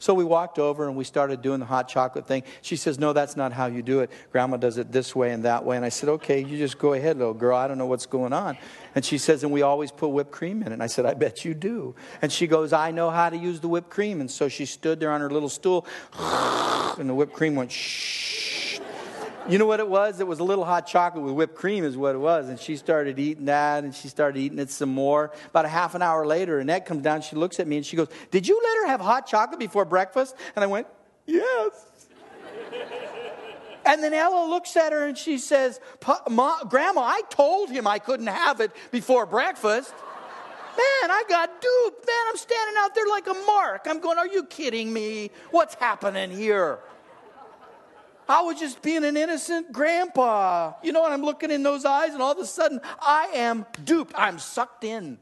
So 0.03 0.15
we 0.15 0.25
walked 0.25 0.59
over 0.59 0.89
and 0.89 0.97
we 0.97 1.05
started 1.05 1.43
doing 1.43 1.61
the 1.61 1.67
hot 1.67 1.87
chocolate 1.87 2.27
thing. 2.27 2.43
She 2.61 2.75
says, 2.75 2.99
No, 2.99 3.13
that's 3.13 3.37
not 3.37 3.53
how 3.53 3.67
you 3.67 3.85
do 3.85 4.01
it. 4.01 4.11
Grandma 4.33 4.57
does 4.57 4.77
it 4.77 4.91
this 4.91 5.15
way 5.15 5.31
and 5.31 5.45
that 5.45 5.65
way. 5.65 5.77
And 5.77 5.85
I 5.85 5.91
said, 5.91 6.09
Okay, 6.09 6.41
you 6.41 6.59
just 6.59 6.77
go 6.77 6.95
ahead, 6.95 7.19
little 7.19 7.33
girl. 7.33 7.57
I 7.57 7.69
don't 7.69 7.79
know 7.79 7.87
what's 7.87 8.07
going 8.07 8.33
on. 8.33 8.59
And 8.97 9.05
she 9.05 9.17
says, 9.17 9.45
And 9.45 9.53
we 9.53 9.63
always 9.63 9.93
put 9.93 10.09
whipped 10.09 10.33
cream 10.33 10.61
in 10.63 10.67
it. 10.67 10.73
And 10.73 10.83
I 10.83 10.89
said, 10.89 11.07
I 11.07 11.15
bet 11.15 11.45
you 11.45 11.55
do. 11.55 11.95
And 12.21 12.33
she 12.33 12.49
goes, 12.49 12.73
I 12.73 12.91
know 12.91 13.11
how 13.11 13.31
to 13.31 13.37
use 13.37 13.61
the 13.61 13.69
whipped 13.69 13.91
cream. 13.91 14.21
And 14.21 14.29
so 14.29 14.49
she 14.49 14.67
stood 14.67 14.99
there 14.99 15.13
on 15.13 15.21
her 15.21 15.31
little 15.31 15.49
stool, 15.49 15.87
and 16.99 17.09
the 17.09 17.15
whipped 17.15 17.35
cream 17.35 17.55
went 17.55 17.71
shh 17.71 18.42
you 19.49 19.59
know 19.59 19.67
what 19.67 19.81
it 19.81 19.89
was? 19.89 20.21
It 20.21 20.27
was 20.27 20.39
a 20.39 20.45
little 20.45 20.65
hot 20.65 20.87
chocolate 20.87 21.25
with 21.25 21.35
whipped 21.35 21.55
cream, 21.55 21.85
is 21.85 21.97
what 21.97 22.15
it 22.15 22.19
was. 22.19 22.49
And 22.49 22.59
she 22.59 22.77
started 22.77 23.19
eating 23.19 23.47
that, 23.47 23.85
and 23.85 23.95
she 23.95 24.09
started 24.09 24.39
eating 24.39 24.59
it 24.59 24.71
some 24.71 24.89
more. 24.89 25.33
About 25.49 25.65
a 25.65 25.69
half 25.69 25.95
an 25.95 26.03
hour 26.03 26.27
later, 26.27 26.59
Annette 26.61 26.87
comes 26.87 27.03
down, 27.03 27.23
she 27.23 27.37
looks 27.37 27.59
at 27.61 27.67
me, 27.67 27.77
and 27.77 27.87
she 27.87 27.97
goes, 27.97 28.09
Did 28.31 28.47
you 28.47 28.61
let 28.63 28.77
her 28.83 28.87
have 28.89 29.01
hot 29.01 29.27
chocolate 29.27 29.59
before 29.59 29.85
breakfast? 29.85 30.37
And 30.55 30.63
I 30.63 30.67
went, 30.67 30.87
Yes. 31.27 31.87
and 33.85 34.03
then 34.03 34.15
Ella 34.15 34.49
looks 34.49 34.77
at 34.77 34.93
her 34.93 35.07
and 35.07 35.17
she 35.17 35.39
says, 35.39 35.81
Grandma, 36.01 37.01
I 37.01 37.23
told 37.31 37.71
him 37.71 37.87
I 37.87 37.99
couldn't 37.99 38.27
have 38.27 38.61
it 38.61 38.73
before 38.91 39.27
breakfast. 39.27 39.93
Man, 40.73 41.11
I 41.11 41.25
got 41.29 41.61
duped. 41.61 42.07
Man, 42.07 42.17
I'm 42.29 42.37
standing 42.37 42.75
out 42.79 42.95
there 42.95 43.07
like 43.07 43.27
a 43.27 43.35
mark. 43.47 43.87
I'm 43.87 44.01
going, 44.01 44.19
Are 44.19 44.27
you 44.27 44.45
kidding 44.45 44.93
me? 44.93 45.31
What's 45.51 45.75
happening 45.75 46.31
here? 46.31 46.79
I 48.29 48.43
was 48.43 48.59
just 48.59 48.83
being 48.83 49.05
an 49.05 49.17
innocent 49.17 49.73
grandpa. 49.73 50.75
You 50.83 50.93
know, 50.93 51.05
and 51.05 51.13
I'm 51.13 51.23
looking 51.23 51.51
in 51.51 51.63
those 51.63 51.85
eyes, 51.85 52.13
and 52.13 52.23
all 52.23 52.33
of 52.33 52.39
a 52.39 52.47
sudden, 52.47 52.81
I 53.01 53.31
am 53.35 53.67
duped. 53.85 54.13
I'm 54.17 54.39
sucked 54.39 54.85
in. 54.85 55.19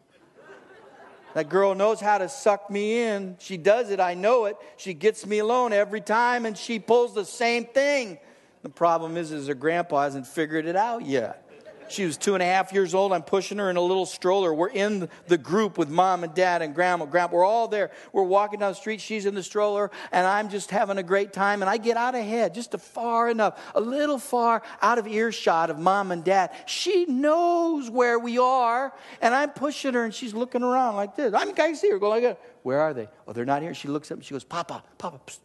That 1.34 1.48
girl 1.48 1.74
knows 1.74 2.00
how 2.00 2.18
to 2.18 2.28
suck 2.28 2.70
me 2.70 3.02
in. 3.04 3.36
She 3.38 3.56
does 3.56 3.90
it. 3.90 4.00
I 4.00 4.14
know 4.14 4.46
it. 4.46 4.56
She 4.76 4.94
gets 4.94 5.24
me 5.26 5.38
alone 5.38 5.72
every 5.72 6.00
time, 6.00 6.44
and 6.44 6.58
she 6.58 6.78
pulls 6.78 7.14
the 7.14 7.24
same 7.24 7.66
thing. 7.66 8.18
The 8.62 8.68
problem 8.68 9.16
is, 9.16 9.30
is 9.30 9.46
her 9.46 9.54
grandpa 9.54 10.02
hasn't 10.02 10.26
figured 10.26 10.66
it 10.66 10.76
out 10.76 11.06
yet. 11.06 11.49
She 11.90 12.04
was 12.04 12.16
two 12.16 12.34
and 12.34 12.42
a 12.42 12.46
half 12.46 12.72
years 12.72 12.94
old. 12.94 13.12
I'm 13.12 13.22
pushing 13.22 13.58
her 13.58 13.70
in 13.70 13.76
a 13.76 13.80
little 13.80 14.06
stroller. 14.06 14.52
We're 14.52 14.68
in 14.68 15.08
the 15.26 15.38
group 15.38 15.78
with 15.78 15.88
mom 15.88 16.24
and 16.24 16.34
dad 16.34 16.62
and 16.62 16.74
grandma. 16.74 17.06
Grandpa, 17.06 17.36
we're 17.36 17.44
all 17.44 17.68
there. 17.68 17.90
We're 18.12 18.22
walking 18.22 18.60
down 18.60 18.72
the 18.72 18.76
street. 18.76 19.00
She's 19.00 19.26
in 19.26 19.34
the 19.34 19.42
stroller, 19.42 19.90
and 20.12 20.26
I'm 20.26 20.48
just 20.48 20.70
having 20.70 20.98
a 20.98 21.02
great 21.02 21.32
time. 21.32 21.62
And 21.62 21.70
I 21.70 21.76
get 21.76 21.96
out 21.96 22.14
ahead, 22.14 22.54
just 22.54 22.74
a 22.74 22.78
far 22.78 23.30
enough, 23.30 23.60
a 23.74 23.80
little 23.80 24.18
far 24.18 24.62
out 24.82 24.98
of 24.98 25.06
earshot 25.06 25.70
of 25.70 25.78
mom 25.78 26.12
and 26.12 26.24
dad. 26.24 26.50
She 26.66 27.04
knows 27.06 27.90
where 27.90 28.18
we 28.18 28.38
are, 28.38 28.92
and 29.20 29.34
I'm 29.34 29.50
pushing 29.50 29.94
her, 29.94 30.04
and 30.04 30.14
she's 30.14 30.34
looking 30.34 30.62
around 30.62 30.96
like 30.96 31.16
this. 31.16 31.34
I'm 31.34 31.52
I 31.60 31.72
see 31.74 31.90
her 31.90 31.98
go 31.98 32.08
like. 32.08 32.40
Where 32.62 32.80
are 32.80 32.94
they? 32.94 33.08
Oh, 33.26 33.32
they're 33.32 33.44
not 33.44 33.62
here. 33.62 33.74
She 33.74 33.88
looks 33.88 34.10
up 34.10 34.18
and 34.18 34.24
she 34.24 34.34
goes, 34.34 34.44
Papa, 34.44 34.82
Papa. 34.98 35.20
Psst. 35.26 35.38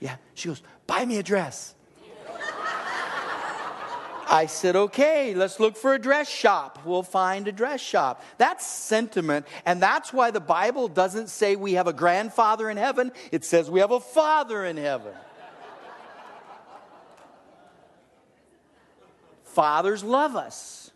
Yeah. 0.00 0.16
She 0.34 0.48
goes, 0.48 0.62
Buy 0.86 1.04
me 1.04 1.18
a 1.18 1.22
dress. 1.22 1.74
I 4.28 4.46
said, 4.46 4.74
okay, 4.74 5.34
let's 5.34 5.60
look 5.60 5.76
for 5.76 5.94
a 5.94 5.98
dress 5.98 6.28
shop. 6.28 6.80
We'll 6.84 7.04
find 7.04 7.46
a 7.46 7.52
dress 7.52 7.80
shop. 7.80 8.22
That's 8.38 8.66
sentiment. 8.66 9.46
And 9.64 9.80
that's 9.80 10.12
why 10.12 10.32
the 10.32 10.40
Bible 10.40 10.88
doesn't 10.88 11.28
say 11.28 11.54
we 11.54 11.74
have 11.74 11.86
a 11.86 11.92
grandfather 11.92 12.68
in 12.68 12.76
heaven, 12.76 13.12
it 13.30 13.44
says 13.44 13.70
we 13.70 13.80
have 13.80 13.92
a 13.92 14.00
father 14.00 14.64
in 14.64 14.76
heaven. 14.76 15.12
Fathers 19.44 20.04
love 20.04 20.36
us. 20.36 20.90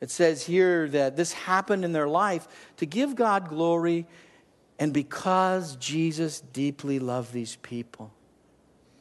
It 0.00 0.10
says 0.10 0.44
here 0.44 0.88
that 0.88 1.16
this 1.16 1.32
happened 1.32 1.84
in 1.84 1.92
their 1.92 2.08
life 2.08 2.48
to 2.78 2.86
give 2.86 3.14
God 3.14 3.48
glory 3.48 4.06
and 4.80 4.92
because 4.92 5.76
Jesus 5.76 6.40
deeply 6.40 6.98
loved 6.98 7.32
these 7.32 7.54
people. 7.56 8.12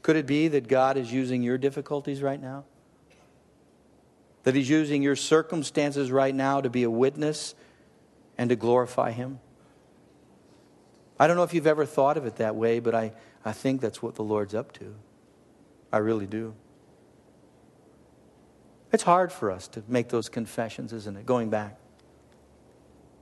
Could 0.04 0.16
it 0.16 0.28
be 0.28 0.48
that 0.50 0.68
God 0.68 0.96
is 0.96 1.12
using 1.12 1.42
your 1.42 1.58
difficulties 1.58 2.22
right 2.22 2.40
now? 2.40 2.66
That 4.44 4.56
He's 4.56 4.70
using 4.70 5.04
your 5.04 5.16
circumstances 5.16 6.12
right 6.12 6.34
now 6.34 6.62
to 6.62 6.70
be 6.70 6.84
a 6.84 6.90
witness 6.90 7.56
and 8.38 8.50
to 8.50 8.56
glorify 8.56 9.12
Him? 9.12 9.40
I 11.20 11.28
don't 11.28 11.36
know 11.36 11.44
if 11.44 11.54
you've 11.54 11.68
ever 11.68 11.86
thought 11.86 12.18
of 12.18 12.26
it 12.26 12.38
that 12.38 12.56
way, 12.56 12.80
but 12.80 12.96
I, 12.96 13.14
I 13.46 13.52
think 13.52 13.80
that's 13.82 14.02
what 14.02 14.16
the 14.16 14.24
Lord's 14.24 14.56
up 14.56 14.72
to. 14.74 14.96
I 15.92 15.98
really 15.98 16.26
do. 16.26 16.56
It's 18.92 19.04
hard 19.04 19.32
for 19.32 19.52
us 19.52 19.68
to 19.70 19.84
make 19.88 20.10
those 20.10 20.30
confessions, 20.30 20.92
isn't 20.94 21.16
it? 21.16 21.26
Going 21.26 21.50
back. 21.50 21.78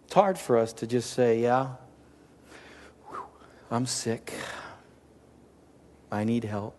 It's 0.05 0.13
hard 0.13 0.39
for 0.39 0.57
us 0.57 0.73
to 0.73 0.87
just 0.87 1.11
say, 1.11 1.41
yeah, 1.41 1.75
I'm 3.69 3.85
sick. 3.85 4.33
I 6.11 6.23
need 6.23 6.43
help. 6.43 6.78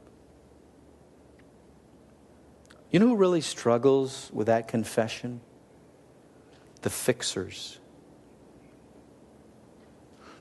You 2.90 2.98
know 2.98 3.08
who 3.08 3.16
really 3.16 3.40
struggles 3.40 4.30
with 4.32 4.48
that 4.48 4.68
confession? 4.68 5.40
The 6.82 6.90
fixers. 6.90 7.78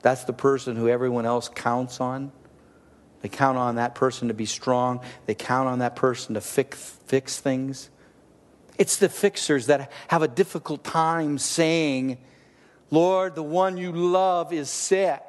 That's 0.02 0.24
the 0.24 0.32
person 0.32 0.76
who 0.76 0.88
everyone 0.88 1.26
else 1.26 1.48
counts 1.48 2.00
on. 2.00 2.32
They 3.22 3.28
count 3.28 3.58
on 3.58 3.76
that 3.76 3.94
person 3.94 4.28
to 4.28 4.34
be 4.34 4.46
strong, 4.46 5.00
they 5.26 5.34
count 5.34 5.68
on 5.68 5.80
that 5.80 5.94
person 5.94 6.34
to 6.34 6.40
fix, 6.40 6.98
fix 7.06 7.38
things. 7.38 7.90
It's 8.78 8.96
the 8.96 9.10
fixers 9.10 9.66
that 9.66 9.92
have 10.08 10.22
a 10.22 10.28
difficult 10.28 10.82
time 10.82 11.36
saying, 11.36 12.16
Lord, 12.90 13.34
the 13.34 13.42
one 13.42 13.76
you 13.76 13.92
love 13.92 14.54
is 14.54 14.70
sick 14.70 15.22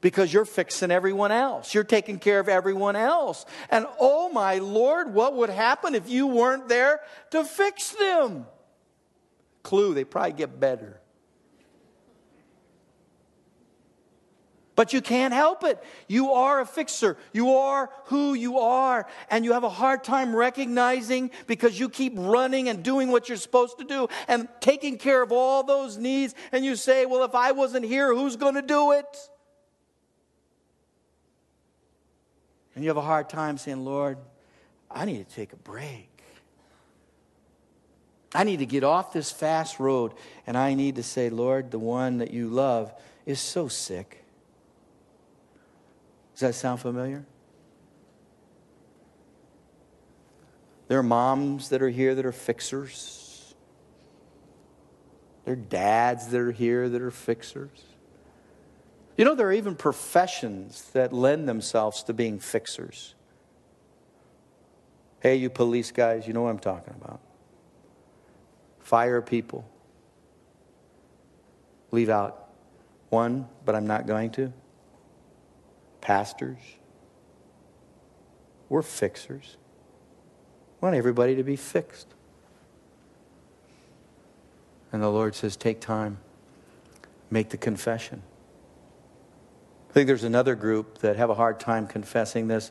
because 0.00 0.32
you're 0.32 0.44
fixing 0.44 0.90
everyone 0.90 1.32
else. 1.32 1.74
You're 1.74 1.84
taking 1.84 2.18
care 2.18 2.40
of 2.40 2.48
everyone 2.48 2.96
else. 2.96 3.44
And 3.70 3.86
oh 4.00 4.28
my 4.30 4.58
Lord, 4.58 5.12
what 5.12 5.34
would 5.34 5.50
happen 5.50 5.94
if 5.94 6.08
you 6.08 6.26
weren't 6.26 6.68
there 6.68 7.00
to 7.30 7.44
fix 7.44 7.90
them? 7.90 8.46
Clue, 9.62 9.94
they 9.94 10.04
probably 10.04 10.32
get 10.32 10.60
better. 10.60 11.00
But 14.76 14.92
you 14.92 15.00
can't 15.00 15.34
help 15.34 15.64
it. 15.64 15.82
You 16.06 16.30
are 16.34 16.60
a 16.60 16.64
fixer. 16.64 17.16
You 17.32 17.56
are 17.56 17.90
who 18.04 18.34
you 18.34 18.60
are. 18.60 19.08
And 19.28 19.44
you 19.44 19.54
have 19.54 19.64
a 19.64 19.68
hard 19.68 20.04
time 20.04 20.36
recognizing 20.36 21.32
because 21.48 21.80
you 21.80 21.88
keep 21.88 22.12
running 22.14 22.68
and 22.68 22.84
doing 22.84 23.10
what 23.10 23.28
you're 23.28 23.38
supposed 23.38 23.78
to 23.78 23.84
do 23.84 24.06
and 24.28 24.46
taking 24.60 24.96
care 24.96 25.20
of 25.20 25.32
all 25.32 25.64
those 25.64 25.96
needs. 25.96 26.32
And 26.52 26.64
you 26.64 26.76
say, 26.76 27.06
well, 27.06 27.24
if 27.24 27.34
I 27.34 27.50
wasn't 27.50 27.86
here, 27.86 28.14
who's 28.14 28.36
going 28.36 28.54
to 28.54 28.62
do 28.62 28.92
it? 28.92 29.28
And 32.78 32.84
you 32.84 32.90
have 32.90 32.96
a 32.96 33.02
hard 33.02 33.28
time 33.28 33.58
saying, 33.58 33.84
Lord, 33.84 34.18
I 34.88 35.04
need 35.04 35.28
to 35.28 35.34
take 35.34 35.52
a 35.52 35.56
break. 35.56 36.08
I 38.32 38.44
need 38.44 38.60
to 38.60 38.66
get 38.66 38.84
off 38.84 39.12
this 39.12 39.32
fast 39.32 39.80
road 39.80 40.12
and 40.46 40.56
I 40.56 40.74
need 40.74 40.94
to 40.94 41.02
say, 41.02 41.28
Lord, 41.28 41.72
the 41.72 41.78
one 41.80 42.18
that 42.18 42.30
you 42.30 42.46
love 42.46 42.94
is 43.26 43.40
so 43.40 43.66
sick. 43.66 44.24
Does 46.34 46.42
that 46.42 46.54
sound 46.54 46.78
familiar? 46.78 47.26
There 50.86 51.00
are 51.00 51.02
moms 51.02 51.70
that 51.70 51.82
are 51.82 51.90
here 51.90 52.14
that 52.14 52.24
are 52.24 52.30
fixers. 52.30 53.56
There 55.44 55.54
are 55.54 55.56
dads 55.56 56.28
that 56.28 56.40
are 56.40 56.52
here 56.52 56.88
that 56.88 57.02
are 57.02 57.10
fixers. 57.10 57.87
You 59.18 59.24
know, 59.24 59.34
there 59.34 59.48
are 59.48 59.52
even 59.52 59.74
professions 59.74 60.90
that 60.92 61.12
lend 61.12 61.48
themselves 61.48 62.04
to 62.04 62.14
being 62.14 62.38
fixers. 62.38 63.16
Hey, 65.18 65.34
you 65.34 65.50
police 65.50 65.90
guys, 65.90 66.28
you 66.28 66.32
know 66.32 66.42
what 66.42 66.50
I'm 66.50 66.60
talking 66.60 66.94
about. 66.94 67.20
Fire 68.78 69.20
people. 69.20 69.68
Leave 71.90 72.08
out 72.08 72.48
one, 73.08 73.48
but 73.64 73.74
I'm 73.74 73.88
not 73.88 74.06
going 74.06 74.30
to. 74.32 74.52
Pastors. 76.00 76.60
We're 78.68 78.82
fixers. 78.82 79.56
We 80.80 80.86
want 80.86 80.94
everybody 80.94 81.34
to 81.34 81.42
be 81.42 81.56
fixed. 81.56 82.06
And 84.92 85.02
the 85.02 85.08
Lord 85.08 85.34
says, 85.34 85.56
take 85.56 85.80
time, 85.80 86.18
make 87.30 87.48
the 87.48 87.56
confession. 87.56 88.22
I 89.88 89.92
think 89.92 90.06
there's 90.06 90.24
another 90.24 90.54
group 90.54 90.98
that 90.98 91.16
have 91.16 91.30
a 91.30 91.34
hard 91.34 91.60
time 91.60 91.86
confessing 91.86 92.48
this, 92.48 92.70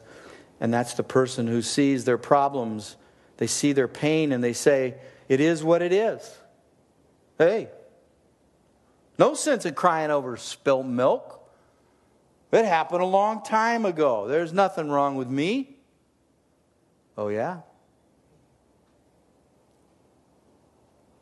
and 0.60 0.74
that's 0.74 0.94
the 0.94 1.04
person 1.04 1.48
who 1.48 1.62
sees 1.62 2.06
their 2.06 2.18
problems, 2.18 2.96
they 3.38 3.48
see 3.48 3.74
their 3.74 3.88
pain, 3.88 4.32
and 4.32 4.44
they 4.44 4.54
say, 4.54 4.96
It 5.28 5.40
is 5.40 5.64
what 5.64 5.82
it 5.82 5.92
is. 5.92 6.38
Hey, 7.38 7.70
no 9.18 9.34
sense 9.34 9.66
in 9.66 9.74
crying 9.74 10.12
over 10.12 10.38
spilt 10.38 10.86
milk. 10.86 11.34
It 12.52 12.66
happened 12.66 13.02
a 13.02 13.06
long 13.06 13.44
time 13.44 13.86
ago. 13.86 14.28
There's 14.28 14.54
nothing 14.54 14.90
wrong 14.90 15.16
with 15.16 15.28
me. 15.28 15.76
Oh, 17.18 17.28
yeah? 17.28 17.62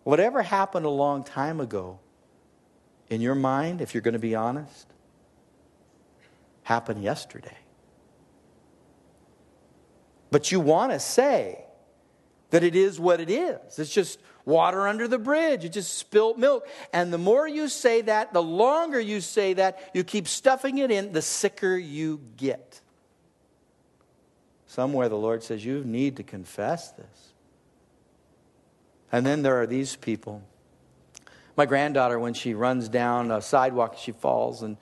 Whatever 0.04 0.43
happened 0.43 0.86
a 0.86 0.89
long 0.89 1.24
time 1.24 1.60
ago, 1.60 2.00
in 3.10 3.22
your 3.22 3.36
mind, 3.36 3.82
if 3.82 3.93
you're 3.93 4.02
going 4.02 4.14
to 4.14 4.20
be 4.20 4.36
honest, 4.36 4.88
happened 6.66 7.03
yesterday. 7.03 7.57
But 10.32 10.51
you 10.51 10.59
want 10.59 10.91
to 10.91 10.99
say 10.99 11.63
that 12.49 12.63
it 12.63 12.76
is 12.76 12.99
what 12.99 13.20
it 13.20 13.30
is. 13.30 13.80
It's 13.80 13.93
just 13.93 14.20
water 14.45 14.88
under 14.88 15.07
the 15.07 15.20
bridge. 15.20 15.63
It 15.63 15.70
just 15.70 15.93
spilt 15.93 16.39
milk. 16.39 16.68
And 16.91 17.13
the 17.13 17.20
more 17.20 17.47
you 17.47 17.68
say 17.68 18.01
that, 18.01 18.34
the 18.34 18.41
longer 18.41 18.99
you 18.99 19.22
say 19.22 19.53
that, 19.53 19.91
you 19.93 20.03
keep 20.03 20.28
stuffing 20.28 20.80
it 20.80 20.89
in, 20.89 21.13
the 21.13 21.22
sicker 21.22 21.78
you 21.78 22.20
get. 22.36 22.82
Somewhere 24.66 25.07
the 25.07 25.18
Lord 25.18 25.43
says, 25.43 25.63
You 25.63 25.84
need 25.84 26.18
to 26.18 26.24
confess 26.24 26.91
this. 26.91 27.34
And 29.11 29.24
then 29.24 29.43
there 29.43 29.61
are 29.61 29.68
these 29.68 29.95
people. 29.95 30.41
My 31.55 31.68
granddaughter, 31.68 32.20
when 32.20 32.34
she 32.34 32.55
runs 32.55 32.89
down 32.89 33.32
a 33.32 33.41
sidewalk, 33.41 33.97
she 33.97 34.11
falls 34.11 34.63
and 34.63 34.78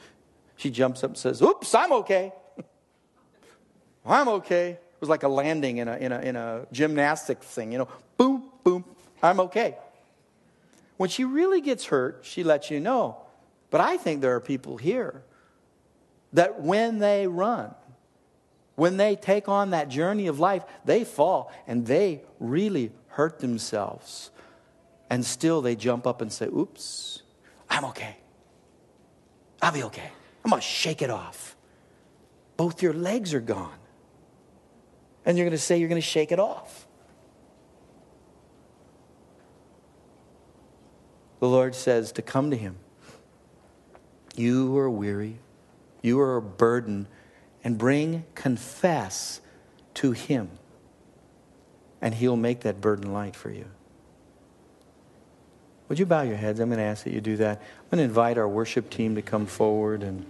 she 0.55 0.69
jumps 0.69 1.03
up 1.03 1.11
and 1.11 1.17
says, 1.17 1.41
Oops, 1.41 1.73
I'm 1.75 1.91
okay. 1.93 2.31
I'm 4.05 4.27
okay. 4.27 4.69
It 4.71 4.99
was 4.99 5.09
like 5.09 5.23
a 5.23 5.27
landing 5.27 5.77
in 5.77 5.87
a, 5.87 5.97
in 5.97 6.11
a, 6.11 6.19
in 6.19 6.35
a 6.35 6.65
gymnastics 6.71 7.45
thing, 7.45 7.71
you 7.71 7.77
know, 7.77 7.87
boom, 8.17 8.49
boom, 8.63 8.85
I'm 9.21 9.39
okay. 9.41 9.77
When 10.97 11.09
she 11.09 11.25
really 11.25 11.61
gets 11.61 11.85
hurt, 11.85 12.19
she 12.23 12.43
lets 12.43 12.71
you 12.71 12.79
know. 12.79 13.17
But 13.69 13.81
I 13.81 13.97
think 13.97 14.21
there 14.21 14.35
are 14.35 14.39
people 14.39 14.77
here 14.77 15.23
that 16.33 16.61
when 16.61 16.99
they 16.99 17.27
run, 17.27 17.73
When 18.75 18.97
they 18.97 19.15
take 19.15 19.47
on 19.47 19.69
that 19.71 19.89
journey 19.89 20.27
of 20.27 20.39
life, 20.39 20.63
they 20.85 21.03
fall 21.03 21.51
and 21.67 21.85
they 21.85 22.21
really 22.39 22.91
hurt 23.09 23.39
themselves. 23.39 24.31
And 25.09 25.23
still 25.23 25.61
they 25.61 25.75
jump 25.75 26.07
up 26.07 26.21
and 26.21 26.31
say, 26.31 26.47
Oops, 26.47 27.21
I'm 27.69 27.85
okay. 27.85 28.17
I'll 29.61 29.71
be 29.71 29.83
okay. 29.83 30.11
I'm 30.43 30.49
going 30.49 30.61
to 30.61 30.67
shake 30.67 31.01
it 31.01 31.09
off. 31.09 31.55
Both 32.57 32.81
your 32.81 32.93
legs 32.93 33.33
are 33.33 33.39
gone. 33.39 33.77
And 35.25 35.37
you're 35.37 35.45
going 35.45 35.57
to 35.57 35.63
say 35.63 35.77
you're 35.79 35.89
going 35.89 36.01
to 36.01 36.07
shake 36.07 36.31
it 36.31 36.39
off. 36.39 36.87
The 41.39 41.47
Lord 41.47 41.75
says 41.75 42.11
to 42.13 42.21
come 42.21 42.51
to 42.51 42.57
Him. 42.57 42.77
You 44.35 44.77
are 44.77 44.89
weary, 44.89 45.39
you 46.01 46.19
are 46.19 46.37
a 46.37 46.41
burden, 46.41 47.07
and 47.63 47.77
bring, 47.77 48.25
confess 48.33 49.41
to 49.95 50.11
Him, 50.11 50.49
and 52.01 52.15
He'll 52.15 52.37
make 52.37 52.61
that 52.61 52.81
burden 52.81 53.13
light 53.13 53.35
for 53.35 53.49
you. 53.49 53.65
Would 55.89 55.99
you 55.99 56.05
bow 56.05 56.21
your 56.21 56.37
heads? 56.37 56.59
I'm 56.59 56.69
going 56.69 56.79
to 56.79 56.83
ask 56.83 57.03
that 57.03 57.13
you 57.13 57.21
do 57.21 57.37
that. 57.37 57.61
I'm 57.61 57.97
going 57.97 57.99
to 57.99 58.05
invite 58.05 58.37
our 58.37 58.47
worship 58.47 58.89
team 58.89 59.15
to 59.15 59.21
come 59.21 59.45
forward. 59.45 60.01
And 60.01 60.25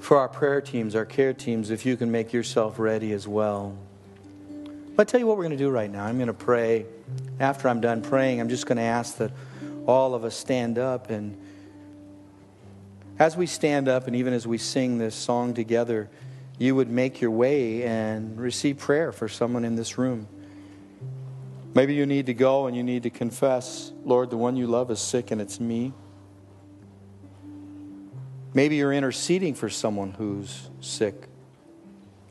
for 0.00 0.18
our 0.18 0.28
prayer 0.28 0.60
teams, 0.60 0.96
our 0.96 1.04
care 1.04 1.32
teams, 1.32 1.70
if 1.70 1.86
you 1.86 1.96
can 1.96 2.10
make 2.10 2.32
yourself 2.32 2.78
ready 2.78 3.12
as 3.12 3.28
well. 3.28 3.76
But 4.96 5.06
I 5.06 5.10
tell 5.10 5.20
you 5.20 5.26
what 5.26 5.36
we're 5.36 5.44
going 5.44 5.56
to 5.56 5.64
do 5.64 5.70
right 5.70 5.90
now. 5.90 6.04
I'm 6.04 6.16
going 6.16 6.26
to 6.26 6.34
pray. 6.34 6.86
After 7.38 7.68
I'm 7.68 7.80
done 7.80 8.02
praying, 8.02 8.40
I'm 8.40 8.48
just 8.48 8.66
going 8.66 8.78
to 8.78 8.82
ask 8.82 9.18
that 9.18 9.30
all 9.86 10.14
of 10.14 10.24
us 10.24 10.34
stand 10.34 10.78
up. 10.78 11.10
And 11.10 11.38
as 13.18 13.36
we 13.36 13.46
stand 13.46 13.88
up, 13.88 14.06
and 14.06 14.16
even 14.16 14.32
as 14.32 14.46
we 14.46 14.58
sing 14.58 14.98
this 14.98 15.14
song 15.14 15.54
together, 15.54 16.08
you 16.58 16.74
would 16.74 16.90
make 16.90 17.20
your 17.20 17.30
way 17.30 17.84
and 17.84 18.38
receive 18.38 18.78
prayer 18.78 19.12
for 19.12 19.28
someone 19.28 19.64
in 19.64 19.76
this 19.76 19.96
room. 19.96 20.26
Maybe 21.74 21.94
you 21.94 22.04
need 22.04 22.26
to 22.26 22.34
go 22.34 22.66
and 22.66 22.76
you 22.76 22.82
need 22.82 23.04
to 23.04 23.10
confess, 23.10 23.92
Lord, 24.04 24.30
the 24.30 24.36
one 24.36 24.56
you 24.56 24.66
love 24.66 24.90
is 24.90 25.00
sick 25.00 25.30
and 25.30 25.40
it's 25.40 25.60
me. 25.60 25.92
Maybe 28.52 28.76
you're 28.76 28.92
interceding 28.92 29.54
for 29.54 29.68
someone 29.68 30.12
who's 30.12 30.70
sick. 30.80 31.28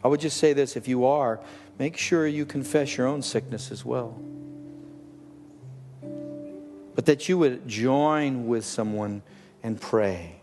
I 0.04 0.08
would 0.08 0.20
just 0.20 0.38
say 0.38 0.54
this 0.54 0.76
if 0.76 0.88
you 0.88 1.06
are, 1.06 1.40
make 1.78 1.98
sure 1.98 2.28
you 2.28 2.46
confess 2.46 2.98
your 2.98 3.08
own 3.08 3.22
sickness 3.22 3.72
as 3.72 3.86
well. 3.86 4.20
But 6.96 7.06
that 7.06 7.30
you 7.30 7.38
would 7.38 7.68
join 7.68 8.48
with 8.48 8.66
someone 8.66 9.22
and 9.64 9.80
pray. 9.80 10.36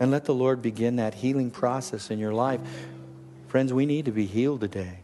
And 0.00 0.10
let 0.10 0.24
the 0.24 0.34
Lord 0.34 0.60
begin 0.60 0.96
that 0.96 1.14
healing 1.14 1.50
process 1.50 2.10
in 2.10 2.18
your 2.18 2.32
life. 2.32 2.60
Friends, 3.46 3.72
we 3.72 3.86
need 3.86 4.06
to 4.06 4.12
be 4.12 4.26
healed 4.26 4.60
today. 4.60 4.98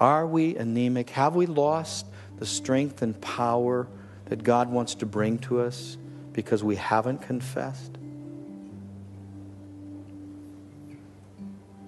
Are 0.00 0.26
we 0.26 0.56
anemic? 0.56 1.10
Have 1.10 1.36
we 1.36 1.46
lost 1.46 2.06
the 2.38 2.46
strength 2.46 3.02
and 3.02 3.20
power 3.20 3.86
that 4.26 4.42
God 4.42 4.70
wants 4.70 4.96
to 4.96 5.06
bring 5.06 5.38
to 5.40 5.60
us 5.60 5.96
because 6.34 6.62
we 6.62 6.76
haven't 6.76 7.22
confessed? 7.22 7.96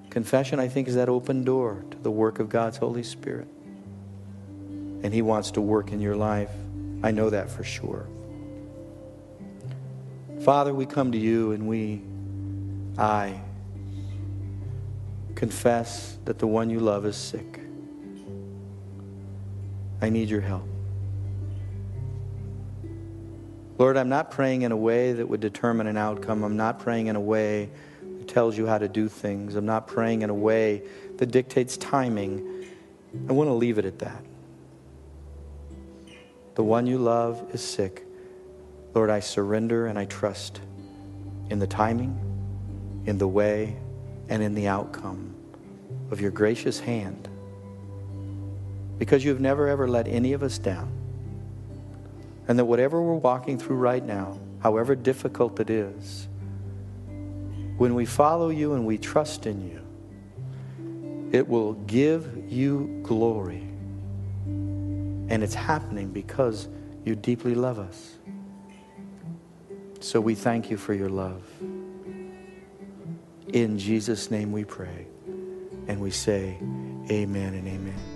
Confession, 0.09 0.59
I 0.59 0.69
think, 0.69 0.89
is 0.89 0.95
that 0.95 1.11
open 1.11 1.45
door 1.45 1.85
to 1.91 1.99
the 1.99 2.11
work 2.11 2.39
of 2.39 2.49
God's 2.49 2.79
Holy 2.79 3.03
Spirit. 3.03 3.49
And 5.03 5.13
He 5.13 5.21
wants 5.21 5.51
to 5.53 5.61
work 5.61 5.93
in 5.93 6.01
your 6.01 6.17
life. 6.17 6.49
I 7.03 7.11
know 7.11 7.29
that 7.29 7.51
for 7.51 7.63
sure. 7.63 8.07
Father, 10.41 10.73
we 10.73 10.87
come 10.87 11.13
to 11.13 11.19
you 11.19 11.53
and 11.53 11.69
we, 11.69 12.01
I, 12.97 13.41
confess 15.35 16.17
that 16.25 16.39
the 16.39 16.47
one 16.47 16.71
you 16.71 16.81
love 16.81 17.05
is 17.05 17.17
sick. 17.17 17.61
I 20.01 20.09
need 20.09 20.31
your 20.31 20.41
help. 20.41 20.67
Lord, 23.79 23.97
I'm 23.97 24.09
not 24.09 24.31
praying 24.31 24.63
in 24.63 24.73
a 24.73 24.77
way 24.77 25.13
that 25.13 25.29
would 25.29 25.41
determine 25.41 25.87
an 25.87 25.97
outcome. 25.97 26.43
I'm 26.43 26.57
not 26.57 26.79
praying 26.79 27.09
in 27.09 27.17
a 27.17 27.21
way 27.21 27.69
that 28.01 28.29
tells 28.29 28.57
you 28.57 28.67
how 28.67 28.79
to 28.79 28.89
do 28.89 29.09
things. 29.09 29.55
I'm 29.55 29.67
not 29.67 29.87
praying 29.87 30.23
in 30.23 30.31
a 30.31 30.35
way 30.35 30.83
that 31.19 31.27
dictates 31.27 31.77
timing. 31.77 32.67
I 33.29 33.33
want 33.33 33.49
to 33.49 33.55
leave 33.55 33.79
it 33.79 33.85
at 33.85 33.99
that. 33.99 34.25
The 36.55 36.65
one 36.65 36.87
you 36.87 36.99
love 36.99 37.51
is 37.53 37.61
sick. 37.61 38.05
Lord, 38.95 39.11
I 39.11 39.21
surrender 39.21 39.87
and 39.87 39.99
I 39.99 40.07
trust 40.07 40.61
in 41.51 41.59
the 41.59 41.67
timing, 41.67 42.19
in 43.05 43.19
the 43.19 43.29
way, 43.29 43.77
and 44.31 44.43
in 44.43 44.55
the 44.55 44.69
outcome 44.69 45.35
of 46.11 46.21
your 46.21 46.31
gracious 46.31 46.81
hand 46.81 47.29
because 48.99 49.25
you've 49.25 49.41
never 49.41 49.69
ever 49.69 49.89
let 49.89 50.09
any 50.09 50.33
of 50.33 50.43
us 50.43 50.59
down. 50.59 50.96
And 52.49 52.59
that 52.59 52.65
whatever 52.65 53.01
we're 53.01 53.15
walking 53.15 53.59
through 53.59 53.77
right 53.77 54.05
now, 54.05 54.39
however 54.61 54.95
difficult 54.95 55.59
it 55.61 55.71
is, 55.71 56.29
when 57.77 57.95
we 57.95 58.07
follow 58.07 58.49
you 58.49 58.75
and 58.75 58.87
we 58.87 58.99
trust 58.99 59.47
in 59.47 59.69
you, 59.69 59.83
it 61.37 61.47
will 61.47 61.75
give 61.75 62.51
you 62.51 63.01
glory. 63.03 63.69
And 65.29 65.43
it's 65.43 65.55
happening 65.55 66.11
because 66.11 66.69
you 67.05 67.17
deeply 67.17 67.55
love 67.55 67.79
us. 67.79 68.17
So 70.01 70.21
we 70.21 70.35
thank 70.35 70.71
you 70.71 70.77
for 70.77 70.95
your 70.95 71.09
love. 71.09 71.43
In 73.49 73.79
Jesus' 73.79 74.31
name 74.31 74.53
we 74.53 74.65
pray. 74.65 75.07
And 75.89 76.01
we 76.01 76.11
say, 76.11 76.59
Amen 77.11 77.55
and 77.55 77.69
amen. 77.69 78.16